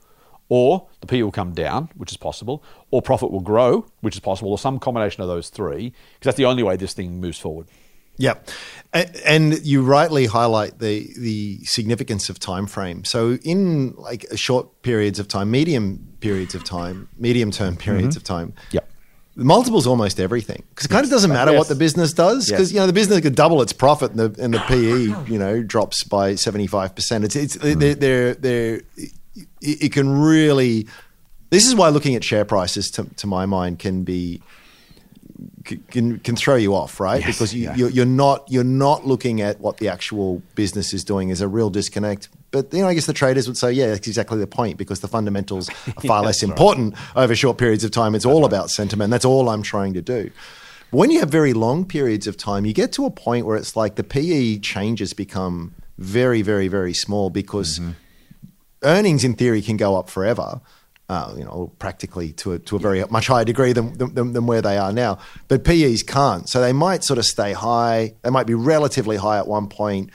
[0.49, 4.19] or the PE will come down, which is possible, or profit will grow, which is
[4.19, 7.39] possible, or some combination of those three, because that's the only way this thing moves
[7.39, 7.67] forward.
[8.17, 8.35] Yeah,
[9.25, 13.03] and you rightly highlight the the significance of time frame.
[13.03, 17.81] So in like short periods of time, medium periods of time, medium term mm-hmm.
[17.81, 18.53] periods of time.
[18.71, 18.81] Yeah.
[19.37, 21.57] Multiple's almost everything because it kind of doesn't matter Yes.
[21.57, 22.73] what the business does because Yes.
[22.73, 25.61] you know the business could double its profit and the and the PE you know
[25.61, 27.25] drops by seventy five percent.
[27.25, 27.77] It's it's mm-hmm.
[27.79, 28.81] they're they're, they're
[29.35, 30.87] it, it can really.
[31.49, 34.41] This is why looking at share prices, to, to my mind, can be
[35.89, 37.21] can can throw you off, right?
[37.21, 37.75] Yes, because you, yeah.
[37.75, 41.29] you're, you're not you're not looking at what the actual business is doing.
[41.29, 42.29] Is a real disconnect.
[42.51, 45.01] But you know, I guess the traders would say, yeah, that's exactly the point because
[45.01, 48.15] the fundamentals are far less important over short periods of time.
[48.15, 49.11] It's all about sentiment.
[49.11, 50.31] That's all I'm trying to do.
[50.91, 53.57] But when you have very long periods of time, you get to a point where
[53.57, 57.91] it's like the PE changes become very, very, very small because mm-hmm.
[58.85, 60.61] Earnings in theory can go up forever.
[61.07, 64.47] Uh, you know, practically to a, to a very much higher degree than, than, than
[64.47, 65.19] where they are now.
[65.47, 66.49] But PEs can't.
[66.49, 68.15] So they might sort of stay high.
[68.23, 70.09] They might be relatively high at one point.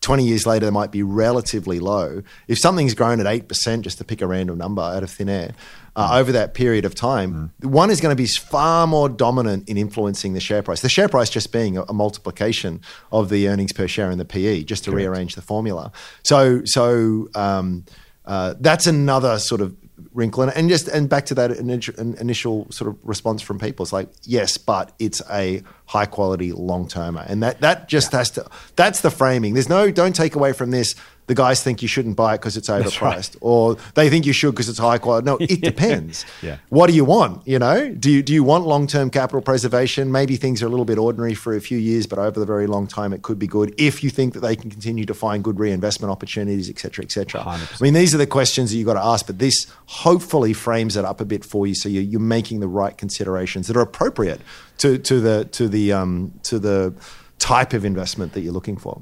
[0.00, 2.22] 20 years later, they might be relatively low.
[2.48, 5.52] If something's grown at 8%, just to pick a random number out of thin air,
[5.94, 9.76] uh, over that period of time, one is going to be far more dominant in
[9.76, 10.80] influencing the share price.
[10.80, 12.80] The share price just being a, a multiplication
[13.12, 15.92] of the earnings per share and the PE, just to rearrange the formula.
[16.22, 17.84] So, so um,
[18.26, 19.76] uh, that's another sort of
[20.12, 20.42] wrinkle.
[20.42, 23.92] And, and just and back to that initial, initial sort of response from people, it's
[23.92, 28.46] like yes, but it's a high quality long termer, and that that just has to.
[28.76, 29.54] That's the framing.
[29.54, 30.94] There's no don't take away from this.
[31.30, 34.50] The guys think you shouldn't buy it because it's overpriced, or they think you should
[34.50, 35.26] because it's high quality.
[35.26, 36.26] No, it depends.
[36.42, 36.56] Yeah.
[36.70, 37.46] What do you want?
[37.46, 40.10] You know, do you do you want long term capital preservation?
[40.10, 42.66] Maybe things are a little bit ordinary for a few years, but over the very
[42.66, 45.44] long time, it could be good if you think that they can continue to find
[45.44, 47.42] good reinvestment opportunities, et cetera, et cetera.
[47.42, 47.80] 100%.
[47.80, 50.96] I mean, these are the questions that you've got to ask, but this hopefully frames
[50.96, 53.82] it up a bit for you, so you're, you're making the right considerations that are
[53.82, 54.40] appropriate
[54.78, 56.92] to to the to the um, to the
[57.38, 59.00] type of investment that you're looking for.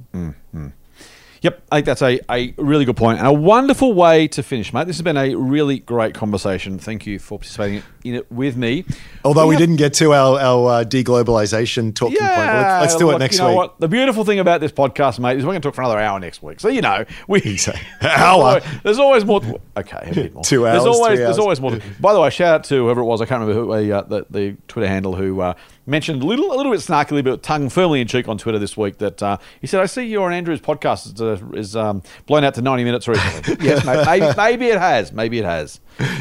[1.43, 4.73] Yep, I think that's a, a really good point and a wonderful way to finish,
[4.73, 4.87] mate.
[4.87, 6.79] This has been a really great conversation.
[6.79, 8.85] Thank you for participating in it with me.
[9.25, 12.29] Although we have- didn't get to our, our uh, deglobalization talking point.
[12.31, 13.57] Let's, let's do look, it next you know week.
[13.57, 13.81] What?
[13.81, 16.19] The beautiful thing about this podcast, mate, is we're going to talk for another hour
[16.19, 16.61] next week.
[16.61, 17.41] So you know, we
[18.03, 18.61] Hour?
[18.83, 19.41] There's always more.
[19.41, 20.43] To, okay, a bit more.
[20.45, 21.39] Two There's hours, always there's hours.
[21.39, 21.71] always more.
[21.73, 23.21] To, by the way, shout out to whoever it was.
[23.21, 25.55] I can't remember who uh, the, the Twitter handle who uh,
[25.89, 28.77] mentioned a little a little bit snarkily, but tongue firmly in cheek on Twitter this
[28.77, 32.03] week that uh, he said, "I see your and Andrew's podcast is, uh, is um,
[32.27, 35.13] blown out to 90 minutes recently." yes, mate, maybe maybe it has.
[35.13, 35.81] Maybe it has.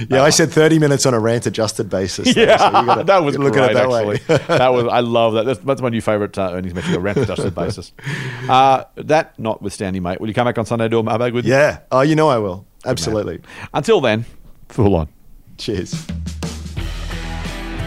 [0.10, 2.34] Yeah, I said 30 minutes on a rant adjusted basis.
[2.34, 3.46] though, Yeah, so gotta- that was great.
[3.46, 4.58] look at it that actually, way.
[4.58, 5.46] that was I love that.
[5.46, 7.92] That's, that's my new favourite uh, earnings metric, a rent adjusted basis.
[8.50, 11.52] Uh, that notwithstanding, mate, will you come back on Sunday do a mailbag with me?
[11.52, 11.80] yeah.
[11.92, 12.66] Oh, you know I will.
[12.86, 13.42] Absolutely.
[13.74, 14.26] Until then,
[14.70, 15.10] full on.
[15.58, 16.06] Cheers.